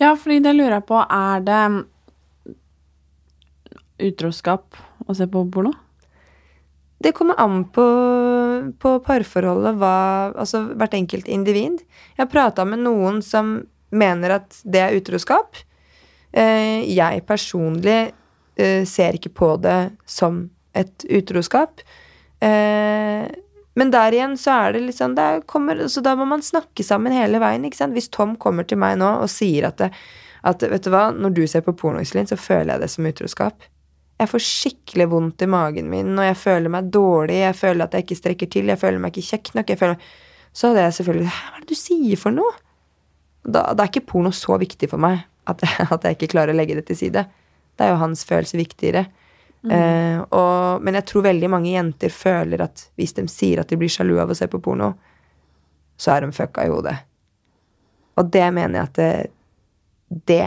Ja, 0.00 0.12
fordi 0.16 0.42
det 0.44 0.52
lurer 0.56 0.78
jeg 0.78 0.86
på, 0.88 1.00
er 1.00 1.44
det 1.44 1.62
utroskap 4.12 4.76
å 5.08 5.16
se 5.16 5.28
på 5.30 5.44
porno? 5.52 5.72
Det 6.98 7.12
kommer 7.12 7.36
an 7.40 7.64
på, 7.68 7.86
på 8.80 8.92
parforholdet, 9.04 9.76
hva, 9.76 9.96
altså 10.32 10.62
hvert 10.72 10.94
enkelt 10.96 11.28
individ. 11.28 11.82
Jeg 12.16 12.22
har 12.24 12.32
prata 12.32 12.64
med 12.64 12.80
noen 12.86 13.20
som 13.24 13.58
mener 13.92 14.38
at 14.38 14.60
det 14.64 14.80
er 14.82 14.96
utroskap. 14.96 15.60
Eh, 16.32 16.84
jeg 16.88 17.24
personlig 17.28 17.98
eh, 18.56 18.84
ser 18.88 19.18
ikke 19.18 19.34
på 19.36 19.50
det 19.60 19.80
som 20.08 20.46
et 20.76 21.04
utroskap. 21.08 21.84
Eh, 22.40 23.28
men 23.76 23.92
der 23.92 24.16
igjen 24.16 24.38
så 24.40 24.56
er 24.56 24.72
det 24.72 24.86
litt 24.86 24.96
sånn 24.96 25.16
kommer, 25.44 25.86
Så 25.88 26.00
da 26.00 26.14
må 26.16 26.24
man 26.24 26.42
snakke 26.42 26.84
sammen 26.84 27.12
hele 27.12 27.40
veien. 27.42 27.64
ikke 27.64 27.76
sant? 27.76 27.92
Hvis 27.92 28.08
Tom 28.08 28.36
kommer 28.36 28.64
til 28.64 28.80
meg 28.80 28.96
nå 28.98 29.18
og 29.20 29.28
sier 29.28 29.68
at, 29.68 29.76
det, 29.78 29.92
at 30.42 30.62
vet 30.64 30.84
du 30.84 30.90
hva, 30.90 31.10
når 31.12 31.36
du 31.36 31.46
ser 31.46 31.60
på 31.60 31.76
pornoiselin, 31.76 32.28
så 32.28 32.40
føler 32.40 32.74
jeg 32.74 32.80
det 32.80 32.90
som 32.90 33.08
utroskap. 33.08 33.68
Jeg 34.16 34.30
får 34.32 34.44
skikkelig 34.44 35.06
vondt 35.12 35.42
i 35.44 35.48
magen 35.52 35.90
min, 35.92 36.14
og 36.16 36.24
jeg 36.24 36.36
føler 36.40 36.72
meg 36.72 36.88
dårlig, 36.92 37.42
jeg 37.42 37.56
føler 37.58 37.84
at 37.84 37.96
jeg 37.96 38.06
ikke 38.06 38.16
strekker 38.22 38.48
til, 38.52 38.70
jeg 38.72 38.80
føler 38.80 39.02
meg 39.02 39.12
ikke 39.12 39.34
kjekk 39.34 39.50
nok. 39.58 39.72
Føler... 39.76 40.06
Så 40.56 40.70
hadde 40.70 40.86
jeg 40.86 40.96
selvfølgelig 40.96 41.26
Hva 41.28 41.50
er 41.50 41.64
det 41.64 41.68
du 41.68 41.76
sier 41.76 42.20
for 42.20 42.32
noe? 42.32 42.54
Da, 43.44 43.66
da 43.76 43.84
er 43.84 43.90
ikke 43.90 44.06
porno 44.08 44.32
så 44.34 44.56
viktig 44.58 44.88
for 44.90 45.02
meg 45.02 45.20
at, 45.46 45.60
at, 45.92 46.06
jeg 46.06 46.16
ikke 46.16 46.32
klarer 46.32 46.54
å 46.54 46.58
legge 46.58 46.78
det 46.78 46.86
til 46.88 46.98
side. 46.98 47.26
Det 47.76 47.84
er 47.84 47.92
jo 47.92 48.00
hans 48.00 48.24
følelse 48.26 48.58
viktigere. 48.58 49.04
Mm. 49.66 49.74
Eh, 49.76 50.22
og, 50.38 50.82
men 50.86 50.96
jeg 50.96 51.08
tror 51.10 51.26
veldig 51.28 51.50
mange 51.52 51.74
jenter 51.74 52.12
føler 52.12 52.64
at 52.64 52.86
hvis 52.96 53.14
de 53.18 53.26
sier 53.30 53.60
at 53.60 53.68
de 53.68 53.78
blir 53.80 53.92
sjalu 53.92 54.16
av 54.22 54.32
å 54.32 54.38
se 54.38 54.48
på 54.48 54.62
porno, 54.64 54.94
så 56.00 56.14
er 56.14 56.24
de 56.24 56.32
fucka 56.36 56.64
i 56.64 56.72
hodet. 56.72 56.96
Og 58.16 58.32
det 58.32 58.48
mener 58.56 58.80
jeg 58.80 58.88
at 58.88 58.96
det, 58.96 59.12
det 60.32 60.44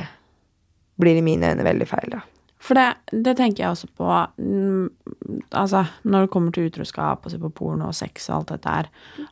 blir 0.99 1.21
i 1.21 1.25
mine 1.25 1.53
øyne 1.53 1.65
veldig 1.69 1.87
feil, 1.89 2.17
da. 2.17 2.25
For 2.59 2.75
det, 2.75 2.87
det, 3.11 3.37
tenker 3.39 3.63
jeg 3.63 3.71
også 3.71 3.87
på 3.95 4.07
mm, 4.35 4.89
Altså, 5.55 5.85
når 6.03 6.25
det 6.25 6.31
kommer 6.33 6.51
til 6.51 6.67
utroskap 6.67 7.23
og 7.23 7.31
se 7.31 7.39
på 7.39 7.51
porno 7.55 7.87
og 7.87 7.95
sex 7.95 8.27
og 8.29 8.35
alt 8.35 8.53
dette 8.53 8.73
her, 8.75 8.89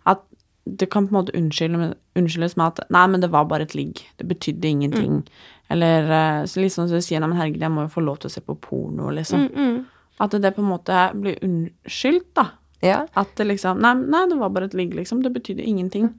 at 0.07 0.23
det 0.67 0.89
kan 0.91 1.07
på 1.07 1.13
en 1.13 1.17
måte 1.19 1.35
unnskyldes 1.37 2.57
med 2.59 2.65
at 2.65 2.81
Nei, 2.91 3.05
men 3.07 3.23
det 3.23 3.29
var 3.31 3.47
bare 3.47 3.67
et 3.67 3.75
ligg. 3.75 4.01
Det 4.19 4.27
betydde 4.27 4.67
ingenting. 4.67 5.13
Mm. 5.21 5.45
Eller 5.71 6.11
eh, 6.11 6.45
så 6.45 6.59
liksom 6.59 6.89
så 6.91 6.99
sier 7.03 7.21
Nei, 7.23 7.29
men 7.31 7.39
herregud, 7.39 7.63
jeg 7.63 7.73
må 7.73 7.85
jo 7.85 7.93
få 7.93 8.03
lov 8.03 8.19
til 8.21 8.31
å 8.31 8.33
se 8.35 8.43
på 8.43 8.57
porno, 8.63 9.11
liksom. 9.15 9.47
Mm, 9.47 9.63
mm. 9.63 10.13
At 10.23 10.35
det 10.41 10.53
på 10.55 10.63
en 10.63 10.71
måte 10.71 11.03
blir 11.15 11.39
unnskyldt, 11.45 12.31
da. 12.35 12.49
Ja. 12.83 13.01
At 13.17 13.31
det 13.39 13.47
liksom 13.47 13.79
nei, 13.83 13.93
nei, 14.01 14.25
det 14.29 14.39
var 14.39 14.51
bare 14.55 14.69
et 14.69 14.75
ligg, 14.77 14.95
liksom. 14.97 15.23
Det 15.23 15.33
betydde 15.35 15.65
ingenting. 15.67 16.11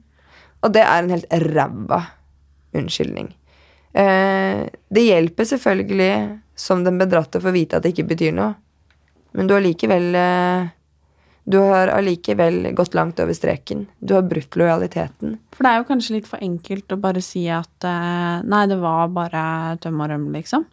Og 0.65 0.73
det 0.75 0.83
er 0.85 1.03
en 1.03 1.13
helt 1.13 1.29
ræva 1.45 2.03
unnskyldning. 2.77 3.31
Eh, 3.97 4.65
det 4.93 5.05
hjelper 5.05 5.47
selvfølgelig 5.49 6.13
som 6.59 6.83
den 6.83 6.99
bedratte 6.99 7.39
å 7.39 7.45
få 7.45 7.53
vite 7.55 7.77
at 7.77 7.85
det 7.85 7.93
ikke 7.93 8.09
betyr 8.11 8.35
noe, 8.35 8.53
men 9.37 9.47
du 9.47 9.55
har 9.55 9.63
likevel 9.63 10.15
eh, 10.17 10.69
Du 11.49 11.57
har 11.57 11.89
allikevel 11.89 12.73
gått 12.77 12.93
langt 12.93 13.19
over 13.23 13.33
streken. 13.33 13.87
Du 13.97 14.13
har 14.13 14.25
brutt 14.25 14.53
lojaliteten. 14.59 15.37
For 15.55 15.65
det 15.65 15.69
er 15.71 15.79
jo 15.79 15.87
kanskje 15.87 16.15
litt 16.17 16.27
for 16.29 16.43
enkelt 16.45 16.93
å 16.93 16.99
bare 17.01 17.23
si 17.25 17.47
at 17.49 17.87
eh, 17.89 18.41
nei, 18.45 18.65
det 18.69 18.77
var 18.81 19.09
bare 19.13 19.77
tøm 19.81 20.03
og 20.03 20.11
røm, 20.11 20.27
liksom. 20.35 20.67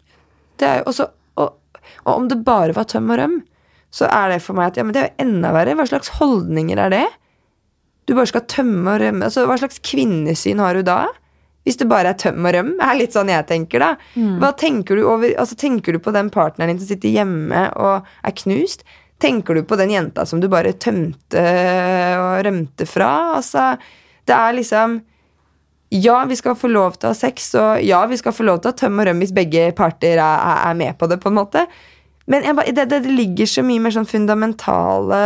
Det 0.60 0.68
er 0.68 0.82
jo 0.82 0.90
også 0.92 1.06
og, 1.40 1.80
og 2.04 2.12
om 2.12 2.28
det 2.28 2.42
bare 2.44 2.76
var 2.76 2.88
tøm 2.90 3.08
og 3.12 3.20
røm, 3.20 3.38
så 3.92 4.08
er 4.10 4.34
det 4.34 4.42
for 4.44 4.58
meg 4.58 4.72
at 4.72 4.80
ja, 4.80 4.84
men 4.84 4.96
det 4.96 5.02
er 5.02 5.08
jo 5.08 5.28
enda 5.28 5.54
verre. 5.56 5.76
Hva 5.78 5.88
slags 5.88 6.12
holdninger 6.18 6.80
er 6.82 6.92
det? 6.92 7.06
Du 8.06 8.14
bare 8.14 8.28
skal 8.30 8.44
tømme 8.50 8.96
og 8.96 9.00
rømme. 9.02 9.28
Altså, 9.28 9.46
hva 9.48 9.56
slags 9.60 9.80
kvinnesyn 9.86 10.60
har 10.62 10.76
du 10.76 10.84
da? 10.86 11.06
Hvis 11.66 11.80
det 11.80 11.88
bare 11.90 12.12
er 12.12 12.20
tøm 12.20 12.46
og 12.46 12.54
røm, 12.54 12.68
er 12.78 12.94
litt 12.94 13.16
sånn 13.16 13.32
jeg 13.32 13.48
tenker, 13.48 13.82
da. 13.82 13.88
Mm. 14.14 14.36
Hva 14.42 14.52
tenker 14.54 14.98
du 14.98 15.02
over 15.02 15.32
Altså, 15.34 15.58
tenker 15.58 15.96
du 15.96 16.02
på 16.02 16.14
den 16.14 16.30
partneren 16.30 16.70
din 16.72 16.78
som 16.78 16.92
sitter 16.92 17.10
hjemme 17.10 17.66
og 17.74 18.06
er 18.22 18.36
knust? 18.38 18.86
Tenker 19.22 19.56
du 19.56 19.64
på 19.66 19.78
den 19.80 19.90
jenta 19.90 20.26
som 20.28 20.42
du 20.42 20.46
bare 20.52 20.76
tømte 20.78 21.42
og 22.20 22.46
rømte 22.46 22.86
fra? 22.86 23.10
Altså, 23.40 23.72
det 24.28 24.36
er 24.36 24.58
liksom 24.60 25.00
ja, 25.88 26.24
vi 26.24 26.36
skal 26.36 26.56
få 26.58 26.68
lov 26.68 26.96
til 26.96 27.08
å 27.08 27.12
ha 27.12 27.16
sex, 27.16 27.52
og 27.54 27.82
ja, 27.86 28.00
vi 28.10 28.18
skal 28.18 28.34
få 28.34 28.46
lov 28.46 28.58
til 28.58 28.70
å 28.70 28.74
ha 28.74 28.78
tøm 28.80 28.98
og 29.00 29.06
røm 29.06 29.20
hvis 29.22 29.34
begge 29.34 29.68
parter 29.78 30.18
er, 30.18 30.40
er, 30.56 30.74
med 30.78 30.98
på 30.98 31.06
det, 31.10 31.20
på 31.22 31.30
en 31.30 31.38
måte. 31.38 31.62
Men 32.26 32.42
jeg, 32.42 32.74
det, 32.74 32.88
det, 32.90 33.04
ligger 33.06 33.46
så 33.46 33.62
mye 33.62 33.84
mer 33.84 33.94
sånn 33.94 34.08
fundamentale, 34.10 35.20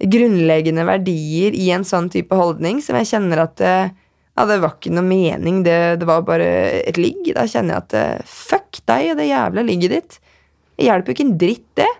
grunnleggende 0.00 0.86
verdier 0.88 1.52
i 1.52 1.68
en 1.74 1.84
sånn 1.84 2.08
type 2.12 2.32
holdning 2.36 2.80
som 2.80 2.96
jeg 2.96 3.10
kjenner 3.10 3.42
at 3.44 3.60
uh, 3.60 3.92
ja, 4.38 4.46
det 4.46 4.60
var 4.62 4.76
ikke 4.76 4.92
noe 4.94 5.04
mening, 5.04 5.62
det, 5.66 5.78
det 6.00 6.06
var 6.08 6.22
bare 6.24 6.50
et 6.80 6.98
ligg. 7.00 7.32
Da 7.36 7.46
kjenner 7.50 7.76
jeg 7.76 7.84
at 7.84 7.96
eh, 7.98 8.28
fuck 8.28 8.80
deg 8.88 9.12
og 9.12 9.18
det 9.20 9.26
jævla 9.28 9.64
ligget 9.66 9.96
ditt. 9.96 10.20
Det 10.78 10.86
hjelper 10.86 11.10
jo 11.10 11.16
ikke 11.16 11.26
en 11.26 11.40
dritt, 11.40 11.66
det. 11.80 11.90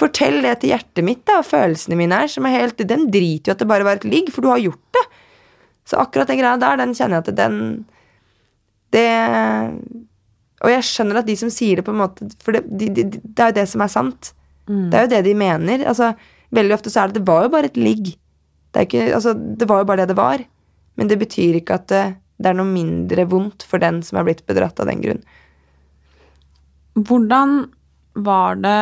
Fortell 0.00 0.40
det 0.42 0.54
til 0.62 0.72
hjertet 0.72 1.06
mitt 1.06 1.22
da, 1.28 1.38
og 1.42 1.46
følelsene 1.46 1.98
mine 1.98 2.22
her, 2.22 2.30
som 2.30 2.46
er 2.48 2.56
helt 2.56 2.80
Den 2.82 3.06
driter 3.14 3.52
jo 3.52 3.54
at 3.54 3.60
det 3.62 3.68
bare 3.70 3.86
var 3.86 4.00
et 4.00 4.08
ligg, 4.08 4.30
for 4.34 4.42
du 4.42 4.50
har 4.50 4.62
gjort 4.62 4.96
det. 4.96 5.04
Så 5.86 6.00
akkurat 6.00 6.30
den 6.30 6.40
greia 6.40 6.56
der, 6.58 6.80
den 6.80 6.94
kjenner 6.96 7.20
jeg 7.20 7.26
at 7.26 7.36
den 7.38 7.58
Det 8.94 9.04
Og 10.64 10.72
jeg 10.72 10.86
skjønner 10.88 11.20
at 11.20 11.28
de 11.28 11.36
som 11.36 11.52
sier 11.52 11.78
det, 11.78 11.84
på 11.86 11.92
en 11.92 12.00
måte 12.00 12.30
For 12.42 12.56
det, 12.56 12.64
de, 12.72 12.88
de, 12.88 13.04
det 13.20 13.44
er 13.44 13.52
jo 13.52 13.58
det 13.60 13.66
som 13.74 13.84
er 13.84 13.92
sant. 13.92 14.32
Mm. 14.64 14.88
Det 14.88 14.98
er 14.98 15.06
jo 15.06 15.12
det 15.12 15.22
de 15.28 15.36
mener. 15.36 15.84
Altså, 15.92 16.14
veldig 16.56 16.78
ofte 16.78 16.90
så 16.90 17.04
er 17.04 17.12
det 17.12 17.20
Det 17.20 17.28
var 17.28 17.44
jo 17.44 17.52
bare 17.52 17.70
et 17.70 17.78
ligg. 17.78 18.14
Det, 18.72 18.88
ikke, 18.88 19.06
altså, 19.14 19.34
det 19.34 19.68
var 19.70 19.84
jo 19.84 19.90
bare 19.92 20.02
det 20.02 20.14
det 20.14 20.18
var. 20.18 20.42
Men 20.94 21.10
det 21.10 21.18
betyr 21.22 21.58
ikke 21.58 21.78
at 21.80 21.88
det, 21.90 22.02
det 22.38 22.50
er 22.50 22.58
noe 22.58 22.70
mindre 22.70 23.26
vondt 23.30 23.66
for 23.66 23.82
den 23.82 24.02
som 24.06 24.20
er 24.20 24.28
blitt 24.28 24.44
bedratt 24.48 24.80
av 24.82 24.90
den 24.90 25.02
grunn. 25.02 25.22
Hvordan 26.94 27.64
var 28.14 28.60
det, 28.62 28.80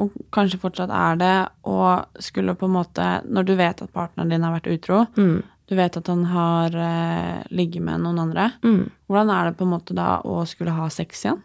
og 0.00 0.14
kanskje 0.34 0.60
fortsatt 0.62 0.92
er 0.94 1.20
det, 1.20 1.36
å 1.66 1.78
skulle 2.22 2.54
på 2.56 2.68
en 2.68 2.76
måte 2.78 3.06
Når 3.26 3.48
du 3.48 3.54
vet 3.58 3.82
at 3.82 3.92
partneren 3.92 4.30
din 4.30 4.44
har 4.46 4.54
vært 4.54 4.70
utro, 4.70 5.02
mm. 5.18 5.38
du 5.66 5.76
vet 5.78 5.98
at 5.98 6.10
han 6.10 6.24
har 6.30 6.76
eh, 6.78 7.40
ligget 7.50 7.82
med 7.86 8.04
noen 8.04 8.22
andre, 8.28 8.52
mm. 8.62 8.82
hvordan 9.10 9.32
er 9.34 9.50
det 9.50 9.58
på 9.58 9.66
en 9.66 9.74
måte 9.74 9.96
da 9.98 10.20
å 10.22 10.44
skulle 10.46 10.76
ha 10.76 10.86
sex 10.92 11.26
igjen? 11.26 11.42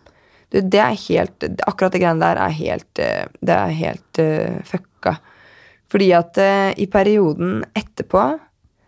Du, 0.54 0.60
det 0.62 0.78
er 0.78 0.94
helt 1.08 1.46
Akkurat 1.66 1.96
det 1.96 2.04
greiene 2.04 2.22
der 2.22 2.38
er 2.38 2.54
helt 2.54 3.00
eh, 3.02 3.24
Det 3.42 3.56
er 3.56 3.72
helt 3.74 4.20
uh, 4.22 4.60
fucka. 4.68 5.16
Fordi 5.90 6.12
at 6.14 6.38
uh, 6.38 6.70
i 6.78 6.86
perioden 6.92 7.64
etterpå 7.74 8.28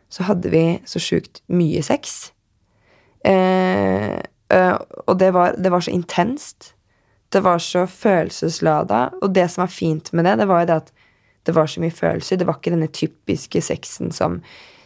så 0.09 0.23
hadde 0.23 0.51
vi 0.51 0.63
så 0.87 1.01
sjukt 1.03 1.41
mye 1.51 1.83
sex. 1.83 2.31
Eh, 3.27 4.17
eh, 4.53 4.75
og 5.05 5.17
det 5.19 5.31
var, 5.35 5.57
det 5.59 5.71
var, 5.71 5.83
så 5.83 5.91
intenst. 5.91 6.73
Det 7.29 7.43
var 7.43 7.59
så 7.59 7.85
følelseslada. 7.87 9.09
Og 9.21 9.33
det 9.35 9.49
som 9.51 9.65
var 9.65 9.73
fint 9.73 10.13
med 10.13 10.25
det, 10.25 10.37
det 10.41 10.47
var 10.47 10.63
jo 10.63 10.69
det 10.71 10.79
at 10.83 10.93
det 11.47 11.55
var 11.55 11.67
så 11.67 11.83
mye 11.83 11.95
følelser. 11.95 12.39
Det 12.39 12.47
var 12.47 12.59
ikke 12.59 12.75
denne 12.75 12.91
typiske 12.91 13.61
sexen 13.63 14.11
som, 14.15 14.41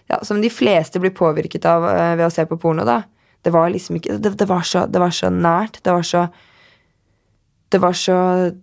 ja, 0.09 0.22
som 0.26 0.41
de 0.41 0.49
fleste 0.49 1.01
blir 1.01 1.13
påvirket 1.17 1.65
av 1.69 1.86
uh, 1.86 2.13
ved 2.17 2.28
å 2.28 2.34
se 2.34 2.45
på 2.45 2.57
porno, 2.61 2.86
da. 2.86 3.01
Det 3.41 3.53
var 3.53 3.72
liksom 3.74 3.97
ikke 3.97 4.19
Det, 4.22 4.36
det, 4.38 4.45
var, 4.49 4.61
så, 4.61 4.86
det 4.86 5.01
var, 5.01 5.09
så, 5.09 5.30
nært. 5.34 5.80
Det 5.82 5.93
var 5.93 6.05
så 6.05 6.28
var 7.80 7.93
så, 7.95 8.17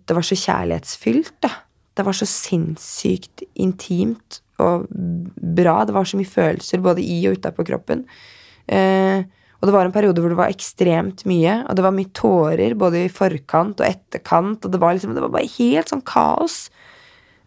det 0.05 0.15
var 0.15 0.23
så 0.23 0.35
kjærlighetsfylt, 0.37 1.33
da. 1.43 1.49
Det 1.97 2.05
var 2.05 2.15
så 2.15 2.27
sinnssykt 2.29 3.43
intimt 3.59 4.39
og 4.63 4.87
bra. 4.89 5.81
Det 5.87 5.95
var 5.95 6.07
så 6.07 6.19
mye 6.19 6.29
følelser 6.29 6.83
både 6.83 7.03
i 7.03 7.19
og 7.29 7.39
utapå 7.39 7.65
kroppen. 7.67 8.05
Eh, 8.69 9.23
og 9.59 9.67
det 9.67 9.75
var 9.75 9.87
en 9.87 9.95
periode 9.95 10.23
hvor 10.23 10.31
det 10.31 10.39
var 10.39 10.53
ekstremt 10.53 11.25
mye, 11.27 11.57
og 11.67 11.75
det 11.75 11.83
var 11.83 11.95
mye 11.95 12.11
tårer 12.15 12.75
både 12.79 13.03
i 13.05 13.11
forkant 13.11 13.81
og 13.81 13.87
etterkant, 13.87 14.63
og 14.63 14.71
det 14.71 14.79
var 14.79 14.95
liksom, 14.95 15.15
det 15.17 15.23
var 15.25 15.33
bare 15.33 15.51
helt 15.57 15.91
sånn 15.91 16.05
kaos. 16.07 16.61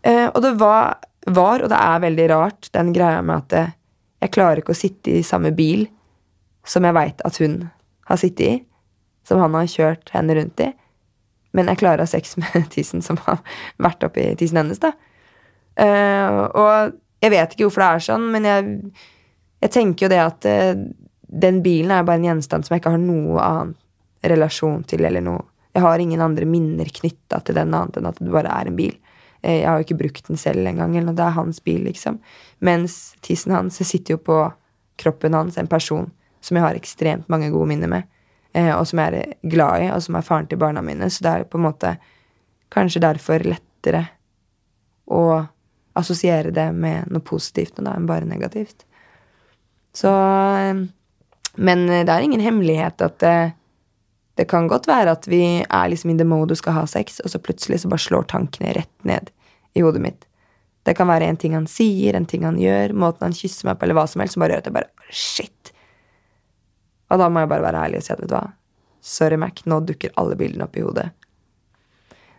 Eh, 0.04 0.26
og 0.28 0.42
det 0.44 0.52
var, 0.60 0.98
var, 1.32 1.64
og 1.64 1.72
det 1.72 1.78
er 1.78 2.04
veldig 2.04 2.26
rart, 2.34 2.68
den 2.76 2.92
greia 2.92 3.22
med 3.24 3.44
at 3.44 3.48
det, 3.54 3.64
jeg 4.22 4.34
klarer 4.36 4.60
ikke 4.60 4.74
å 4.74 4.78
sitte 4.78 5.16
i 5.18 5.24
samme 5.26 5.50
bil 5.56 5.86
som 6.68 6.84
jeg 6.86 6.94
veit 6.94 7.24
at 7.26 7.40
hun 7.42 7.56
har 8.10 8.20
sittet 8.20 8.44
i, 8.44 8.52
som 9.26 9.40
han 9.42 9.56
har 9.56 9.70
kjørt 9.70 10.12
henne 10.14 10.36
rundt 10.36 10.60
i. 10.62 10.68
Men 11.56 11.68
jeg 11.70 11.80
klarer 11.80 12.02
å 12.02 12.06
ha 12.06 12.12
sex 12.12 12.36
med 12.40 12.68
tissen 12.74 13.02
som 13.04 13.18
har 13.24 13.40
vært 13.82 14.04
oppi 14.06 14.28
tissen 14.38 14.60
hennes, 14.60 14.82
da. 14.82 14.92
Uh, 15.78 16.48
og 16.52 16.98
jeg 17.22 17.32
vet 17.32 17.54
ikke 17.54 17.66
hvorfor 17.68 17.84
det 17.84 17.88
er 17.88 18.04
sånn, 18.08 18.26
men 18.34 18.48
jeg, 18.48 18.74
jeg 19.64 19.72
tenker 19.72 20.06
jo 20.06 20.10
det 20.12 20.20
at 20.20 20.48
uh, 20.48 20.82
den 21.44 21.62
bilen 21.64 21.94
er 21.94 22.04
bare 22.04 22.20
en 22.20 22.28
gjenstand 22.28 22.66
som 22.66 22.74
jeg 22.74 22.82
ikke 22.82 22.94
har 22.96 23.02
noe 23.02 23.40
annen 23.40 23.72
relasjon 24.28 24.82
til, 24.86 25.06
eller 25.08 25.24
noe 25.24 25.48
Jeg 25.72 25.82
har 25.82 25.98
ingen 25.98 26.20
andre 26.20 26.44
minner 26.44 26.84
knytta 26.84 27.38
til 27.40 27.56
den 27.56 27.72
annet 27.72 27.96
enn 27.96 28.06
at 28.10 28.18
det 28.20 28.28
bare 28.30 28.52
er 28.52 28.68
en 28.68 28.76
bil. 28.76 28.96
Uh, 29.40 29.54
jeg 29.54 29.68
har 29.68 29.78
jo 29.80 29.86
ikke 29.86 30.00
brukt 30.04 30.28
den 30.28 30.40
selv 30.40 30.66
engang, 30.68 30.96
eller. 30.96 31.16
Det 31.16 31.24
er 31.24 31.38
hans 31.38 31.62
bil, 31.64 31.84
liksom. 31.88 32.20
Mens 32.60 33.14
tissen 33.24 33.54
hans 33.56 33.80
sitter 33.80 34.18
jo 34.18 34.20
på 34.20 34.42
kroppen 35.00 35.34
hans, 35.34 35.56
en 35.58 35.70
person 35.70 36.10
som 36.42 36.58
jeg 36.58 36.66
har 36.66 36.76
ekstremt 36.76 37.30
mange 37.32 37.48
gode 37.54 37.70
minner 37.70 37.88
med 37.88 38.10
eh, 38.52 38.72
og 38.74 38.86
som 38.88 39.00
jeg 39.02 39.22
er 39.22 39.34
glad 39.48 39.84
i, 39.84 39.90
og 39.92 40.02
som 40.04 40.18
er 40.18 40.26
faren 40.26 40.48
til 40.50 40.60
barna 40.60 40.82
mine. 40.84 41.08
Så 41.10 41.24
det 41.24 41.32
er 41.32 41.48
på 41.48 41.60
en 41.60 41.66
måte 41.68 41.96
kanskje 42.72 43.02
derfor 43.04 43.44
lettere 43.46 44.06
å 45.06 45.24
assosiere 45.98 46.52
det 46.54 46.68
med 46.72 47.10
noe 47.12 47.24
positivt 47.24 47.80
enn 47.80 48.08
bare 48.08 48.28
negativt. 48.28 48.86
Så 49.92 50.08
eh, 50.08 50.84
Men 51.52 51.86
det 51.86 52.08
er 52.08 52.24
ingen 52.24 52.40
hemmelighet 52.40 53.02
at 53.04 53.18
det, 53.20 53.52
det 54.40 54.46
kan 54.48 54.68
godt 54.68 54.88
være 54.88 55.12
at 55.12 55.28
vi 55.28 55.60
er 55.60 55.88
liksom 55.92 56.14
i 56.14 56.16
the 56.16 56.24
mode 56.24 56.54
og 56.54 56.60
skal 56.62 56.78
ha 56.78 56.84
sex, 56.88 57.20
og 57.20 57.28
så 57.28 57.40
plutselig 57.42 57.82
så 57.82 57.90
bare 57.92 58.00
slår 58.00 58.28
tankene 58.32 58.72
rett 58.78 59.08
ned 59.08 59.28
i 59.76 59.84
hodet 59.84 60.00
mitt. 60.00 60.24
Det 60.82 60.96
kan 60.96 61.10
være 61.10 61.28
en 61.28 61.36
ting 61.38 61.52
han 61.54 61.68
sier, 61.70 62.16
en 62.16 62.26
ting 62.26 62.46
han 62.48 62.58
gjør, 62.58 62.94
måten 62.96 63.28
han 63.28 63.36
kysser 63.36 63.68
meg 63.68 63.78
på, 63.78 63.86
eller 63.86 64.00
hva 64.00 64.06
som 64.08 64.22
helst, 64.22 64.34
som 64.34 64.42
bare 64.42 64.56
gjør 64.56 64.64
at 64.64 64.70
jeg 64.70 64.78
bare 64.80 65.12
Shit! 65.12 65.72
Og 67.12 67.20
da 67.20 67.28
må 67.28 67.42
jeg 67.42 67.52
bare 67.52 67.66
være 67.66 67.84
ærlig 67.84 68.00
og 68.00 68.06
si 68.06 68.12
at 68.14 68.22
vet 68.22 68.30
du 68.30 68.34
hva, 68.38 68.46
sorry, 69.04 69.36
Mac, 69.36 69.60
nå 69.68 69.82
dukker 69.84 70.14
alle 70.16 70.38
bildene 70.40 70.64
opp 70.64 70.78
i 70.80 70.84
hodet. 70.86 71.10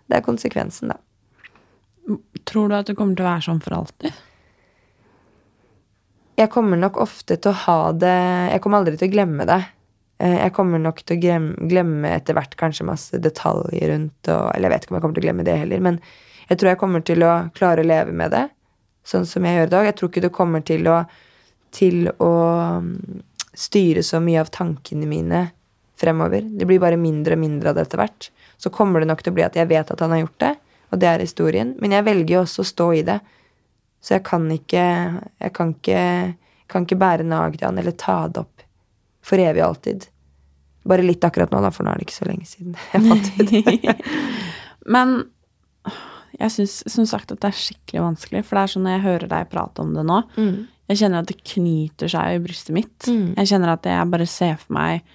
Det 0.10 0.18
er 0.18 0.26
konsekvensen, 0.26 0.90
da. 0.90 0.98
Tror 2.44 2.70
du 2.70 2.76
at 2.76 2.90
det 2.90 2.98
kommer 3.00 3.16
til 3.16 3.26
å 3.26 3.32
være 3.32 3.46
sånn 3.46 3.62
for 3.64 3.78
alltid? 3.78 4.22
Jeg 6.40 6.50
kommer 6.52 6.80
nok 6.82 6.98
ofte 7.02 7.38
til 7.38 7.54
å 7.54 7.60
ha 7.68 7.78
det 7.94 8.18
Jeg 8.50 8.62
kommer 8.64 8.82
aldri 8.82 8.98
til 8.98 9.12
å 9.12 9.14
glemme 9.14 9.46
det. 9.48 9.60
Eh, 10.18 10.40
jeg 10.40 10.54
kommer 10.56 10.82
nok 10.82 11.04
til 11.06 11.20
å 11.20 11.40
glemme 11.70 12.16
etter 12.16 12.38
hvert 12.38 12.58
kanskje 12.60 12.88
masse 12.90 13.22
detaljer 13.22 13.94
rundt 13.94 14.32
og, 14.34 14.50
Eller 14.56 14.68
jeg 14.68 14.74
vet 14.74 14.88
ikke 14.88 14.96
om 14.96 15.00
jeg 15.00 15.06
kommer 15.06 15.20
til 15.20 15.24
å 15.24 15.28
glemme 15.30 15.48
det 15.48 15.58
heller, 15.62 15.84
men 15.86 16.02
jeg 16.50 16.60
tror 16.60 16.74
jeg 16.74 16.82
kommer 16.82 17.04
til 17.08 17.24
å 17.24 17.34
klare 17.56 17.84
å 17.84 17.88
leve 17.88 18.12
med 18.16 18.34
det 18.34 18.48
sånn 19.08 19.28
som 19.28 19.46
jeg 19.46 19.58
gjør 19.58 19.70
i 19.70 19.72
dag. 19.74 19.86
Jeg 19.88 19.96
tror 20.00 20.12
ikke 20.12 20.24
det 20.26 20.34
kommer 20.36 20.64
til 20.68 20.88
å, 20.92 20.98
til 21.76 22.10
å 22.24 22.34
styre 23.54 24.04
så 24.04 24.20
mye 24.24 24.42
av 24.42 24.52
tankene 24.54 25.08
mine 25.10 25.44
fremover. 26.00 26.44
Det 26.44 26.68
blir 26.68 26.82
bare 26.84 27.00
mindre 27.00 27.38
og 27.38 27.44
mindre 27.44 27.72
av 27.72 27.78
det 27.78 27.88
etter 27.88 28.02
hvert. 28.02 28.30
Så 28.58 28.72
kommer 28.74 29.04
det 29.04 29.10
nok 29.10 29.24
til 29.24 29.34
å 29.34 29.38
bli 29.38 29.46
at 29.46 29.58
jeg 29.60 29.70
vet 29.72 29.92
at 29.92 30.04
han 30.04 30.16
har 30.16 30.24
gjort 30.24 30.40
det, 30.44 30.54
og 30.94 31.02
det 31.02 31.10
er 31.10 31.26
historien. 31.26 31.74
Men 31.82 31.96
jeg 31.98 32.06
velger 32.06 32.36
jo 32.36 32.44
også 32.44 32.64
å 32.64 32.70
stå 32.70 32.88
i 33.00 33.04
det. 33.08 33.20
Så 34.04 34.18
jeg 34.18 34.26
kan 34.28 34.46
ikke 34.52 34.86
Jeg 35.42 35.54
kan 35.56 35.74
ikke, 35.74 36.02
kan 36.70 36.86
ikke 36.86 37.00
bære 37.02 37.26
nag 37.26 37.58
til 37.58 37.68
han 37.68 37.80
eller 37.82 37.96
ta 37.98 38.28
det 38.28 38.44
opp 38.44 38.66
for 39.24 39.40
evig 39.40 39.64
og 39.64 39.70
alltid. 39.74 40.10
Bare 40.84 41.06
litt 41.06 41.24
akkurat 41.24 41.52
nå, 41.54 41.62
da, 41.64 41.72
for 41.72 41.88
nå 41.88 41.94
er 41.94 42.02
det 42.02 42.10
ikke 42.10 42.18
så 42.20 42.28
lenge 42.28 42.48
siden 42.50 42.76
jeg 42.92 43.06
fant 43.08 43.30
ut. 43.40 43.94
Men 44.94 45.16
jeg 46.36 46.52
syns 46.52 46.76
som 46.92 47.08
sagt 47.08 47.32
at 47.32 47.40
det 47.40 47.52
er 47.54 47.62
skikkelig 47.62 48.04
vanskelig, 48.04 48.44
for 48.44 48.58
det 48.58 48.64
er 48.64 48.74
sånn 48.74 48.88
når 48.88 48.96
jeg 48.98 49.06
hører 49.06 49.32
deg 49.32 49.52
prate 49.54 49.84
om 49.84 49.94
det 49.96 50.06
nå, 50.10 50.20
mm. 50.36 50.56
Jeg 50.92 51.00
kjenner 51.00 51.24
at 51.24 51.30
det 51.30 51.40
knyter 51.48 52.12
seg 52.12 52.36
i 52.36 52.40
brystet 52.44 52.76
mitt. 52.76 53.06
Mm. 53.08 53.38
Jeg 53.40 53.50
kjenner 53.54 53.72
at 53.72 53.86
jeg 53.88 54.10
bare 54.12 54.26
ser 54.28 54.58
for 54.60 54.76
meg 54.76 55.14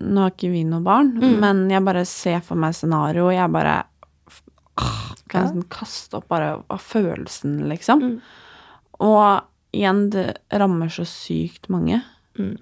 Nå 0.00 0.22
har 0.22 0.30
ikke 0.32 0.48
vi 0.48 0.62
noe 0.64 0.80
barn, 0.80 1.10
mm. 1.20 1.34
men 1.42 1.58
jeg 1.68 1.84
bare 1.84 2.00
ser 2.08 2.38
for 2.42 2.58
meg 2.58 2.72
scenario, 2.74 3.26
og 3.26 3.34
jeg 3.34 3.52
bare 3.52 3.74
kan 4.76 5.42
jeg 5.42 5.52
Sånn 5.54 5.68
kaste 5.72 6.20
opp 6.20 6.28
bare 6.32 6.56
av 6.72 6.82
følelsen, 6.82 7.58
liksom. 7.70 8.02
Mm. 8.02 8.16
Og 9.06 9.76
igjen, 9.76 10.06
det 10.12 10.26
rammer 10.52 10.92
så 10.92 11.06
sykt 11.08 11.70
mange. 11.72 12.00
Mm. 12.38 12.56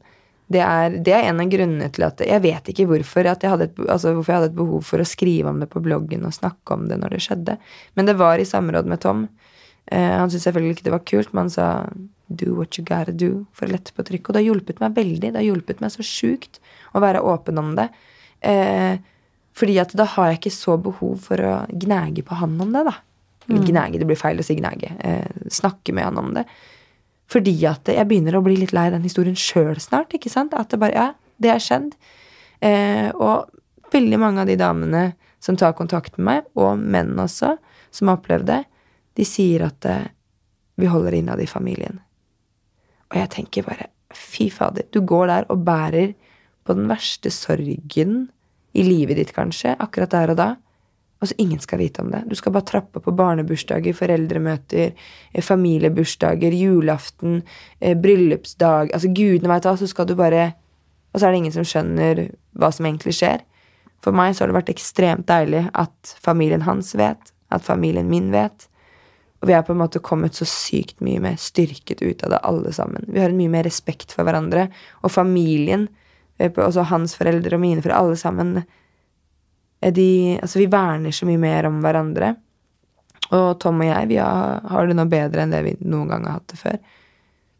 Det 0.55 0.61
er, 0.61 0.97
det 1.07 1.15
er, 1.15 1.29
en 1.31 1.41
av 1.41 1.49
grunnene 1.49 1.87
til 1.95 2.05
at 2.05 2.21
Jeg 2.21 2.43
vet 2.45 2.67
ikke 2.69 2.85
hvorfor, 2.91 3.25
jeg 3.25 3.39
et, 3.41 3.79
altså 3.89 4.12
hvorfor 4.12 4.33
jeg 4.33 4.41
hadde 4.43 4.51
et 4.53 4.59
behov 4.59 4.83
for 4.85 5.01
å 5.01 5.09
skrive 5.09 5.51
om 5.51 5.62
det 5.62 5.71
på 5.73 5.83
bloggen 5.83 6.27
og 6.29 6.37
snakke 6.37 6.77
om 6.77 6.85
det 6.91 6.99
når 7.01 7.17
det 7.17 7.23
skjedde. 7.25 7.57
Men 7.97 8.11
det 8.11 8.19
var 8.21 8.39
i 8.39 8.49
samråd 8.49 8.91
med 8.91 9.01
Tom. 9.03 9.25
Eh, 9.87 10.12
han 10.19 10.29
syntes 10.29 10.45
selvfølgelig 10.49 10.77
ikke 10.77 10.89
det 10.91 10.95
var 10.95 11.07
kult, 11.09 11.33
men 11.33 11.47
han 11.47 11.55
sa 11.55 11.69
do 12.29 12.55
what 12.59 12.79
you 12.79 12.85
gotta 12.85 13.12
do 13.12 13.47
for 13.57 13.67
å 13.67 13.73
lette 13.73 13.95
på 13.97 14.05
trykket. 14.05 14.29
Og 14.29 14.37
det 14.37 14.43
har 14.43 14.51
hjulpet 14.51 14.85
meg 14.85 15.01
veldig. 15.01 15.33
Det 15.33 15.41
har 15.41 15.49
hjulpet 15.49 15.83
meg 15.85 15.95
så 15.95 16.05
sjukt 16.07 16.61
å 16.93 17.03
være 17.05 17.25
åpen 17.25 17.61
om 17.61 17.75
det. 17.79 17.89
Eh, 18.45 19.01
fordi 19.55 19.79
at 19.79 19.93
da 19.95 20.07
har 20.17 20.31
jeg 20.31 20.41
ikke 20.41 20.55
så 20.55 20.77
behov 20.83 21.19
for 21.29 21.41
å 21.47 21.57
gnage 21.71 22.25
på 22.27 22.39
han 22.41 22.57
om 22.61 22.73
det, 22.75 22.85
da. 22.89 22.95
Mm. 23.47 23.61
Gnage, 23.69 24.01
det 24.01 24.09
blir 24.09 24.19
feil 24.19 24.41
å 24.41 24.47
si 24.47 24.57
gnage. 24.59 24.91
Eh, 24.99 25.45
snakke 25.53 25.95
med 25.95 26.09
han 26.09 26.19
om 26.19 26.33
det. 26.35 26.47
Fordi 27.31 27.55
at 27.69 27.89
jeg 27.93 28.09
begynner 28.09 28.39
å 28.39 28.45
bli 28.45 28.57
litt 28.59 28.75
lei 28.77 28.89
den 28.93 29.05
historien 29.07 29.37
sjøl 29.39 29.77
snart. 29.81 30.15
ikke 30.17 30.33
sant? 30.33 30.57
At 30.57 30.73
det 30.73 30.81
bare 30.83 30.95
Ja, 30.95 31.09
det 31.39 31.51
har 31.51 31.63
skjedd. 31.63 31.95
Eh, 32.61 33.11
og 33.15 33.51
veldig 33.93 34.19
mange 34.19 34.43
av 34.43 34.51
de 34.51 34.57
damene 34.57 35.15
som 35.39 35.57
tar 35.57 35.77
kontakt 35.77 36.17
med 36.19 36.25
meg, 36.25 36.51
og 36.57 36.79
menn 36.79 37.15
også, 37.21 37.57
som 37.91 38.09
har 38.09 38.19
opplevd 38.19 38.49
det, 38.49 38.63
de 39.15 39.25
sier 39.29 39.67
at 39.67 39.85
eh, 39.85 40.09
vi 40.81 40.91
holder 40.91 41.15
innad 41.15 41.41
i 41.41 41.47
familien. 41.47 42.01
Og 43.13 43.21
jeg 43.21 43.31
tenker 43.31 43.67
bare 43.67 43.91
fy 44.15 44.49
fader, 44.51 44.87
du 44.91 45.03
går 45.05 45.29
der 45.31 45.47
og 45.53 45.63
bærer 45.67 46.15
på 46.65 46.75
den 46.75 46.89
verste 46.89 47.31
sorgen 47.35 48.31
i 48.75 48.85
livet 48.87 49.18
ditt, 49.20 49.33
kanskje, 49.37 49.77
akkurat 49.79 50.12
der 50.14 50.35
og 50.35 50.39
da. 50.41 50.49
Og 51.22 51.31
så 51.31 51.37
ingen 51.41 51.61
skal 51.62 51.81
vite 51.81 52.03
om 52.03 52.11
det. 52.12 52.25
Du 52.29 52.35
skal 52.37 52.53
bare 52.53 52.66
trappe 52.68 53.01
på 53.01 53.14
barnebursdager, 53.16 53.95
foreldremøter, 53.97 54.93
eh, 55.33 55.43
familiebursdager, 55.43 56.53
julaften, 56.53 57.43
eh, 57.81 57.95
bryllupsdag 57.97 58.93
Altså 58.93 59.09
gudene 59.14 59.49
veit 59.49 59.64
hva, 59.64 59.77
så 59.79 59.89
skal 59.89 60.07
du 60.07 60.14
bare 60.14 60.55
Og 61.14 61.20
så 61.20 61.27
er 61.27 61.31
det 61.31 61.39
ingen 61.39 61.53
som 61.53 61.62
skjønner 61.62 62.35
hva 62.59 62.72
som 62.72 62.87
egentlig 62.87 63.14
skjer. 63.14 63.41
For 64.03 64.11
meg 64.11 64.35
så 64.35 64.43
har 64.43 64.49
det 64.49 64.57
vært 64.57 64.75
ekstremt 64.75 65.27
deilig 65.27 65.70
at 65.72 66.16
familien 66.20 66.62
hans 66.62 66.93
vet, 66.99 67.31
at 67.55 67.62
familien 67.62 68.11
min 68.11 68.33
vet, 68.33 68.66
og 69.45 69.51
vi 69.51 69.53
er 69.53 69.62
på 69.62 69.75
en 69.75 69.83
måte 69.83 70.01
kommet 70.01 70.33
så 70.39 70.47
sykt 70.49 71.03
mye 71.05 71.20
mer 71.20 71.35
styrket 71.37 72.01
ut 72.01 72.22
av 72.25 72.31
det, 72.33 72.39
alle 72.49 72.70
sammen. 72.72 73.05
Vi 73.12 73.20
har 73.20 73.29
en 73.29 73.37
mye 73.37 73.53
mer 73.53 73.66
respekt 73.68 74.14
for 74.16 74.25
hverandre. 74.25 74.70
Og 75.05 75.12
familien, 75.12 75.85
også 76.39 76.87
hans 76.91 77.14
foreldre 77.18 77.57
og 77.57 77.62
mine 77.62 77.82
foreldre, 77.82 78.01
alle 78.01 78.16
sammen 78.18 78.57
de, 79.85 80.39
Altså, 80.41 80.59
vi 80.59 80.66
verner 80.66 81.12
så 81.12 81.26
mye 81.28 81.41
mer 81.41 81.68
om 81.68 81.80
hverandre. 81.85 82.35
Og 83.35 83.59
Tom 83.61 83.82
og 83.82 83.89
jeg, 83.89 84.09
vi 84.09 84.20
har, 84.20 84.62
har 84.68 84.87
det 84.89 84.97
nå 84.97 85.05
bedre 85.11 85.45
enn 85.45 85.53
det 85.53 85.62
vi 85.64 85.74
noen 85.85 86.09
gang 86.12 86.26
har 86.28 86.39
hatt 86.39 86.53
det 86.53 86.61
før. 86.61 86.78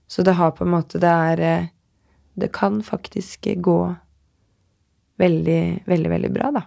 Så 0.09 0.25
det 0.25 0.37
har 0.39 0.53
på 0.53 0.66
en 0.66 0.75
måte 0.75 1.01
Det 1.01 1.09
er 1.09 1.41
eh, 1.41 1.68
Det 2.37 2.51
kan 2.53 2.83
faktisk 2.85 3.47
gå 3.57 3.79
veldig, 5.16 5.85
veldig, 5.87 6.11
veldig 6.11 6.31
bra, 6.35 6.51
da. 6.55 6.64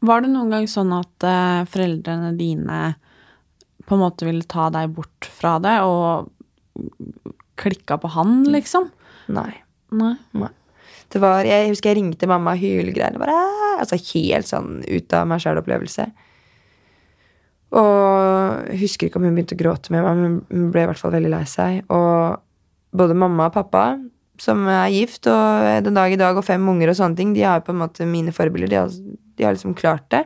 Var 0.00 0.22
det 0.22 0.30
noen 0.32 0.50
gang 0.50 0.66
sånn 0.70 0.90
at 0.94 1.24
foreldrene 1.70 2.32
dine 2.38 2.78
på 3.86 3.94
en 3.94 4.02
måte 4.02 4.26
ville 4.26 4.44
ta 4.44 4.68
deg 4.74 4.90
bort 4.96 5.28
fra 5.32 5.56
det, 5.62 5.76
og 5.86 6.28
klikka 7.58 7.98
på 8.02 8.10
han, 8.12 8.42
liksom? 8.50 8.90
Nei. 9.32 9.52
Nei. 9.94 10.14
Nei. 10.36 10.50
Det 11.08 11.20
var, 11.22 11.46
Jeg 11.48 11.70
husker 11.70 11.92
jeg 11.92 12.02
ringte 12.02 12.28
mamma 12.28 12.54
og 12.56 12.62
hylgreiene. 12.62 13.28
Altså 13.78 13.96
helt 14.12 14.48
sånn 14.48 14.82
ut 14.84 15.14
av 15.16 15.28
meg 15.30 15.40
sjæl-opplevelse. 15.44 16.08
Og 17.78 18.68
jeg 18.72 18.80
husker 18.82 19.08
ikke 19.08 19.20
om 19.20 19.26
hun 19.28 19.36
begynte 19.36 19.56
å 19.56 19.60
gråte 19.60 19.92
med 19.92 20.04
meg, 20.04 20.20
men 20.20 20.36
hun 20.48 20.70
ble 20.72 20.84
i 20.84 20.90
hvert 20.90 21.00
fall 21.00 21.14
veldig 21.14 21.32
lei 21.32 21.44
seg. 21.48 21.82
Og 21.92 22.38
både 22.96 23.16
mamma 23.16 23.48
og 23.48 23.56
pappa, 23.56 23.84
som 24.40 24.62
er 24.70 24.92
gift 24.94 25.26
og 25.30 25.82
den 25.84 25.98
dag 25.98 26.12
i 26.14 26.20
dag 26.20 26.36
og 26.38 26.46
fem 26.46 26.62
unger 26.70 26.92
og 26.92 27.00
sånne 27.00 27.18
ting, 27.18 27.34
de 27.36 27.44
har 27.44 27.64
på 27.66 27.74
en 27.74 27.82
måte 27.82 28.06
mine 28.08 28.32
forbilder. 28.34 28.70
De 28.70 28.80
har, 28.80 28.94
de 29.36 29.46
har 29.46 29.56
liksom 29.56 29.76
klart 29.78 30.06
det. 30.14 30.24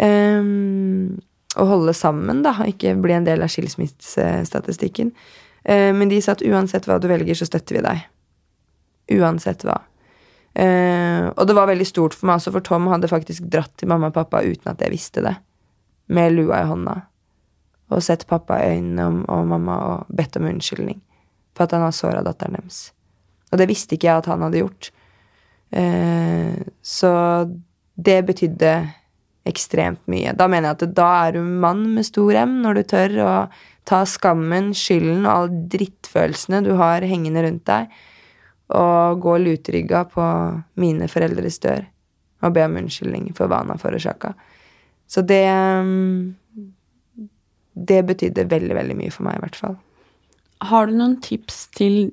Um, 0.00 1.20
å 1.60 1.66
holde 1.68 1.92
sammen, 1.96 2.40
da, 2.46 2.54
ikke 2.64 2.94
bli 3.02 3.16
en 3.16 3.26
del 3.28 3.44
av 3.44 3.52
skilsmissestatistikken. 3.52 5.12
Eh, 5.68 5.90
men 5.92 6.08
de 6.08 6.20
sa 6.24 6.32
at 6.32 6.44
uansett 6.46 6.88
hva 6.88 6.96
du 7.02 7.10
velger, 7.10 7.36
så 7.36 7.48
støtter 7.48 7.76
vi 7.76 7.84
deg. 7.84 8.06
Uansett 9.10 9.64
hva. 9.66 9.80
Uh, 10.52 11.32
og 11.32 11.46
det 11.48 11.56
var 11.56 11.70
veldig 11.70 11.86
stort 11.88 12.14
for 12.16 12.28
meg 12.28 12.40
også, 12.40 12.52
for 12.52 12.64
Tom 12.66 12.90
hadde 12.92 13.08
faktisk 13.08 13.46
dratt 13.52 13.72
til 13.80 13.88
mamma 13.88 14.10
og 14.10 14.18
pappa 14.18 14.42
uten 14.44 14.68
at 14.74 14.82
jeg 14.84 14.92
visste 14.92 15.24
det. 15.24 15.34
Med 16.12 16.36
lua 16.36 16.60
i 16.60 16.68
hånda. 16.68 17.00
og 17.92 18.02
sett 18.02 18.26
pappa 18.26 18.56
i 18.56 18.76
øynene 18.76 19.04
og, 19.04 19.24
og 19.28 19.46
mamma 19.46 19.74
og 19.84 20.06
bedt 20.08 20.36
om 20.36 20.46
unnskyldning 20.48 21.00
for 21.52 21.66
at 21.66 21.74
han 21.76 21.82
har 21.84 21.92
såra 21.92 22.22
datteren 22.24 22.56
deres. 22.56 22.92
Og 23.52 23.58
det 23.60 23.68
visste 23.68 23.96
ikke 23.96 24.08
jeg 24.08 24.22
at 24.22 24.28
han 24.32 24.44
hadde 24.44 24.62
gjort. 24.62 24.90
Uh, 25.72 26.56
så 26.80 27.12
det 27.96 28.22
betydde 28.28 28.72
ekstremt 29.48 30.04
mye. 30.10 30.32
Da 30.38 30.46
mener 30.48 30.70
jeg 30.70 30.78
at 30.78 30.96
da 30.96 31.08
er 31.26 31.36
du 31.36 31.42
mann 31.42 31.84
med 31.96 32.06
stor 32.06 32.36
M, 32.44 32.60
når 32.64 32.78
du 32.78 32.82
tør 32.92 33.18
å 33.24 33.34
ta 33.88 34.02
skammen, 34.06 34.70
skylden 34.76 35.26
og 35.26 35.32
alle 35.32 35.62
drittfølelsene 35.72 36.62
du 36.64 36.74
har 36.78 37.04
hengende 37.08 37.42
rundt 37.44 37.64
deg, 37.68 37.90
og 38.76 39.20
gå 39.22 39.36
lutrygga 39.42 40.04
på 40.12 40.26
mine 40.80 41.08
foreldres 41.10 41.60
dør 41.62 41.84
og 42.42 42.54
be 42.56 42.64
om 42.66 42.78
unnskyldning 42.80 43.30
for 43.36 43.50
hva 43.50 43.62
han 43.62 43.70
har 43.72 43.80
forårsaka. 43.82 44.32
Så 45.06 45.22
det 45.22 45.44
mm, 45.46 46.34
Det 47.72 48.02
betydde 48.04 48.50
veldig, 48.50 48.74
veldig 48.76 48.96
mye 48.96 49.10
for 49.10 49.24
meg, 49.24 49.38
i 49.38 49.42
hvert 49.46 49.56
fall. 49.56 49.76
Har 50.60 50.86
du 50.86 50.92
noen 50.92 51.14
tips 51.24 51.66
til 51.72 52.12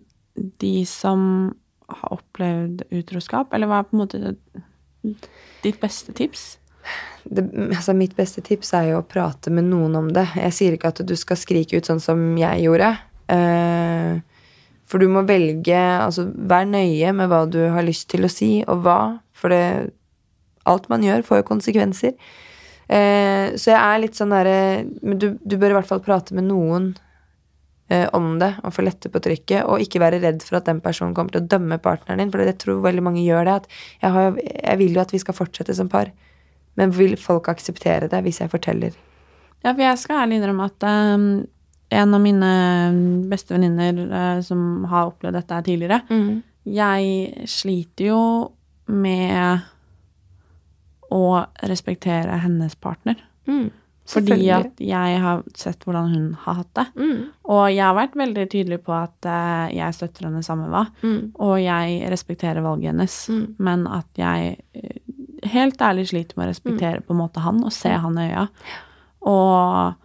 de 0.63 0.85
som 0.87 1.51
har 1.89 2.13
opplevd 2.15 2.85
utroskap, 2.95 3.51
eller 3.53 3.67
hva 3.67 3.81
er 3.81 3.89
på 3.89 3.97
en 3.97 3.99
måte 3.99 4.35
ditt 5.65 5.81
beste 5.81 6.15
tips? 6.15 6.45
Det, 7.23 7.43
altså 7.75 7.93
mitt 7.93 8.15
beste 8.15 8.41
tips 8.45 8.71
er 8.77 8.93
jo 8.93 9.01
å 9.01 9.05
prate 9.05 9.51
med 9.51 9.67
noen 9.67 9.97
om 9.99 10.07
det. 10.15 10.29
Jeg 10.39 10.55
sier 10.55 10.77
ikke 10.77 10.93
at 10.93 11.03
du 11.03 11.15
skal 11.19 11.37
skrike 11.41 11.77
ut 11.77 11.89
sånn 11.91 11.99
som 11.99 12.23
jeg 12.39 12.63
gjorde. 12.63 12.93
Uh, 13.29 14.23
for 14.89 15.01
du 15.01 15.09
må 15.11 15.23
velge 15.29 15.77
Altså, 15.77 16.27
vær 16.33 16.67
nøye 16.67 17.13
med 17.15 17.29
hva 17.29 17.43
du 17.49 17.61
har 17.73 17.85
lyst 17.85 18.09
til 18.13 18.25
å 18.25 18.31
si, 18.31 18.59
og 18.67 18.85
hva. 18.85 18.99
For 19.37 19.53
det, 19.53 19.91
alt 20.69 20.89
man 20.91 21.05
gjør, 21.05 21.25
får 21.27 21.41
jo 21.41 21.49
konsekvenser. 21.51 22.15
Eh, 22.89 23.53
så 23.53 23.69
jeg 23.69 23.77
er 23.77 23.99
litt 24.01 24.17
sånn 24.17 24.31
derre 24.33 24.81
Men 25.05 25.19
du, 25.21 25.27
du, 25.45 25.59
bør 25.61 25.75
i 25.75 25.77
hvert 25.77 25.89
fall 25.91 26.01
prate 26.01 26.33
med 26.33 26.47
noen 26.47 26.87
eh, 27.93 28.07
om 28.17 28.31
det, 28.41 28.55
og 28.65 28.73
få 28.73 28.85
lette 28.87 29.11
på 29.13 29.21
trykket, 29.21 29.67
og 29.69 29.83
ikke 29.83 30.01
være 30.01 30.21
redd 30.23 30.41
for 30.45 30.57
at 30.57 30.65
den 30.69 30.81
personen 30.81 31.13
kommer 31.17 31.35
til 31.35 31.43
å 31.43 31.51
dømme 31.51 31.77
partneren 31.83 32.23
din, 32.23 32.33
for 32.33 32.41
jeg 32.41 32.57
tror 32.63 32.81
veldig 32.87 33.05
mange 33.05 33.21
gjør 33.27 33.45
det. 33.45 33.59
At 33.61 33.69
jeg, 34.01 34.15
har, 34.17 34.41
jeg 34.41 34.81
vil 34.81 34.97
jo 34.97 35.03
at 35.05 35.13
vi 35.13 35.21
skal 35.21 35.37
fortsette 35.37 35.77
som 35.77 35.91
par. 35.91 36.09
Men 36.79 36.95
vil 36.95 37.13
folk 37.19 37.51
akseptere 37.51 38.09
det 38.09 38.23
hvis 38.25 38.41
jeg 38.41 38.51
forteller? 38.51 38.97
Ja, 39.65 39.73
for 39.73 39.83
jeg 39.83 39.99
skal 39.99 40.23
ærlig 40.23 40.39
innrømme 40.39 40.69
at 40.69 40.85
um, 40.87 41.31
en 41.89 42.13
av 42.13 42.21
mine 42.21 42.51
beste 43.31 43.55
venninner 43.55 43.99
uh, 44.11 44.41
som 44.45 44.85
har 44.91 45.09
opplevd 45.09 45.39
dette 45.39 45.57
her 45.57 45.65
tidligere 45.65 46.01
mm. 46.09 46.29
Jeg 46.69 47.47
sliter 47.49 48.09
jo 48.11 48.21
med 48.89 49.63
å 51.09 51.45
respektere 51.65 52.37
hennes 52.43 52.75
partner. 52.77 53.17
Mm. 53.49 53.69
Fordi 54.09 54.47
at 54.53 54.81
jeg 54.81 55.17
har 55.21 55.43
sett 55.57 55.83
hvordan 55.85 56.09
hun 56.13 56.27
har 56.43 56.59
hatt 56.63 56.71
det. 56.77 56.85
Mm. 56.97 57.19
Og 57.53 57.63
jeg 57.69 57.83
har 57.83 57.97
vært 57.97 58.17
veldig 58.17 58.45
tydelig 58.49 58.79
på 58.85 58.93
at 58.97 59.29
uh, 59.29 59.67
jeg 59.73 59.97
støtter 59.97 60.27
henne 60.27 60.41
samme 60.45 60.69
hva. 60.71 60.83
Mm. 61.01 61.19
Og 61.45 61.55
jeg 61.61 62.09
respekterer 62.13 62.65
valget 62.65 62.91
hennes. 62.91 63.17
Mm. 63.29 63.45
Men 63.69 63.85
at 63.99 64.21
jeg 64.21 64.57
uh, 64.77 64.97
helt 65.53 65.81
ærlig 65.85 66.07
sliter 66.09 66.39
med 66.39 66.47
å 66.47 66.51
respektere 66.51 67.05
på 67.05 67.13
en 67.13 67.21
måte 67.21 67.43
han 67.45 67.61
og 67.65 67.73
se 67.75 67.93
han 67.93 68.17
i 68.17 68.27
øya. 68.31 68.47
Og 69.29 69.95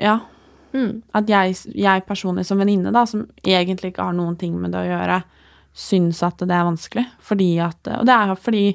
ja. 0.00 0.18
Mm. 0.74 1.00
At 1.16 1.30
jeg, 1.30 1.56
jeg 1.78 2.04
personlig 2.08 2.46
som 2.48 2.60
venninne, 2.60 2.92
da, 2.94 3.04
som 3.08 3.26
egentlig 3.42 3.92
ikke 3.92 4.06
har 4.10 4.16
noen 4.16 4.36
ting 4.40 4.54
med 4.60 4.74
det 4.74 4.82
å 4.84 4.90
gjøre, 4.90 5.22
syns 5.78 6.22
at 6.26 6.40
det 6.42 6.54
er 6.54 6.68
vanskelig. 6.68 7.06
Fordi 7.24 7.50
at 7.62 7.90
Og 7.98 8.06
det 8.08 8.14
er 8.14 8.34
fordi 8.36 8.66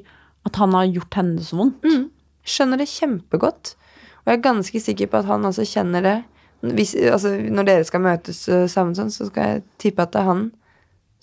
at 0.47 0.59
han 0.59 0.75
har 0.75 0.89
gjort 0.91 1.19
henne 1.19 1.43
så 1.43 1.59
vondt. 1.59 1.85
Mm. 1.87 2.09
Skjønner 2.43 2.81
det 2.81 2.91
kjempegodt. 2.91 3.75
Og 4.23 4.31
jeg 4.31 4.39
er 4.39 4.45
ganske 4.47 4.81
sikker 4.85 5.11
på 5.11 5.19
at 5.19 5.29
han 5.29 5.45
også 5.47 5.65
kjenner 5.67 6.03
det. 6.03 6.17
Hvis, 6.63 6.93
altså, 6.95 7.33
når 7.51 7.67
dere 7.67 7.87
skal 7.87 8.03
møtes 8.03 8.45
uh, 8.47 8.65
sammen 8.71 8.95
sånn, 8.95 9.11
så 9.11 9.27
skal 9.27 9.49
jeg 9.49 9.63
tippe 9.83 10.03
at 10.03 10.13
det 10.13 10.21
er 10.21 10.29
han 10.29 10.45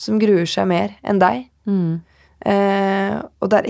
som 0.01 0.21
gruer 0.21 0.49
seg 0.49 0.69
mer 0.69 0.97
enn 1.01 1.21
deg. 1.21 1.47
Mm. 1.69 2.01
Eh, 2.41 3.17
og 3.41 3.51
det 3.53 3.59
er, 3.59 3.67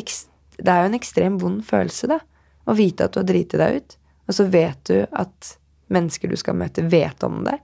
det 0.58 0.68
er, 0.70 0.82
jo 0.82 0.90
en 0.90 0.98
ekstremt 0.98 1.42
vond 1.42 1.62
følelse, 1.66 2.10
da. 2.10 2.20
Å 2.70 2.76
vite 2.78 3.06
at 3.06 3.14
du 3.14 3.22
har 3.22 3.26
driti 3.26 3.58
deg 3.58 3.80
ut, 3.80 3.96
og 4.28 4.36
så 4.36 4.46
vet 4.50 4.82
du 4.86 4.98
at 5.10 5.54
mennesker 5.92 6.30
du 6.30 6.38
skal 6.38 6.58
møte, 6.58 6.86
vet 6.90 7.22
om 7.26 7.42
det. 7.46 7.58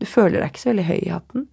Du 0.00 0.06
føler 0.08 0.40
deg 0.40 0.52
ikke 0.52 0.62
så 0.62 0.72
veldig 0.72 0.88
høy 0.88 0.98
i 0.98 1.12
hatten. 1.12 1.48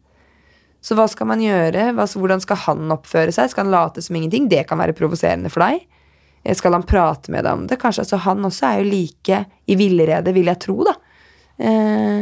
Så 0.82 0.96
hva 0.96 1.06
skal 1.12 1.28
man 1.28 1.42
gjøre? 1.44 1.90
Hvordan 1.98 2.42
skal 2.44 2.62
han 2.64 2.94
oppføre 2.96 3.34
seg? 3.36 3.52
Skal 3.52 3.68
han 3.68 3.74
late 3.74 4.04
som 4.04 4.16
ingenting? 4.16 4.48
Det 4.52 4.64
kan 4.70 4.80
være 4.80 4.96
provoserende 4.98 5.52
for 5.52 5.66
deg. 5.66 5.84
Eh, 6.44 6.56
skal 6.56 6.78
han 6.78 6.88
prate 6.88 7.34
med 7.34 7.44
deg 7.44 7.54
om 7.54 7.66
det? 7.68 7.80
Kanskje 7.82 8.06
altså, 8.06 8.22
Han 8.24 8.46
også 8.48 8.68
er 8.70 8.80
jo 8.80 8.92
like 8.92 9.44
i 9.68 9.78
villrede, 9.80 10.34
vil 10.36 10.52
jeg 10.52 10.62
tro, 10.64 10.78
da. 10.88 10.96
Eh, 11.60 12.22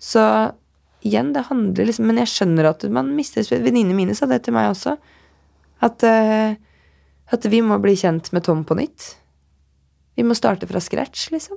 så 0.00 0.24
igjen, 1.00 1.32
det 1.32 1.46
handler 1.48 1.86
liksom 1.88 2.06
Men 2.10 2.20
jeg 2.20 2.28
skjønner 2.28 2.66
at 2.68 2.84
man 2.92 3.08
mister 3.16 3.44
Venninnene 3.48 3.96
mine 3.96 4.16
sa 4.16 4.28
det 4.28 4.42
til 4.44 4.56
meg 4.56 4.70
også. 4.74 4.98
At, 5.80 6.04
eh, 6.04 6.60
at 7.32 7.48
vi 7.48 7.62
må 7.64 7.80
bli 7.80 7.96
kjent 7.96 8.32
med 8.36 8.44
Tom 8.44 8.66
på 8.68 8.76
nytt. 8.76 9.14
Vi 10.16 10.26
må 10.26 10.36
starte 10.36 10.68
fra 10.68 10.82
scratch, 10.84 11.30
liksom. 11.32 11.56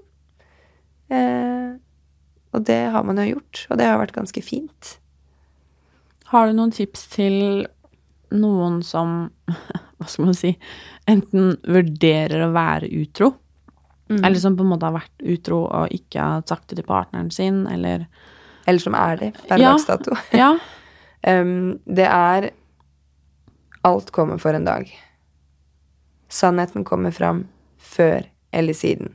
Uh, 1.12 1.80
og 2.54 2.66
det 2.68 2.82
har 2.93 3.06
man 3.06 3.20
jo 3.22 3.34
gjort, 3.34 3.66
og 3.70 3.80
det 3.80 3.88
har 3.89 4.01
vært 4.01 4.16
ganske 4.16 4.43
fint. 4.45 4.97
Har 6.32 6.47
du 6.47 6.58
noen 6.58 6.74
tips 6.74 7.08
til 7.14 7.66
noen 8.34 8.82
som, 8.86 9.32
hva 9.97 10.10
skal 10.10 10.30
man 10.30 10.38
si, 10.38 10.54
enten 11.10 11.56
vurderer 11.66 12.45
å 12.45 12.54
være 12.54 12.91
utro, 13.01 13.34
mm. 14.10 14.22
eller 14.22 14.39
som 14.41 14.58
på 14.58 14.66
en 14.66 14.74
måte 14.74 14.89
har 14.89 14.97
vært 14.97 15.28
utro 15.36 15.66
og 15.66 15.93
ikke 15.93 16.30
har 16.30 16.45
sagt 16.49 16.70
det 16.70 16.82
til 16.82 16.89
partneren 16.89 17.34
sin, 17.34 17.66
eller 17.70 18.08
eller 18.66 18.80
som 18.80 18.95
er 18.95 19.18
det 19.20 19.32
per 19.47 19.60
ja. 19.60 19.72
dags 19.72 19.86
dato. 19.86 20.16
ja. 20.41 20.54
um, 21.28 21.80
det 21.86 22.08
er 22.10 22.51
Alt 23.84 24.14
kommer 24.16 24.38
for 24.39 24.56
en 24.56 24.64
dag. 24.64 24.88
Sannheten 26.32 26.86
kommer 26.88 27.12
fram 27.12 27.41
før 27.76 28.24
eller 28.56 28.74
siden. 28.74 29.10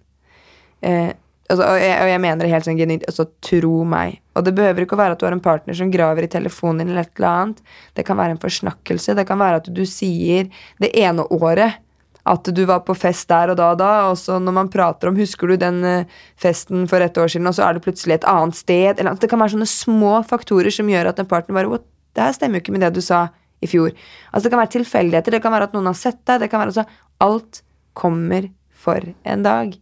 Uh, 0.84 1.14
altså, 1.48 1.64
og, 1.64 1.80
jeg, 1.80 1.96
og, 1.96 2.10
jeg, 2.12 2.20
mener 2.24 2.44
det 2.44 2.52
helt 2.52 2.68
sånn 2.68 2.78
genuint. 2.78 3.08
Altså, 3.10 3.26
tro 3.44 3.82
meg. 3.88 4.20
Og 4.38 4.46
det 4.46 4.54
behøver 4.56 4.84
ikke 4.84 4.96
å 4.96 5.02
være 5.02 5.16
at 5.16 5.20
du 5.20 5.26
har 5.26 5.36
en 5.36 5.44
partner 5.44 5.76
som 5.76 5.90
graver 5.92 6.28
i 6.28 6.30
telefonen 6.32 6.84
din, 6.84 6.94
eller 6.94 7.08
et 7.08 7.18
eller 7.18 7.28
annet. 7.32 7.60
Det 7.98 8.06
kan 8.06 8.18
være 8.20 8.36
en 8.36 8.42
forsnakkelse. 8.42 9.16
Det 9.18 9.26
kan 9.28 9.40
være 9.40 9.62
at 9.62 9.70
du 9.74 9.84
sier 9.88 10.48
det 10.82 10.92
ene 10.96 11.26
året 11.34 11.82
at 12.28 12.48
du 12.52 12.62
var 12.68 12.82
på 12.84 12.96
fest 12.98 13.28
der 13.30 13.52
og 13.52 13.58
da 13.58 13.70
og 13.72 13.78
da, 13.80 13.90
og 14.10 14.18
så 14.20 14.38
når 14.42 14.54
man 14.56 14.70
prater 14.72 15.10
om 15.10 15.18
Husker 15.18 15.48
du 15.48 15.56
den 15.60 15.78
eh, 15.86 16.16
festen 16.40 16.86
for 16.90 17.00
et 17.04 17.16
år 17.16 17.30
siden, 17.32 17.48
og 17.48 17.56
så 17.56 17.64
er 17.64 17.76
det 17.76 17.84
plutselig 17.86 18.18
et 18.18 18.28
annet 18.28 18.58
sted 18.58 18.98
eller, 18.98 19.16
Det 19.16 19.30
kan 19.30 19.40
være 19.40 19.54
sånne 19.56 19.70
små 19.70 20.18
faktorer 20.28 20.74
som 20.74 20.90
gjør 20.90 21.12
at 21.12 21.22
en 21.22 21.30
partner 21.30 21.56
bare 21.56 21.72
What? 21.72 21.86
Det 22.12 22.24
her 22.24 22.34
stemmer 22.34 22.58
jo 22.58 22.66
ikke 22.66 22.74
med 22.74 22.84
det 22.84 22.96
du 22.96 23.04
sa 23.04 23.28
i 23.62 23.68
fjor. 23.70 23.92
Altså 24.32 24.46
Det 24.46 24.52
kan 24.52 24.62
være 24.62 24.74
tilfeldigheter, 24.76 25.34
det 25.34 25.42
kan 25.44 25.54
være 25.54 25.70
at 25.70 25.76
noen 25.76 25.90
har 25.90 25.98
sett 25.98 26.20
deg, 26.26 26.42
det 26.42 26.50
kan 26.50 26.62
være 26.62 26.74
altså 26.74 26.86
Alt 27.24 27.62
kommer 27.98 28.50
for 28.78 29.02
en 29.26 29.42
dag. 29.42 29.72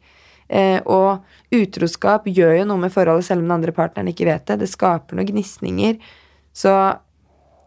Eh, 0.48 0.78
og 0.86 1.24
utroskap 1.54 2.28
gjør 2.30 2.60
jo 2.60 2.68
noe 2.70 2.84
med 2.84 2.94
forholdet 2.94 3.26
selv 3.26 3.42
om 3.42 3.48
den 3.48 3.56
andre 3.58 3.74
partneren 3.74 4.12
ikke 4.12 4.28
vet 4.28 4.46
det. 4.50 4.60
Det 4.62 4.70
skaper 4.70 5.18
noen 5.18 5.30
gnisninger. 5.32 5.98
Så 6.56 6.72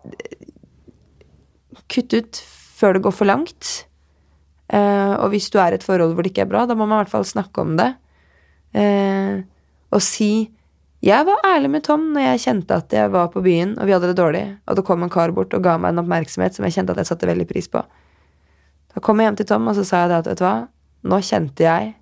eh, 0.08 0.48
kutt 1.92 2.16
ut 2.16 2.42
før 2.80 2.96
det 2.96 3.04
går 3.06 3.16
for 3.16 3.30
langt. 3.30 3.72
Eh, 4.70 5.14
og 5.18 5.34
hvis 5.34 5.50
du 5.52 5.60
er 5.60 5.74
i 5.74 5.80
et 5.80 5.86
forhold 5.86 6.16
hvor 6.16 6.26
det 6.26 6.32
ikke 6.34 6.46
er 6.48 6.54
bra, 6.54 6.66
da 6.70 6.78
må 6.78 6.86
man 6.86 7.00
i 7.00 7.04
hvert 7.04 7.18
fall 7.18 7.28
snakke 7.28 7.66
om 7.66 7.76
det. 7.80 7.92
Eh, 8.78 9.42
og 9.90 10.02
si 10.06 10.52
'Jeg 11.02 11.26
var 11.26 11.40
ærlig 11.48 11.70
med 11.70 11.84
Tom 11.84 12.12
når 12.14 12.22
jeg 12.22 12.40
kjente 12.40 12.76
at 12.76 12.92
jeg 12.92 13.12
var 13.12 13.30
på 13.32 13.42
byen, 13.42 13.80
og 13.80 13.86
vi 13.88 13.92
hadde 13.92 14.08
det 14.12 14.20
dårlig', 14.20 14.58
og 14.68 14.76
det 14.76 14.84
kom 14.86 15.04
en 15.04 15.10
kar 15.10 15.32
bort 15.32 15.54
og 15.54 15.64
ga 15.64 15.78
meg 15.78 15.90
en 15.90 16.04
oppmerksomhet 16.04 16.54
som 16.54 16.66
jeg 16.66 16.74
kjente 16.74 16.92
at 16.92 16.98
jeg 16.98 17.08
satte 17.08 17.28
veldig 17.28 17.48
pris 17.48 17.68
på. 17.68 17.82
Da 18.94 19.00
kom 19.00 19.18
jeg 19.20 19.28
hjem 19.28 19.38
til 19.38 19.46
Tom, 19.46 19.68
og 19.68 19.76
så 19.76 19.86
sa 19.86 20.02
jeg 20.04 20.10
det 20.10 20.18
at 20.18 20.28
'vet 20.28 20.40
du 20.40 20.44
hva, 20.44 20.68
nå 21.04 21.22
kjente 21.24 21.64
jeg 21.64 21.96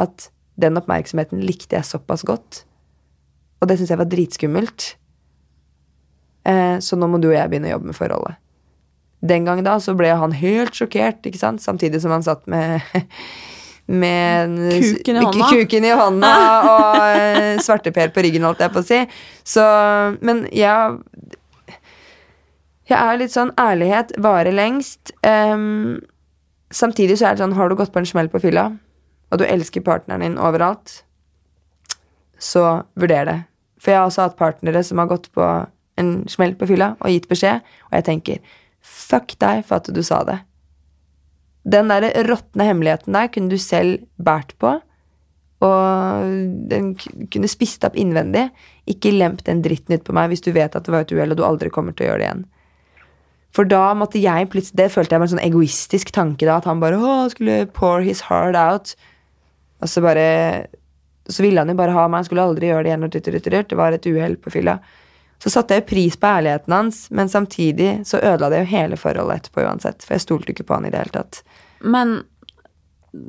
at 0.00 0.28
den 0.60 0.78
oppmerksomheten 0.78 1.42
likte 1.42 1.76
jeg 1.76 1.88
såpass 1.88 2.22
godt', 2.22 2.64
og 3.60 3.68
det 3.68 3.78
syntes 3.78 3.90
jeg 3.90 3.98
var 3.98 4.10
dritskummelt, 4.10 4.94
Eh, 6.44 6.78
så 6.78 6.96
nå 6.96 7.08
må 7.08 7.20
du 7.20 7.30
og 7.30 7.38
jeg 7.38 7.50
begynne 7.50 7.70
å 7.70 7.76
jobbe 7.76 7.90
med 7.90 7.96
forholdet. 7.96 8.40
Den 9.24 9.46
gang 9.48 9.62
da 9.64 9.78
så 9.80 9.94
ble 9.96 10.10
han 10.12 10.34
helt 10.36 10.76
sjokkert, 10.76 11.24
ikke 11.24 11.40
sant? 11.40 11.64
samtidig 11.64 12.02
som 12.04 12.12
han 12.12 12.24
satt 12.26 12.44
med 12.50 12.84
med 14.04 14.52
kuken 14.80 15.18
i 15.20 15.24
hånda, 15.24 15.48
kuken 15.52 15.84
i 15.84 15.92
hånda 15.92 16.34
og 16.72 17.00
eh, 17.20 17.62
svarteper 17.64 18.12
på 18.12 18.24
ryggen, 18.24 18.44
holdt 18.48 18.62
jeg 18.64 18.72
på 18.72 18.80
å 18.80 18.86
si. 18.86 19.00
Så 19.44 19.64
Men 20.24 20.44
jeg 20.52 21.00
Jeg 22.84 22.98
er 23.00 23.16
litt 23.16 23.32
sånn 23.32 23.52
Ærlighet 23.56 24.12
varer 24.20 24.52
lengst. 24.52 25.14
Um, 25.24 26.02
samtidig 26.68 27.16
så 27.16 27.30
er 27.30 27.36
det 27.36 27.40
sånn 27.40 27.56
Har 27.56 27.72
du 27.72 27.76
gått 27.76 27.92
på 27.92 28.02
en 28.02 28.08
smell 28.08 28.28
på 28.28 28.42
fylla, 28.44 28.74
og 29.34 29.40
du 29.40 29.46
elsker 29.48 29.82
partneren 29.82 30.22
din 30.22 30.38
overalt, 30.38 31.00
så 32.38 32.84
vurder 32.94 33.26
det. 33.26 33.38
For 33.82 33.90
jeg 33.90 34.00
har 34.00 34.08
også 34.08 34.28
hatt 34.28 34.38
partnere 34.38 34.84
som 34.86 35.00
har 35.02 35.10
gått 35.10 35.26
på 35.34 35.44
en 36.00 36.12
smell 36.30 36.54
på 36.58 36.68
fylla 36.70 36.94
og 37.00 37.10
gitt 37.10 37.26
beskjed, 37.30 37.64
og 37.90 37.98
jeg 37.98 38.06
tenker 38.10 38.60
Fuck 38.84 39.38
deg 39.40 39.62
for 39.64 39.80
at 39.80 39.88
du 39.96 40.02
sa 40.04 40.18
det. 40.28 40.42
Den 41.64 41.88
der 41.88 42.04
råtne 42.28 42.66
hemmeligheten 42.68 43.16
der 43.16 43.30
kunne 43.32 43.48
du 43.48 43.56
selv 43.58 44.04
båret 44.20 44.52
på, 44.60 44.74
Og 45.64 46.24
den 46.68 46.90
kunne 47.32 47.48
spist 47.48 47.86
opp 47.86 47.94
innvendig. 47.96 48.50
Ikke 48.90 49.14
lemp 49.14 49.40
den 49.46 49.62
dritten 49.64 49.96
ut 49.96 50.04
på 50.04 50.12
meg 50.12 50.28
hvis 50.28 50.44
du 50.44 50.50
vet 50.52 50.74
at 50.76 50.84
det 50.84 50.92
var 50.92 51.06
et 51.06 51.14
uhell, 51.14 51.32
og 51.32 51.38
du 51.40 51.44
aldri 51.46 51.70
kommer 51.72 51.96
til 51.96 52.04
å 52.04 52.10
gjøre 52.10 52.20
det 52.20 52.26
igjen. 52.26 52.44
For 53.54 53.70
da 53.70 53.84
måtte 53.94 54.18
jeg 54.18 54.50
plutselig 54.50 54.80
Det 54.82 54.90
følte 54.90 55.14
jeg 55.14 55.22
var 55.22 55.28
en 55.28 55.34
sånn 55.36 55.46
egoistisk 55.46 56.10
tanke 56.12 56.44
da, 56.44 56.58
at 56.58 56.68
han 56.68 56.82
bare 56.82 56.98
å, 56.98 57.14
skulle 57.32 57.64
pour 57.72 58.04
his 58.04 58.26
heart 58.28 58.58
out. 58.58 58.96
Og 59.84 59.90
så 59.90 60.00
bare 60.04 60.26
Så 61.28 61.40
ville 61.44 61.60
han 61.60 61.70
jo 61.72 61.76
bare 61.78 61.94
ha 61.96 62.02
meg, 62.08 62.20
han 62.20 62.26
skulle 62.26 62.44
aldri 62.44 62.68
gjøre 62.68 62.84
det 62.84 62.90
igjen. 62.90 63.04
Og. 63.06 63.68
Det 63.70 63.76
var 63.78 63.96
et 63.96 64.06
uhell 64.10 64.34
på 64.36 64.50
fylla. 64.52 64.74
Så 65.40 65.50
satte 65.52 65.74
jeg 65.76 65.82
jo 65.82 65.88
pris 65.88 66.18
på 66.20 66.28
ærligheten 66.28 66.72
hans, 66.72 66.98
men 67.10 67.28
samtidig 67.32 68.02
så 68.08 68.20
ødela 68.20 68.50
det 68.52 68.62
jo 68.62 68.68
hele 68.70 68.98
forholdet 69.00 69.42
etterpå 69.42 69.64
uansett. 69.64 70.04
For 70.04 70.16
jeg 70.16 70.24
stolte 70.24 70.52
ikke 70.52 70.66
på 70.68 70.76
han 70.76 70.84
i 70.84 70.92
det 70.92 71.00
hele 71.00 71.14
tatt. 71.16 71.40
Men 71.80 72.14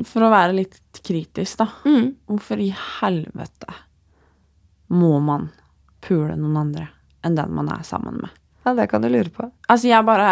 for 0.08 0.26
å 0.26 0.32
være 0.34 0.56
litt 0.58 1.02
kritisk, 1.06 1.60
da. 1.62 1.70
Mm. 1.86 2.10
Hvorfor 2.32 2.62
i 2.62 2.72
helvete 2.76 3.76
må 4.96 5.18
man 5.24 5.50
pule 6.06 6.36
noen 6.38 6.60
andre 6.62 6.90
enn 7.26 7.38
den 7.38 7.54
man 7.58 7.72
er 7.74 7.86
sammen 7.88 8.20
med? 8.22 8.42
Ja, 8.66 8.74
det 8.78 8.88
kan 8.92 9.04
du 9.04 9.10
lure 9.10 9.30
på. 9.30 9.50
Altså, 9.68 9.90
jeg 9.92 10.06
bare 10.08 10.30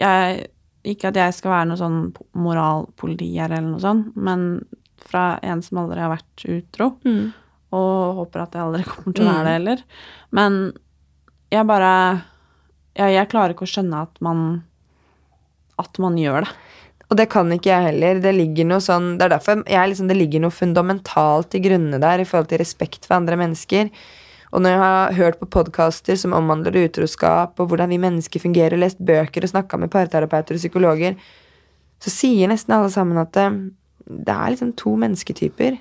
jeg, 0.00 0.46
Ikke 0.86 1.10
at 1.10 1.18
jeg 1.18 1.34
skal 1.34 1.52
være 1.52 1.68
noe 1.70 1.80
sånn 1.80 2.00
moralpoliti 2.38 3.32
her 3.34 3.50
eller 3.50 3.72
noe 3.72 3.82
sånt, 3.82 4.12
men 4.14 4.60
fra 5.04 5.38
en 5.42 5.62
som 5.62 5.78
aldri 5.82 6.00
har 6.00 6.12
vært 6.14 6.44
utro, 6.48 6.96
Mm. 7.04 7.32
og 7.72 8.14
håper 8.22 8.42
at 8.42 8.52
jeg 8.52 8.62
aldri 8.62 8.84
kommer 8.84 9.14
til 9.14 9.26
å 9.26 9.32
være 9.32 9.44
det 9.44 9.56
heller. 9.58 9.82
Men 10.32 10.72
jeg 11.50 11.66
bare 11.66 12.22
jeg, 12.96 13.12
jeg 13.12 13.28
klarer 13.28 13.52
ikke 13.52 13.66
å 13.66 13.74
skjønne 13.74 14.02
at 14.02 14.20
man 14.20 14.62
at 15.78 15.98
man 15.98 16.16
gjør 16.16 16.46
det. 16.46 16.52
Og 17.10 17.16
det 17.20 17.28
kan 17.30 17.50
ikke 17.52 17.68
jeg 17.70 17.92
heller. 17.92 18.20
Det 18.20 18.32
ligger 18.34 18.66
noe 18.66 18.80
sånn 18.82 19.18
Det 19.18 19.26
er 19.26 19.34
derfor 19.36 19.60
jeg 19.68 19.90
liksom, 19.90 20.08
det 20.08 20.16
ligger 20.16 20.40
noe 20.42 20.50
fundamentalt 20.50 21.54
i 21.54 21.60
grunnene 21.60 22.00
der 22.00 22.18
i 22.18 22.24
forhold 22.24 22.48
til 22.48 22.58
respekt 22.58 23.04
for 23.06 23.14
andre 23.18 23.36
mennesker. 23.36 23.90
Og 24.52 24.62
når 24.62 24.70
jeg 24.72 24.80
har 24.80 25.12
hørt 25.18 25.38
på 25.38 25.46
podkaster 25.52 26.16
som 26.16 26.32
omhandler 26.32 26.86
utroskap, 26.86 27.60
og 27.60 27.68
hvordan 27.68 27.90
vi 27.92 27.98
mennesker 28.00 28.40
fungerer, 28.40 28.74
og 28.74 28.80
lest 28.80 28.98
bøker 28.98 29.44
og 29.44 29.52
snakka 29.52 29.78
med 29.78 29.90
parterapeuter 29.92 30.56
og 30.56 30.62
psykologer, 30.62 31.16
så 32.00 32.10
sier 32.10 32.48
nesten 32.48 32.72
alle 32.74 32.90
sammen 32.90 33.18
at 33.20 33.36
det, 34.06 34.32
er 34.32 34.54
liksom 34.54 34.72
to 34.78 34.94
mennesketyper. 35.00 35.78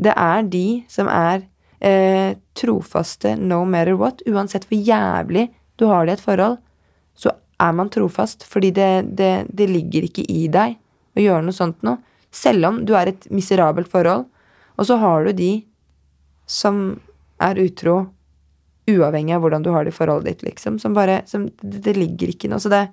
Det 0.00 0.12
er 0.16 0.42
de 0.50 0.66
som 0.90 1.08
er 1.12 1.44
eh, 1.80 2.36
trofaste 2.58 3.36
no 3.38 3.62
matter 3.64 3.98
what. 4.00 4.22
Uansett 4.28 4.68
hvor 4.68 4.80
jævlig 4.80 5.48
du 5.80 5.86
har 5.88 6.06
det 6.06 6.16
i 6.16 6.18
et 6.18 6.24
forhold, 6.24 6.58
så 7.16 7.32
er 7.60 7.72
man 7.76 7.90
trofast. 7.92 8.44
Fordi 8.48 8.72
det, 8.76 8.90
det, 9.16 9.32
det 9.48 9.70
ligger 9.70 10.08
ikke 10.08 10.26
i 10.28 10.46
deg 10.52 10.76
å 11.16 11.24
gjøre 11.24 11.46
noe 11.46 11.56
sånt 11.56 11.82
noe. 11.86 12.00
Selv 12.30 12.68
om 12.68 12.84
du 12.86 12.94
er 12.98 13.10
et 13.10 13.26
miserabelt 13.34 13.90
forhold. 13.90 14.28
Og 14.78 14.88
så 14.88 14.96
har 15.00 15.26
du 15.26 15.34
de 15.36 15.52
som 16.50 16.98
er 17.40 17.60
utro 17.60 18.02
uavhengig 18.90 19.34
av 19.36 19.44
hvordan 19.44 19.64
du 19.64 19.70
har 19.74 19.84
det 19.86 19.92
i 19.92 19.96
forholdet 19.96 20.28
ditt, 20.30 20.46
liksom. 20.48 20.78
Som 20.82 20.96
bare 20.96 21.20
som, 21.30 21.46
det, 21.62 21.82
det 21.84 21.96
ligger 21.98 22.32
ikke 22.32 22.50
noe. 22.50 22.62
Så 22.62 22.72
det 22.72 22.88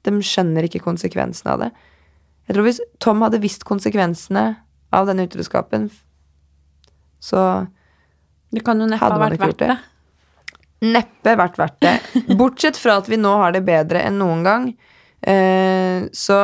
De 0.00 0.14
skjønner 0.24 0.64
ikke 0.64 0.80
konsekvensen 0.80 1.50
av 1.52 1.58
det. 1.60 1.66
Jeg 2.50 2.56
tror 2.56 2.66
hvis 2.66 2.80
Tom 2.98 3.20
hadde 3.22 3.38
visst 3.38 3.62
konsekvensene 3.62 4.42
av 4.90 5.06
denne 5.06 5.28
utroskapen, 5.28 5.86
så 7.22 7.68
Det 8.50 8.64
kan 8.66 8.80
jo 8.82 8.88
neppe 8.90 9.06
ha 9.06 9.18
vært 9.20 9.38
verdt 9.38 9.60
det. 9.60 9.68
det? 9.70 9.78
neppe 10.90 11.36
vært 11.38 11.60
verdt 11.60 11.76
det. 11.84 11.92
Bortsett 12.40 12.78
fra 12.80 12.96
at 12.98 13.06
vi 13.06 13.20
nå 13.20 13.36
har 13.38 13.54
det 13.54 13.62
bedre 13.62 14.02
enn 14.02 14.18
noen 14.18 14.42
gang. 14.42 14.64
Eh, 15.22 16.08
så 16.10 16.38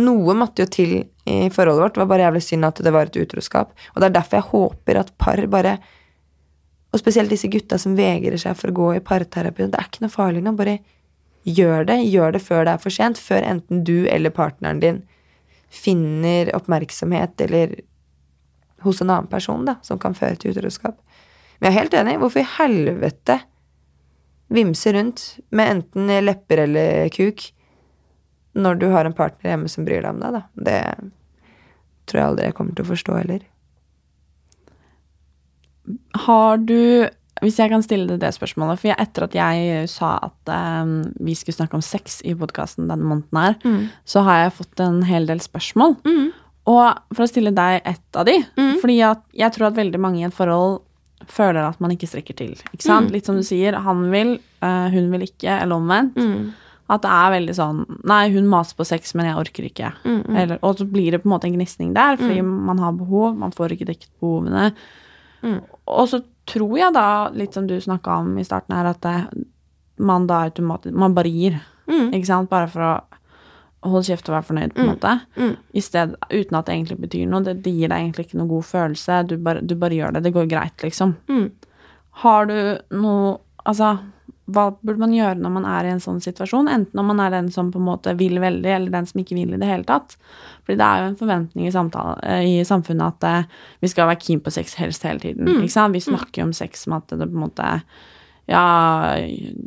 noe 0.00 0.36
måtte 0.38 0.64
jo 0.64 0.70
til 0.72 0.94
i 1.28 1.50
forholdet 1.52 1.82
vårt. 1.82 1.98
Det 1.98 2.02
var 2.04 2.10
bare 2.14 2.26
jævlig 2.28 2.44
synd 2.46 2.68
at 2.70 2.80
det 2.86 2.94
var 2.94 3.10
et 3.10 3.20
utroskap. 3.20 3.74
Og 3.92 4.00
det 4.00 4.08
er 4.08 4.16
derfor 4.16 4.40
jeg 4.40 4.50
håper 4.54 5.00
at 5.02 5.12
par 5.20 5.44
bare 5.52 5.76
Og 6.94 7.00
spesielt 7.02 7.28
disse 7.28 7.48
gutta 7.50 7.74
som 7.76 7.96
vegrer 7.98 8.38
seg 8.38 8.54
for 8.54 8.70
å 8.70 8.74
gå 8.74 8.88
i 8.94 9.02
parterapi. 9.02 9.66
Det 9.66 9.78
er 9.80 9.88
ikke 9.88 10.04
noe 10.04 10.14
farlig 10.14 10.44
nå. 10.46 10.52
Bare 10.54 10.78
gjør 11.42 11.88
det. 11.88 11.96
Gjør 12.06 12.36
det 12.36 12.40
før 12.44 12.64
det 12.64 12.76
er 12.76 12.82
for 12.84 12.94
sent. 12.94 13.18
Før 13.18 13.42
enten 13.42 13.82
du 13.84 14.06
eller 14.06 14.30
partneren 14.30 14.78
din 14.78 15.02
finner 15.74 16.52
oppmerksomhet 16.56 17.40
eller 17.46 17.74
hos 18.84 19.00
en 19.02 19.10
annen 19.10 19.30
person 19.30 19.64
da, 19.66 19.78
som 19.82 19.98
kan 19.98 20.14
føre 20.16 20.36
til 20.38 20.54
utroskap. 20.54 20.98
Men 21.58 21.70
jeg 21.70 21.72
er 21.72 21.80
helt 21.80 21.96
enig. 21.98 22.18
Hvorfor 22.20 22.42
i 22.42 22.52
helvete 22.58 23.38
vimse 24.54 24.92
rundt 24.92 25.24
med 25.56 25.70
enten 25.78 26.12
lepper 26.24 26.66
eller 26.66 27.08
kuk 27.14 27.48
når 28.54 28.78
du 28.78 28.86
har 28.92 29.08
en 29.08 29.16
partner 29.16 29.50
hjemme 29.50 29.70
som 29.72 29.86
bryr 29.86 30.04
deg 30.04 30.12
om 30.12 30.20
deg, 30.22 30.36
da? 30.36 30.42
Det 30.54 30.80
tror 32.06 32.20
jeg 32.20 32.28
aldri 32.28 32.48
jeg 32.50 32.56
kommer 32.58 32.76
til 32.76 32.86
å 32.86 32.92
forstå 32.92 33.16
heller. 33.18 33.46
Har 36.26 36.60
du 36.62 37.08
Hvis 37.42 37.58
jeg 37.58 37.70
kan 37.72 37.82
stille 37.82 38.06
deg 38.06 38.20
det 38.22 38.30
spørsmålet 38.36 38.78
For 38.78 38.88
jeg, 38.92 38.96
etter 39.02 39.24
at 39.26 39.34
jeg 39.34 39.88
sa 39.90 40.12
at 40.22 40.50
eh, 40.54 40.92
vi 41.26 41.34
skulle 41.34 41.56
snakke 41.56 41.74
om 41.74 41.82
sex 41.82 42.20
i 42.24 42.34
podkasten 42.38 42.86
denne 42.88 43.04
måneden 43.04 43.40
her, 43.40 43.56
så 44.04 44.22
har 44.22 44.44
jeg 44.44 44.56
fått 44.60 44.80
en 44.84 45.02
hel 45.08 45.26
del 45.26 45.40
spørsmål. 45.42 45.96
Og 46.70 46.84
for 47.12 47.26
å 47.26 47.28
stille 47.28 47.50
deg 47.52 47.82
ett 47.84 48.16
av 48.16 48.24
de 48.24 48.38
Fordi 48.80 49.00
at 49.04 49.22
jeg 49.36 49.52
tror 49.52 49.66
at 49.68 49.76
veldig 49.76 50.00
mange 50.00 50.20
i 50.22 50.24
et 50.28 50.32
forhold 50.34 50.80
føler 51.28 51.62
at 51.64 51.80
man 51.80 51.90
ikke 51.92 52.06
strekker 52.08 52.36
til. 52.36 52.52
Ikke 52.72 52.84
sant? 52.84 53.10
Litt 53.12 53.24
som 53.26 53.36
du 53.36 53.42
sier, 53.42 53.72
han 53.80 54.10
vil, 54.12 54.34
uh, 54.62 54.88
hun 54.92 55.10
vil 55.12 55.22
ikke, 55.24 55.48
eller 55.62 55.76
omvendt. 55.76 56.16
At 56.92 57.00
det 57.00 57.08
er 57.08 57.30
veldig 57.32 57.54
sånn 57.56 57.78
Nei, 58.04 58.28
hun 58.34 58.44
maser 58.50 58.76
på 58.76 58.84
sex, 58.84 59.14
men 59.16 59.24
jeg 59.30 59.38
orker 59.40 59.64
ikke. 59.64 59.92
Eller, 60.36 60.58
og 60.60 60.76
så 60.76 60.84
blir 60.84 61.12
det 61.12 61.22
på 61.22 61.28
en 61.30 61.32
måte 61.32 61.48
en 61.48 61.56
gnisning 61.56 61.94
der, 61.96 62.16
fordi 62.20 62.42
man 62.44 62.78
har 62.78 62.92
behov, 62.92 63.34
man 63.40 63.52
får 63.56 63.72
ikke 63.72 63.86
dekket 63.88 64.10
behovene. 64.20 64.72
Og 65.86 66.08
så 66.08 66.22
tror 66.48 66.76
jeg 66.78 66.92
da, 66.96 67.30
litt 67.32 67.54
som 67.56 67.66
du 67.68 67.74
snakka 67.80 68.20
om 68.22 68.38
i 68.38 68.44
starten 68.44 68.74
her, 68.76 68.86
at 68.90 69.00
det, 69.04 69.44
man 69.98 70.26
da 70.26 70.42
automatisk 70.48 70.94
Man 70.96 71.14
bare 71.14 71.30
gir. 71.32 71.60
Ikke 72.16 72.26
sant? 72.26 72.50
Bare 72.50 72.68
for 72.72 72.82
å 72.82 72.94
holde 73.84 74.06
kjeft 74.08 74.28
og 74.30 74.34
være 74.38 74.48
fornøyd, 74.48 74.72
på 74.74 74.80
en 74.80 74.88
måte. 74.94 75.10
I 75.76 75.80
sted, 75.84 76.14
uten 76.32 76.56
at 76.56 76.66
det 76.66 76.72
egentlig 76.74 76.96
betyr 77.04 77.26
noe. 77.28 77.44
Det, 77.44 77.58
det 77.64 77.72
gir 77.76 77.88
deg 77.92 78.00
egentlig 78.06 78.26
ikke 78.26 78.38
noe 78.40 78.48
god 78.48 78.64
følelse. 78.64 79.18
Du 79.28 79.36
bare, 79.44 79.60
du 79.60 79.74
bare 79.76 79.94
gjør 79.98 80.14
det. 80.16 80.22
Det 80.24 80.32
går 80.32 80.46
greit, 80.48 80.78
liksom. 80.82 81.14
Har 82.24 82.46
du 82.46 82.56
noe 82.96 83.38
Altså, 83.64 83.94
hva 84.44 84.66
burde 84.76 85.00
man 85.00 85.14
gjøre 85.14 85.40
når 85.40 85.52
man 85.54 85.66
er 85.68 85.86
i 85.86 85.92
en 85.94 86.02
sånn 86.04 86.20
situasjon? 86.20 86.68
Enten 86.68 87.00
om 87.00 87.06
man 87.08 87.20
er 87.24 87.32
den 87.32 87.50
som 87.52 87.70
på 87.72 87.80
en 87.80 87.86
måte 87.86 88.12
vil 88.18 88.36
veldig, 88.42 88.72
eller 88.76 88.92
den 88.92 89.06
som 89.08 89.22
ikke 89.22 89.38
vil 89.38 89.54
i 89.56 89.60
det 89.60 89.68
hele 89.68 89.86
tatt. 89.88 90.18
Fordi 90.66 90.76
det 90.80 90.88
er 90.88 91.00
jo 91.00 91.10
en 91.10 91.20
forventning 91.20 91.68
i, 91.68 91.72
samtale, 91.72 92.18
eh, 92.28 92.48
i 92.58 92.64
samfunnet 92.68 93.14
at 93.14 93.28
eh, 93.30 93.62
vi 93.80 93.88
skal 93.92 94.10
være 94.10 94.20
keen 94.20 94.42
på 94.44 94.52
sex 94.52 94.76
helst 94.80 95.06
hele 95.08 95.22
tiden. 95.22 95.48
Ikke 95.62 95.72
sant? 95.72 95.96
Vi 95.96 96.04
snakker 96.04 96.42
jo 96.42 96.50
om 96.50 96.56
sex 96.56 96.84
som 96.84 96.98
at 96.98 97.08
det 97.08 97.24
på 97.24 97.32
en 97.32 97.46
måte 97.46 97.70
Ja, 98.44 99.16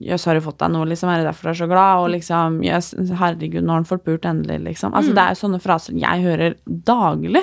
jøss, 0.05 0.27
har 0.29 0.37
du 0.37 0.43
fått 0.45 0.59
deg 0.61 0.69
noe, 0.69 0.85
liksom? 0.85 1.09
Er 1.09 1.23
det 1.23 1.31
derfor 1.31 1.47
du 1.47 1.49
er 1.49 1.57
så 1.57 1.65
glad? 1.71 2.03
Og 2.03 2.11
liksom 2.13 2.59
Jøss, 2.61 2.91
herregud, 3.17 3.63
nå 3.65 3.73
har 3.73 3.79
han 3.81 3.89
fått 3.89 4.03
pult 4.05 4.27
endelig, 4.29 4.59
liksom. 4.67 4.93
Altså, 4.93 5.15
det 5.17 5.23
er 5.23 5.33
jo 5.33 5.39
sånne 5.41 5.59
fraser 5.63 5.97
jeg 5.97 6.21
hører 6.21 6.59
daglig 6.85 7.41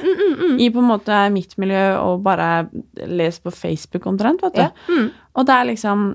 i 0.62 0.70
på 0.70 0.78
en 0.78 0.92
måte 0.92 1.24
mitt 1.34 1.58
miljø, 1.58 1.82
og 1.98 2.22
bare 2.22 2.68
les 3.10 3.42
på 3.42 3.50
Facebook 3.50 4.06
omtrent, 4.06 4.46
vet 4.46 4.60
du. 4.86 5.10
Og 5.34 5.48
det 5.48 5.56
er 5.58 5.72
liksom 5.72 6.12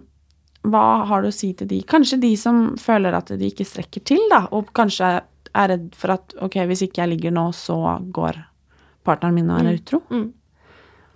hva 0.68 1.05
har 1.07 1.24
du 1.24 1.30
å 1.30 1.36
si 1.36 1.53
til 1.55 1.70
de? 1.70 1.80
Kanskje 1.88 2.20
de 2.22 2.34
som 2.39 2.74
føler 2.80 3.16
at 3.16 3.32
de 3.32 3.47
ikke 3.47 3.68
strekker 3.68 4.03
til, 4.07 4.22
da, 4.32 4.43
og 4.55 4.74
kanskje 4.76 5.20
er 5.55 5.72
redd 5.72 5.89
for 5.97 6.14
at 6.18 6.36
ok, 6.43 6.60
hvis 6.70 6.84
ikke 6.86 7.03
jeg 7.03 7.14
ligger 7.14 7.34
nå, 7.36 7.49
så 7.55 7.78
går 8.14 8.41
partneren 9.07 9.38
min 9.38 9.49
og 9.49 9.64
er 9.64 9.80
utro. 9.80 10.01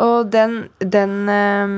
Og 0.03 0.31
den, 0.33 0.55
den, 0.79 1.15
eh, 1.29 1.75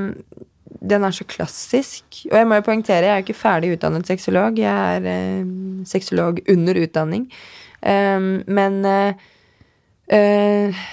den 0.80 1.08
er 1.08 1.16
så 1.16 1.26
klassisk. 1.28 2.06
Og 2.30 2.38
jeg 2.40 2.48
må 2.48 2.60
jo 2.60 2.68
poengtere, 2.70 3.10
jeg 3.10 3.18
er 3.18 3.26
ikke 3.26 3.38
ferdig 3.38 3.74
utdannet 3.76 4.08
sexolog. 4.08 4.60
Jeg 4.62 5.00
er 5.00 5.10
eh, 5.12 5.48
sexolog 5.90 6.42
under 6.52 6.82
utdanning. 6.86 7.30
Um, 7.86 8.40
men 8.50 8.80
uh, 8.88 9.12
uh, 10.10 10.86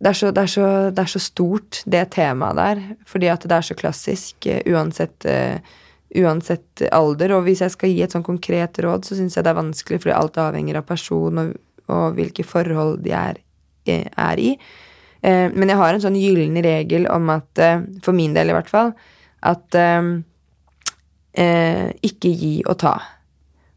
det, 0.00 0.08
er 0.08 0.16
så, 0.16 0.30
det, 0.32 0.46
er 0.46 0.48
så, 0.48 0.68
det 0.94 1.02
er 1.02 1.10
så 1.12 1.20
stort, 1.20 1.82
det 1.84 2.06
temaet 2.14 2.56
der. 2.56 2.82
Fordi 3.08 3.28
at 3.32 3.44
det 3.44 3.58
er 3.58 3.66
så 3.66 3.76
klassisk 3.76 4.48
uansett 4.70 5.26
eh, 5.28 5.74
uansett 6.20 6.84
alder. 6.92 7.36
Og 7.36 7.46
hvis 7.46 7.62
jeg 7.64 7.74
skal 7.74 7.92
gi 7.92 8.02
et 8.04 8.14
sånn 8.14 8.26
konkret 8.26 8.78
råd, 8.84 9.06
så 9.06 9.18
syns 9.18 9.36
jeg 9.36 9.46
det 9.46 9.52
er 9.52 9.60
vanskelig, 9.60 10.02
fordi 10.04 10.16
alt 10.16 10.40
avhenger 10.42 10.80
av 10.80 10.88
person 10.88 11.42
og, 11.42 11.54
og 11.92 12.18
hvilke 12.18 12.46
forhold 12.46 13.00
de 13.04 13.14
er, 13.16 13.40
eh, 13.88 14.08
er 14.10 14.42
i. 14.42 14.50
Eh, 15.22 15.48
men 15.54 15.72
jeg 15.72 15.80
har 15.80 15.94
en 15.94 16.04
sånn 16.04 16.18
gyllen 16.18 16.58
regel 16.64 17.08
om 17.12 17.30
at, 17.34 17.50
eh, 17.58 17.82
for 18.04 18.16
min 18.16 18.36
del 18.36 18.52
i 18.52 18.56
hvert 18.56 18.70
fall, 18.70 18.92
at 19.42 19.78
eh, 19.78 20.12
eh, 21.38 21.88
ikke 22.04 22.32
gi 22.36 22.54
og 22.66 22.78
ta. 22.82 22.96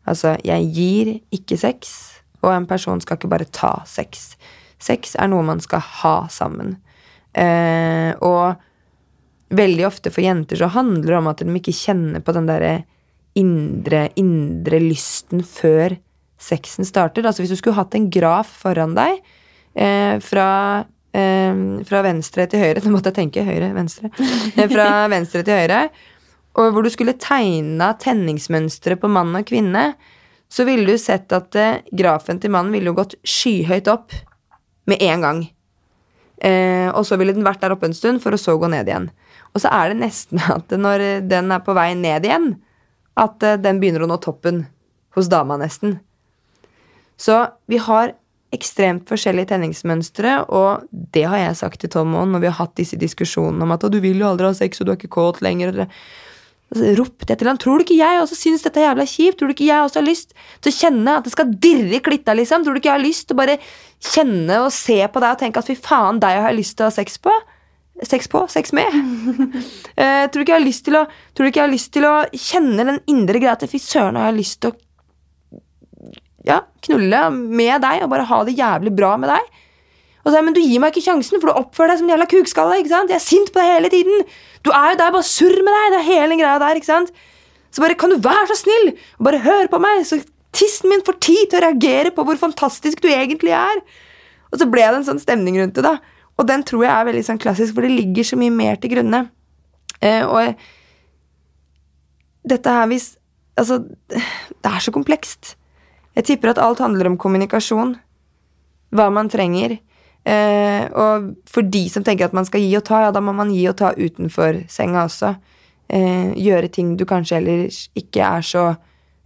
Altså, 0.05 0.35
jeg 0.45 0.69
gir 0.75 1.13
ikke 1.33 1.57
sex, 1.57 1.95
og 2.43 2.51
en 2.53 2.67
person 2.69 3.01
skal 3.01 3.17
ikke 3.17 3.31
bare 3.31 3.49
ta 3.49 3.79
sex. 3.89 4.35
Sex 4.81 5.15
er 5.17 5.31
noe 5.31 5.45
man 5.45 5.61
skal 5.63 5.81
ha 5.81 6.17
sammen. 6.29 6.75
Eh, 7.33 8.13
og 8.21 8.61
veldig 9.53 9.85
ofte 9.87 10.11
for 10.13 10.25
jenter 10.25 10.59
så 10.59 10.71
handler 10.73 11.11
det 11.11 11.19
om 11.19 11.29
at 11.31 11.43
de 11.43 11.59
ikke 11.59 11.75
kjenner 11.75 12.23
på 12.25 12.33
den 12.35 12.47
derre 12.49 12.75
indre, 13.37 14.07
indre 14.19 14.79
lysten 14.81 15.43
før 15.45 15.97
sexen 16.41 16.87
starter. 16.87 17.25
Altså 17.25 17.43
hvis 17.43 17.53
du 17.53 17.59
skulle 17.59 17.77
hatt 17.77 17.95
en 17.97 18.09
graf 18.11 18.51
foran 18.63 18.95
deg 18.97 19.19
eh, 19.75 20.17
fra 20.23 20.49
eh, 21.15 21.61
fra 21.87 22.03
venstre 22.05 22.47
til 22.51 22.63
høyre. 22.63 22.81
Nå 22.85 22.95
måtte 22.95 23.13
jeg 23.13 23.21
tenke 23.21 23.45
høyre, 23.47 23.71
venstre. 23.75 24.11
Eh, 24.55 24.67
fra 24.71 24.89
venstre 25.15 25.43
til 25.45 25.63
høyre. 25.63 25.87
Og 26.55 26.71
hvor 26.71 26.85
du 26.85 26.91
skulle 26.91 27.17
tegna 27.19 27.91
tenningsmønstre 27.99 28.95
på 28.99 29.11
mann 29.11 29.35
og 29.35 29.47
kvinne, 29.47 29.89
så 30.47 30.63
ville 30.67 30.87
du 30.87 31.01
sett 31.01 31.33
at 31.35 31.57
eh, 31.59 31.81
grafen 31.91 32.39
til 32.39 32.53
mannen 32.53 32.75
ville 32.75 32.91
jo 32.91 32.99
gått 33.01 33.17
skyhøyt 33.27 33.91
opp 33.91 34.15
med 34.89 35.01
en 35.03 35.27
gang. 35.27 35.45
Og 36.45 37.05
så 37.07 37.15
ville 37.17 37.33
den 37.33 37.45
vært 37.47 37.61
der 37.63 37.73
oppe 37.73 37.87
en 37.87 37.95
stund, 37.95 38.19
for 38.21 38.35
å 38.35 38.37
så 38.37 38.53
gå 38.59 38.67
ned 38.69 38.89
igjen. 38.91 39.07
Og 39.55 39.63
så 39.63 39.71
er 39.71 39.91
det 39.91 40.01
nesten 40.03 40.41
at 40.57 40.75
når 40.75 41.05
den 41.29 41.53
er 41.55 41.63
på 41.65 41.75
vei 41.77 41.93
ned 41.97 42.27
igjen, 42.27 42.53
at 43.15 43.43
eh, 43.47 43.59
den 43.61 43.79
begynner 43.81 44.05
å 44.05 44.11
nå 44.11 44.19
toppen 44.23 44.65
hos 45.15 45.31
dama, 45.31 45.57
nesten. 45.59 45.99
Så 47.15 47.45
vi 47.71 47.79
har 47.79 48.11
ekstremt 48.55 49.07
forskjellige 49.09 49.49
tenningsmønstre, 49.53 50.37
og 50.53 50.85
det 50.91 51.25
har 51.31 51.41
jeg 51.41 51.59
sagt 51.59 51.81
til 51.81 51.91
Tom 51.91 52.13
òg 52.15 52.29
når 52.31 52.43
vi 52.43 52.51
har 52.51 52.59
hatt 52.59 52.75
disse 52.79 52.99
diskusjonene 52.99 53.63
om 53.65 53.73
at 53.75 53.87
'du 53.87 53.99
vil 54.03 54.21
jo 54.21 54.29
aldri 54.29 54.47
ha 54.47 54.53
sex, 54.55 54.79
og 54.79 54.87
du 54.87 54.91
er 54.91 54.99
ikke 54.99 55.15
kåt 55.15 55.41
lenger'. 55.41 55.87
Så 56.75 56.95
ropte 56.97 57.29
jeg 57.29 57.39
til 57.39 57.47
han 57.47 57.57
'Tror 57.57 57.77
du 57.77 57.83
ikke 57.83 58.03
jeg 58.03 58.21
også 58.21 58.35
syns 58.35 58.63
dette 58.63 58.79
er 58.79 58.89
jævla 58.89 59.05
kjipt? 59.05 59.37
Tror 59.39 59.47
du 59.47 59.53
ikke 59.55 59.71
jeg 59.71 59.83
også 59.83 59.99
har 59.99 60.07
lyst 60.07 60.33
til 60.61 60.71
å 60.71 60.79
kjenne 60.81 61.17
at 61.17 61.23
det 61.23 61.31
skal 61.31 61.51
dirre 61.51 61.95
i 61.95 61.99
klitta, 61.99 62.33
liksom? 62.33 62.63
Tror 62.63 62.73
du 62.73 62.79
ikke 62.79 62.91
jeg 62.91 62.99
har 62.99 63.07
lyst 63.07 63.27
til 63.27 63.35
å 63.35 63.41
bare 63.43 63.59
kjenne 64.01 64.55
og 64.65 64.71
se 64.71 64.99
på 65.07 65.19
deg 65.19 65.31
og 65.31 65.39
tenke 65.39 65.59
at 65.59 65.67
fy 65.67 65.75
faen, 65.75 66.19
deg 66.19 66.41
har 66.41 66.49
jeg 66.49 66.59
lyst 66.59 66.77
til 66.77 66.85
å 66.85 66.89
ha 66.89 66.95
sex 66.95 67.17
på? 67.17 67.31
Sex 68.03 68.27
på? 68.27 68.41
Sex 68.51 68.73
med? 68.75 68.91
uh, 68.91 70.25
tror, 70.29 70.35
du 70.35 70.41
ikke 70.43 70.55
jeg 70.55 70.59
har 70.59 70.65
lyst 70.65 70.83
til 70.87 70.97
å, 70.99 71.05
ikke 71.31 71.61
jeg 71.61 71.63
har 71.63 71.71
lyst 71.71 71.93
til 71.95 72.07
å 72.09 72.15
kjenne 72.33 72.87
den 72.89 72.99
indre 73.11 73.39
greia 73.39 73.55
til 73.59 73.71
fy 73.71 73.79
søren, 73.79 74.19
har 74.19 74.33
jeg 74.33 74.41
lyst 74.41 74.59
til 74.63 74.73
å 74.73 74.79
ja, 76.45 76.59
knulle 76.85 77.21
med 77.31 77.79
deg 77.81 78.03
og 78.05 78.11
bare 78.11 78.27
ha 78.29 78.41
det 78.45 78.57
jævlig 78.57 78.91
bra 78.97 79.15
med 79.21 79.31
deg? 79.31 79.61
Og 80.25 80.33
så, 80.33 80.41
men 80.41 80.55
du 80.57 80.61
gir 80.61 80.81
meg 80.81 80.93
ikke 80.93 81.05
sjansen, 81.05 81.37
for 81.37 81.51
du 81.51 81.59
oppfører 81.59 81.93
deg 81.93 82.01
som 82.01 82.07
en 82.09 82.15
jævla 82.15 82.27
kukskalle. 82.29 82.77
ikke 82.81 82.91
sant? 82.91 83.11
Jeg 83.13 83.21
er 83.21 83.25
sint 83.25 83.51
på 83.53 83.61
deg 83.61 83.75
hele 83.75 83.91
tiden. 83.93 84.23
Du 84.65 84.71
er 84.73 84.93
jo 84.93 84.99
der, 85.01 85.13
bare 85.13 85.27
surr 85.27 85.59
med 85.61 85.69
deg. 85.69 85.91
Det 85.93 85.99
er 85.99 86.07
hele 86.07 86.37
greia 86.39 86.61
der. 86.61 86.79
ikke 86.79 86.89
sant? 86.89 87.11
Så 87.69 87.83
bare, 87.83 87.97
kan 87.99 88.09
du 88.09 88.17
være 88.17 88.47
så 88.49 88.57
snill 88.63 88.89
og 88.95 89.27
bare 89.27 89.43
høre 89.45 89.69
på 89.69 89.81
meg, 89.83 90.01
så 90.07 90.17
tissen 90.55 90.89
min 90.89 91.03
får 91.05 91.19
tid 91.21 91.43
til 91.51 91.59
å 91.59 91.65
reagere 91.67 92.13
på 92.15 92.25
hvor 92.25 92.39
fantastisk 92.41 93.03
du 93.03 93.09
egentlig 93.11 93.53
er. 93.53 93.83
Og 94.49 94.61
så 94.61 94.67
ble 94.71 94.85
det 94.87 95.01
en 95.01 95.07
sånn 95.11 95.21
stemning 95.21 95.59
rundt 95.61 95.77
det, 95.77 95.85
da. 95.85 95.99
Og 96.35 96.47
den 96.47 96.63
tror 96.67 96.83
jeg 96.85 96.93
er 96.93 97.07
veldig 97.07 97.25
sånn 97.27 97.41
klassisk, 97.41 97.75
for 97.75 97.85
det 97.85 97.93
ligger 97.95 98.27
så 98.27 98.39
mye 98.39 98.53
mer 98.53 98.79
til 98.81 98.91
grunne. 98.91 99.21
Eh, 100.03 100.23
og 100.25 100.55
dette 102.45 102.79
her 102.79 102.89
hvis 102.91 103.13
Altså, 103.55 103.77
det 104.11 104.67
er 104.67 104.81
så 104.83 104.91
komplekst. 104.91 105.53
Jeg 106.11 106.25
tipper 106.27 106.49
at 106.51 106.57
alt 106.59 106.81
handler 106.83 107.07
om 107.07 107.13
kommunikasjon. 107.15 107.93
Hva 108.91 109.05
man 109.15 109.29
trenger. 109.31 109.77
Eh, 110.25 110.85
og 110.91 111.29
for 111.47 111.63
de 111.63 111.85
som 111.87 112.03
tenker 112.03 112.27
at 112.27 112.35
man 112.35 112.47
skal 112.47 112.63
gi 112.63 112.73
og 112.75 112.83
ta, 112.87 113.03
ja, 113.05 113.13
da 113.15 113.21
må 113.23 113.31
man 113.37 113.53
gi 113.55 113.63
og 113.69 113.77
ta 113.79 113.93
utenfor 113.95 114.63
senga 114.71 115.05
også. 115.05 115.35
Eh, 115.87 116.33
gjøre 116.41 116.71
ting 116.73 116.95
du 116.97 117.05
kanskje 117.05 117.37
ellers 117.37 117.83
ikke 117.95 118.25
er 118.25 118.45
så 118.45 118.63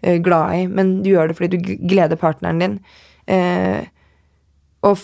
eh, 0.03 0.19
glad 0.21 0.57
i, 0.57 0.65
men 0.67 0.97
du 1.01 1.13
gjør 1.13 1.31
det 1.31 1.37
fordi 1.39 1.55
du 1.55 1.73
gleder 1.87 2.19
partneren 2.19 2.59
din. 2.59 2.75
Eh, 3.31 3.87
og 4.85 4.99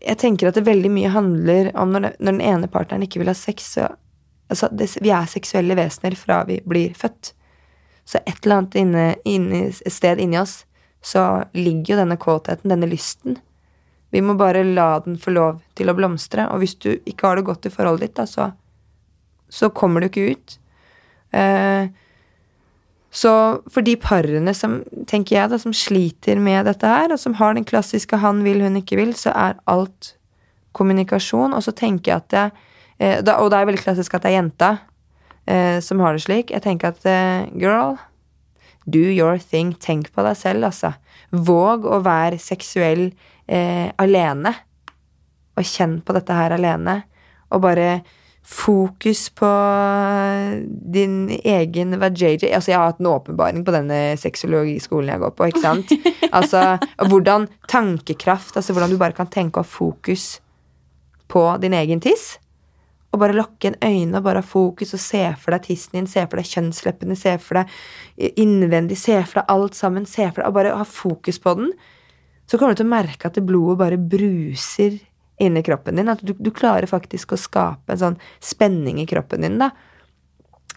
jeg 0.00 0.18
tenker 0.22 0.48
at 0.48 0.56
det 0.56 0.64
veldig 0.66 0.90
mye 0.92 1.10
handler 1.12 1.70
om 1.76 1.90
når, 1.92 2.14
når 2.16 2.32
den 2.32 2.44
ene 2.44 2.70
partneren 2.72 3.04
ikke 3.04 3.20
vil 3.20 3.30
ha 3.30 3.36
sex, 3.36 3.74
så 3.76 3.88
altså, 4.48 4.70
det, 4.72 4.94
Vi 5.04 5.12
er 5.12 5.28
seksuelle 5.28 5.76
vesener 5.76 6.16
fra 6.16 6.44
vi 6.48 6.60
blir 6.64 6.94
født. 6.96 7.34
Så 8.08 8.22
et 8.24 8.38
eller 8.44 8.62
annet 8.62 8.78
inne, 8.80 9.04
inne, 9.28 9.66
et 9.68 9.92
sted 9.92 10.20
inni 10.22 10.40
oss 10.40 10.62
så 11.04 11.44
ligger 11.54 11.92
jo 11.92 11.98
denne 12.00 12.16
kåtheten, 12.18 12.72
denne 12.72 12.88
lysten. 12.88 13.36
Vi 14.10 14.22
må 14.24 14.34
bare 14.34 14.64
la 14.64 14.98
den 15.04 15.18
få 15.20 15.34
lov 15.36 15.60
til 15.76 15.92
å 15.92 15.94
blomstre. 15.94 16.48
Og 16.50 16.62
hvis 16.62 16.74
du 16.80 16.90
ikke 16.96 17.28
har 17.28 17.38
det 17.38 17.44
godt 17.46 17.68
i 17.68 17.72
forholdet 17.72 18.08
ditt, 18.08 18.16
da, 18.16 18.24
så, 18.26 18.48
så 19.52 19.68
kommer 19.70 20.00
du 20.00 20.08
ikke 20.08 20.32
ut. 20.32 20.56
Eh, 21.36 21.92
så 23.10 23.32
for 23.72 23.84
de 23.86 23.94
parene 23.96 24.52
som 24.54 24.82
tenker 25.08 25.38
jeg 25.38 25.50
da, 25.52 25.58
som 25.60 25.72
sliter 25.72 26.40
med 26.42 26.66
dette 26.68 26.88
her, 26.88 27.12
og 27.12 27.20
som 27.20 27.38
har 27.40 27.54
den 27.54 27.64
klassiske 27.64 28.16
'han 28.16 28.44
vil, 28.44 28.60
hun 28.60 28.76
ikke 28.76 28.98
vil', 29.00 29.16
så 29.16 29.32
er 29.32 29.56
alt 29.66 30.16
kommunikasjon. 30.72 31.54
Og 31.54 31.62
så 31.62 31.72
tenker 31.72 32.12
jeg 32.12 32.16
at 32.16 32.28
det, 32.28 32.52
eh, 33.00 33.22
da, 33.22 33.38
Og 33.40 33.50
det 33.50 33.58
er 33.58 33.66
veldig 33.66 33.84
klassisk 33.84 34.14
at 34.14 34.22
det 34.22 34.32
er 34.32 34.42
jenta 34.42 34.78
eh, 35.46 35.80
som 35.80 36.00
har 36.00 36.12
det 36.12 36.22
slik. 36.22 36.50
Jeg 36.50 36.62
tenker 36.62 36.88
at 36.88 37.06
eh, 37.06 37.48
girl, 37.58 37.96
do 38.86 38.98
your 38.98 39.38
thing. 39.38 39.74
Tenk 39.74 40.12
på 40.12 40.22
deg 40.22 40.36
selv, 40.36 40.64
altså. 40.64 40.92
Våg 41.30 41.84
å 41.84 42.02
være 42.04 42.38
seksuell 42.38 43.12
eh, 43.48 43.90
alene. 43.98 44.54
Og 45.56 45.64
kjenn 45.64 46.00
på 46.02 46.12
dette 46.12 46.32
her 46.32 46.54
alene. 46.54 47.02
Og 47.50 47.62
bare 47.64 48.02
fokus 48.48 49.28
på 49.36 49.48
din 50.92 51.28
egen 51.44 51.98
vajayjay. 52.00 52.48
Altså, 52.54 52.72
jeg 52.72 52.78
har 52.80 52.90
hatt 52.90 53.02
en 53.02 53.10
åpenbaring 53.10 53.64
på 53.64 53.74
denne 53.74 53.98
sexologiskolen 54.16 55.12
jeg 55.12 55.22
går 55.24 55.34
på. 55.36 55.50
ikke 55.50 55.64
sant? 55.64 55.92
Altså, 56.28 56.76
hvordan 57.08 57.46
tankekraft, 57.72 58.56
altså 58.56 58.74
hvordan 58.76 58.92
du 58.92 58.98
bare 59.00 59.16
kan 59.16 59.30
tenke 59.32 59.60
og 59.60 59.64
ha 59.64 59.70
fokus 59.70 60.40
på 61.32 61.44
din 61.62 61.72
egen 61.72 62.02
tiss. 62.04 62.36
Og 63.12 63.22
bare 63.22 63.36
lukke 63.36 63.70
en 63.70 63.78
øyne 63.80 64.18
og 64.18 64.26
bare 64.26 64.42
ha 64.42 64.44
fokus 64.44 64.92
og 64.92 65.00
se 65.00 65.22
for 65.40 65.56
deg 65.56 65.64
tissen 65.64 65.96
din, 65.96 66.08
se 66.10 66.24
for 66.28 66.36
deg 66.36 66.50
kjønnsleppene, 66.50 67.16
se 67.16 67.32
for 67.40 67.62
deg 67.62 68.36
innvendig, 68.40 68.98
se 69.00 69.16
for 69.24 69.40
deg 69.40 69.54
alt 69.56 69.78
sammen. 69.78 70.04
se 70.06 70.28
for 70.28 70.42
deg, 70.42 70.48
Og 70.48 70.58
bare 70.58 70.76
ha 70.76 70.84
fokus 70.84 71.40
på 71.40 71.56
den 71.56 71.72
så 72.48 72.56
kommer 72.56 72.72
du 72.72 72.80
til 72.80 72.88
å 72.88 72.94
merke 72.94 73.28
at 73.28 73.36
det 73.36 73.44
blodet 73.44 73.76
bare 73.76 74.00
bruser 74.00 74.94
inni 75.38 75.62
kroppen 75.62 75.96
din. 75.96 76.08
At 76.08 76.22
du, 76.22 76.34
du, 76.38 76.50
klarer 76.54 76.88
faktisk 76.90 77.32
å 77.32 77.40
skape 77.40 77.94
en 77.94 78.02
sånn 78.02 78.18
spenning 78.44 79.00
i 79.02 79.06
kroppen 79.08 79.44
din 79.44 79.60
da, 79.60 79.70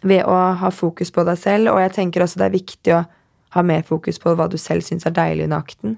ved 0.01 0.25
å 0.25 0.37
ha 0.61 0.71
fokus 0.73 1.13
på 1.13 1.25
deg 1.27 1.39
selv. 1.39 1.73
Og 1.73 1.81
jeg 1.83 1.95
tenker 1.97 2.25
også 2.25 2.41
det 2.41 2.47
er 2.49 2.57
viktig 2.57 2.95
å 2.97 3.03
ha 3.55 3.65
mer 3.67 3.83
fokus 3.87 4.21
på 4.21 4.35
hva 4.37 4.47
du 4.51 4.57
selv 4.61 4.85
syns 4.87 5.05
er 5.07 5.15
deilig 5.17 5.49
under 5.49 5.65
akten. 5.65 5.97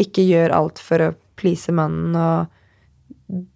Ikke 0.00 0.24
gjør 0.26 0.54
alt 0.54 0.82
for 0.82 1.02
å 1.02 1.14
please 1.38 1.72
mannen 1.74 2.14
og 2.18 2.50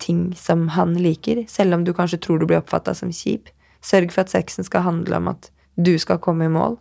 ting 0.02 0.32
som 0.38 0.68
han 0.74 0.96
liker, 0.98 1.44
selv 1.50 1.76
om 1.76 1.84
du 1.84 1.92
kanskje 1.94 2.20
tror 2.24 2.40
du 2.40 2.46
blir 2.48 2.62
oppfatta 2.62 2.94
som 2.96 3.12
kjip. 3.14 3.50
Sørg 3.84 4.12
for 4.14 4.24
at 4.24 4.32
sexen 4.32 4.66
skal 4.66 4.86
handle 4.86 5.20
om 5.20 5.28
at 5.30 5.50
du 5.78 5.92
skal 6.00 6.18
komme 6.22 6.48
i 6.48 6.52
mål. 6.52 6.78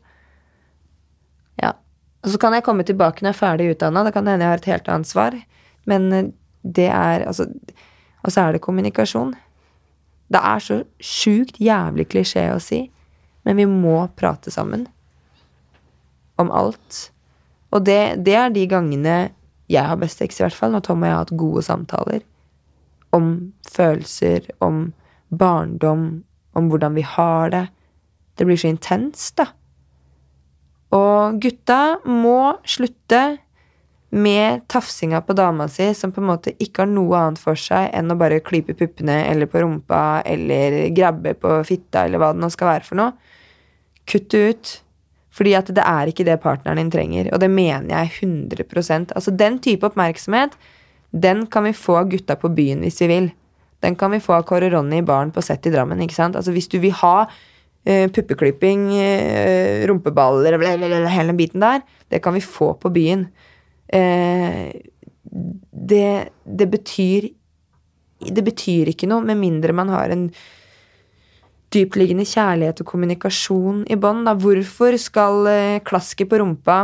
Ja, 1.62 1.76
og 2.24 2.34
så 2.34 2.40
kan 2.42 2.56
jeg 2.56 2.66
komme 2.66 2.86
tilbake 2.88 3.22
når 3.22 3.34
jeg 3.34 3.36
er 3.36 3.42
ferdig 3.42 3.70
utdanna. 3.76 4.06
Da 4.08 4.14
kan 4.16 4.26
det 4.26 4.34
hende 4.34 4.48
jeg 4.48 4.54
har 4.54 4.64
et 4.64 4.72
helt 4.72 4.92
annet 4.94 5.10
svar. 5.10 5.38
Men 5.90 6.08
eh, 6.14 6.32
det 6.76 6.88
er 6.92 7.26
altså 7.28 7.48
Og 8.24 8.32
så 8.34 8.42
er 8.42 8.52
det 8.52 8.62
kommunikasjon. 8.66 9.36
Det 10.28 10.40
er 10.44 10.60
så 10.60 10.82
sjukt 11.00 11.60
jævlig 11.64 12.08
klisjé 12.12 12.50
å 12.52 12.60
si, 12.60 12.82
men 13.46 13.56
vi 13.56 13.68
må 13.70 14.02
prate 14.20 14.52
sammen. 14.52 14.88
Om 16.36 16.52
alt. 16.52 17.12
Og 17.72 17.86
det, 17.86 18.26
det 18.26 18.36
er 18.36 18.52
de 18.52 18.66
gangene 18.68 19.18
jeg 19.72 19.84
har 19.84 20.00
best 20.00 20.20
sex, 20.20 20.40
i 20.40 20.44
hvert 20.44 20.56
fall, 20.56 20.74
når 20.74 20.84
Tom 20.84 21.04
og 21.04 21.08
jeg 21.08 21.16
har 21.16 21.24
hatt 21.24 21.38
gode 21.40 21.64
samtaler. 21.64 22.22
Om 23.16 23.54
følelser, 23.68 24.50
om 24.60 24.90
barndom, 25.30 26.24
om 26.56 26.70
hvordan 26.72 26.96
vi 26.96 27.04
har 27.08 27.52
det. 27.54 27.66
Det 28.38 28.48
blir 28.48 28.60
så 28.60 28.72
intenst, 28.72 29.38
da. 29.40 29.50
Og 30.96 31.40
gutta 31.44 31.98
må 32.08 32.58
slutte 32.68 33.38
med 34.10 34.64
tafsinga 34.72 35.22
på 35.22 35.36
dama 35.36 35.68
si, 35.68 35.90
som 35.94 36.14
på 36.16 36.22
en 36.22 36.30
måte 36.30 36.54
ikke 36.64 36.86
har 36.86 36.92
noe 36.92 37.20
annet 37.20 37.42
for 37.42 37.60
seg 37.60 37.90
enn 37.96 38.14
å 38.14 38.18
bare 38.20 38.40
klype 38.40 38.76
puppene 38.78 39.20
eller 39.28 39.50
på 39.52 39.60
rumpa 39.60 40.22
eller 40.26 40.86
grabbe 40.96 41.34
på 41.36 41.58
fitta 41.68 42.06
eller 42.06 42.22
hva 42.22 42.32
det 42.34 42.44
nå 42.44 42.50
skal 42.54 42.72
være 42.72 42.88
for 42.88 43.02
noe. 43.02 43.12
Kutt 44.08 44.30
det 44.32 44.44
ut. 44.48 44.76
Fordi 45.38 45.54
at 45.54 45.68
det 45.76 45.84
er 45.84 46.10
ikke 46.10 46.26
det 46.26 46.40
partneren 46.42 46.80
din 46.80 46.94
trenger. 46.94 47.28
Og 47.36 47.42
det 47.44 47.50
mener 47.54 47.92
jeg 47.92 48.14
100% 48.26 49.12
Altså 49.14 49.34
Den 49.38 49.60
type 49.62 49.86
oppmerksomhet 49.86 50.56
den 51.12 51.46
kan 51.48 51.64
vi 51.64 51.76
få 51.78 52.00
av 52.02 52.10
gutta 52.12 52.36
på 52.40 52.50
byen 52.52 52.82
hvis 52.84 53.02
vi 53.04 53.10
vil. 53.12 53.30
Den 53.84 53.96
kan 53.96 54.12
vi 54.12 54.20
få 54.24 54.34
av 54.38 54.48
Kåre 54.50 54.70
Ronny 54.74 55.00
i 55.00 55.06
baren 55.06 55.32
på 55.32 55.44
Sett 55.46 55.68
i 55.70 55.72
Drammen. 55.72 56.02
ikke 56.02 56.18
sant? 56.18 56.36
Altså 56.36 56.52
Hvis 56.52 56.68
du 56.68 56.80
vil 56.84 56.96
ha 57.00 57.28
uh, 57.28 58.08
puppeklipping, 58.12 58.90
uh, 58.98 59.86
rumpeballer, 59.88 60.58
hele 60.60 61.28
den 61.30 61.38
biten 61.38 61.64
der, 61.64 61.82
det 62.12 62.24
kan 62.24 62.34
vi 62.34 62.42
få 62.42 62.74
på 62.74 62.90
byen. 62.90 63.28
Uh, 63.88 64.70
det, 65.24 66.30
det 66.44 66.68
betyr 66.68 67.30
Det 68.20 68.44
betyr 68.44 68.90
ikke 68.92 69.08
noe 69.08 69.24
med 69.24 69.40
mindre 69.40 69.76
man 69.78 69.92
har 69.94 70.12
en 70.12 70.26
dyptliggende 71.72 72.26
kjærlighet 72.26 72.82
og 72.82 72.88
kommunikasjon 72.90 73.84
i 73.92 73.96
bånd. 74.00 74.28
Hvorfor 74.42 74.96
skal 75.00 75.48
klasket 75.86 76.30
på 76.32 76.40
rumpa 76.42 76.78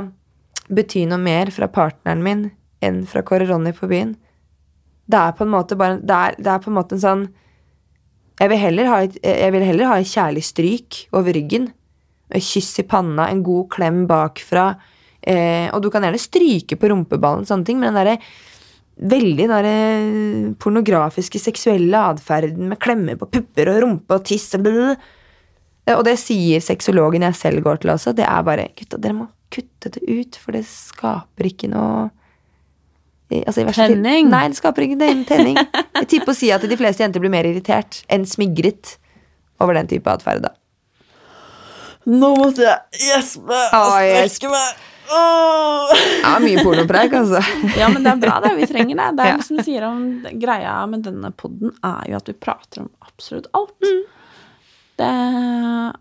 bety 0.69 1.05
noe 1.09 1.19
mer 1.23 1.51
fra 1.55 1.69
partneren 1.71 2.21
min 2.23 2.43
enn 2.83 3.01
fra 3.09 3.23
Kåre 3.25 3.47
Ronny 3.49 3.71
på 3.73 3.89
byen? 3.89 4.13
Det 5.07 5.19
er 5.19 5.33
på 5.35 5.47
en 5.47 5.53
måte 5.55 5.79
bare 5.79 5.97
det 6.03 6.19
er, 6.19 6.37
det 6.37 6.51
er 6.51 6.61
på 6.61 6.69
en 6.69 6.77
måte 6.77 6.99
en 6.99 7.03
sånn 7.03 7.25
jeg 8.39 8.49
vil 8.49 8.59
heller 8.59 8.89
ha 8.89 8.99
et, 9.05 9.17
heller 9.23 9.89
ha 9.91 9.99
et 10.01 10.09
kjærlig 10.09 10.43
stryk 10.45 11.03
over 11.13 11.35
ryggen. 11.35 11.69
Et 12.33 12.41
kyss 12.41 12.79
i 12.81 12.85
panna, 12.89 13.27
en 13.29 13.43
god 13.45 13.67
klem 13.75 14.03
bakfra. 14.09 14.71
Eh, 15.23 15.69
og 15.71 15.81
du 15.83 15.89
kan 15.93 16.03
gjerne 16.03 16.19
stryke 16.19 16.75
på 16.79 16.89
rumpeballen, 16.91 17.45
sånne 17.47 17.65
ting, 17.67 17.79
men 17.79 17.93
den 17.93 17.99
derre 18.01 18.17
veldig 18.93 19.47
den 19.47 19.53
der 19.55 20.55
pornografiske 20.61 21.39
seksuelle 21.41 21.97
atferden 22.13 22.67
med 22.69 22.77
klemmer 22.83 23.17
på 23.17 23.25
pupper 23.33 23.71
og 23.71 23.79
rumpe 23.81 24.19
og 24.19 24.25
tiss 24.29 24.51
og 24.57 24.65
blablabla. 24.67 24.97
Og 25.97 26.03
det 26.07 26.13
sier 26.21 26.61
sexologen 26.63 27.25
jeg 27.25 27.35
selv 27.35 27.63
går 27.65 27.81
til 27.83 27.89
også. 27.91 28.13
Det 28.15 28.23
er 28.23 28.43
bare 28.47 28.69
Gutta, 28.77 28.99
dere 29.01 29.17
må 29.17 29.25
kutte 29.51 29.89
det 29.91 30.03
ut, 30.07 30.37
for 30.39 30.55
det 30.55 30.61
skaper 30.69 31.49
ikke 31.49 31.67
noe 31.73 32.05
altså, 33.33 33.61
i 33.61 33.65
verste 33.67 33.87
til- 33.89 33.97
Tenning? 33.97 34.29
Nei, 34.31 34.45
det 34.53 34.57
skaper 34.61 34.85
ikke 34.85 35.25
tenning. 35.27 35.57
Jeg 35.99 36.07
tipper 36.13 36.31
å 36.31 36.37
si 36.37 36.51
at 36.55 36.61
de 36.69 36.77
fleste 36.79 37.03
jenter 37.03 37.19
blir 37.23 37.33
mer 37.33 37.49
irritert 37.49 38.03
enn 38.11 38.25
smigret 38.29 38.95
over 39.59 39.73
den 39.77 39.87
type 39.91 40.07
atferd. 40.09 40.45
da. 40.45 40.53
Nå 42.05 42.33
måtte 42.35 42.63
jeg 42.65 43.05
gjespe 43.09 43.59
og 43.73 43.91
strekke 43.95 44.49
meg. 44.51 44.81
Ja, 45.09 46.33
mye 46.41 46.63
pornopreik, 46.63 47.13
altså. 47.17 47.41
Ja, 47.79 47.89
men 47.91 48.05
det 48.05 48.13
er 48.13 48.19
bra, 48.21 48.39
det. 48.43 48.53
Vi 48.57 48.67
trenger 48.69 48.99
det. 48.99 49.07
Det 49.17 49.25
er 49.27 49.39
liksom 49.39 49.59
du 49.59 49.63
sier 49.65 49.85
om 49.87 50.03
Greia 50.41 50.75
med 50.89 51.03
denne 51.07 51.31
podden 51.35 51.73
er 51.83 52.11
jo 52.11 52.19
at 52.19 52.29
vi 52.31 52.35
prater 52.37 52.85
om 52.85 52.91
absolutt 53.03 53.49
alt. 53.57 53.75
Det, 54.99 55.09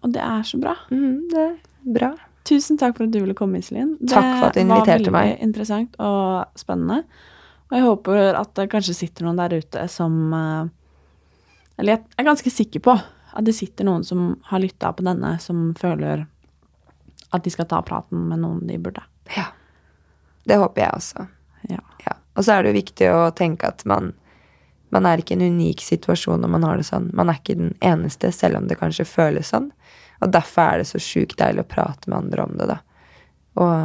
og 0.03 0.13
det 0.15 0.23
er 0.23 0.45
så 0.47 0.61
bra. 0.63 0.77
Mm, 0.93 1.17
det 1.33 1.43
er 1.47 1.57
bra. 1.99 2.13
Tusen 2.49 2.79
takk 2.79 2.97
for 2.99 3.07
at 3.07 3.15
du 3.15 3.21
ville 3.23 3.37
komme, 3.39 3.61
Iselin. 3.63 3.97
Det 4.01 4.11
Takk 4.15 4.29
for 4.41 4.49
at 4.51 4.59
du 4.59 4.63
inviterte 4.65 4.91
meg. 4.93 5.05
Det 5.05 5.15
var 5.15 5.27
veldig 5.29 5.49
interessant 5.49 5.99
og 6.03 6.59
spennende. 6.59 7.03
Og 7.71 7.79
jeg 7.79 7.87
håper 7.87 8.39
at 8.39 8.55
det 8.59 8.69
kanskje 8.73 8.99
sitter 8.99 9.27
noen 9.27 9.39
der 9.41 9.55
ute 9.63 9.87
som 9.89 10.17
eh, 10.37 10.71
Eller 11.81 11.97
jeg 11.97 12.03
er 12.21 12.27
ganske 12.27 12.53
sikker 12.53 12.83
på 12.85 12.97
at 13.33 13.47
det 13.47 13.55
sitter 13.57 13.87
noen 13.89 14.03
som 14.05 14.35
har 14.51 14.61
lytta 14.61 14.91
på 14.93 15.05
denne, 15.07 15.39
som 15.41 15.71
føler 15.79 16.27
at 17.33 17.45
de 17.45 17.51
skal 17.53 17.69
ta 17.71 17.81
praten 17.87 18.29
med 18.29 18.43
noen 18.43 18.67
de 18.69 18.79
burde. 18.79 19.03
Ja. 19.37 19.49
Det 20.45 20.59
håper 20.61 20.85
jeg 20.85 20.93
også. 20.99 21.27
Ja. 21.71 21.81
Ja. 22.07 22.17
Og 22.37 22.45
så 22.45 22.53
er 22.55 22.63
det 22.63 22.73
jo 22.73 22.81
viktig 22.81 23.11
å 23.13 23.31
tenke 23.37 23.71
at 23.73 23.85
man, 23.89 24.13
man 24.95 25.07
er 25.09 25.23
ikke 25.23 25.37
i 25.37 25.39
en 25.41 25.55
unik 25.57 25.85
situasjon 25.85 26.43
når 26.43 26.51
man 26.57 26.67
har 26.67 26.81
det 26.81 26.89
sånn. 26.89 27.11
Man 27.17 27.31
er 27.31 27.41
ikke 27.41 27.59
den 27.61 27.75
eneste, 27.85 28.33
selv 28.35 28.61
om 28.61 28.69
det 28.69 28.81
kanskje 28.81 29.09
føles 29.09 29.53
sånn. 29.55 29.71
Og 30.23 30.33
derfor 30.35 30.63
er 30.63 30.83
det 30.83 30.91
så 30.93 30.99
sjukt 31.03 31.39
deilig 31.41 31.65
å 31.65 31.73
prate 31.73 32.11
med 32.11 32.19
andre 32.19 32.47
om 32.47 32.59
det, 32.59 32.67
da. 32.71 32.79
Og 33.63 33.79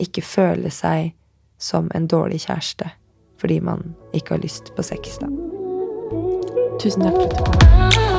ikke 0.00 0.24
føle 0.24 0.70
seg 0.72 1.12
som 1.60 1.90
en 1.94 2.08
dårlig 2.08 2.40
kjæreste 2.46 2.94
fordi 3.40 3.56
man 3.64 3.94
ikke 4.12 4.34
har 4.34 4.42
lyst 4.42 4.68
på 4.76 4.84
sex, 4.84 5.16
da. 5.22 5.30
Tusen 6.80 7.08
takk 7.08 7.16
for 7.16 7.24
at 7.24 7.32
du 7.32 7.96
kom. 7.96 8.09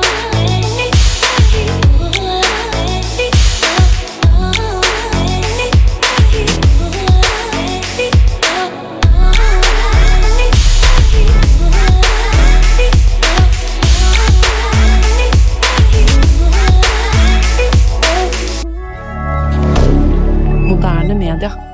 Eder. 21.32 21.71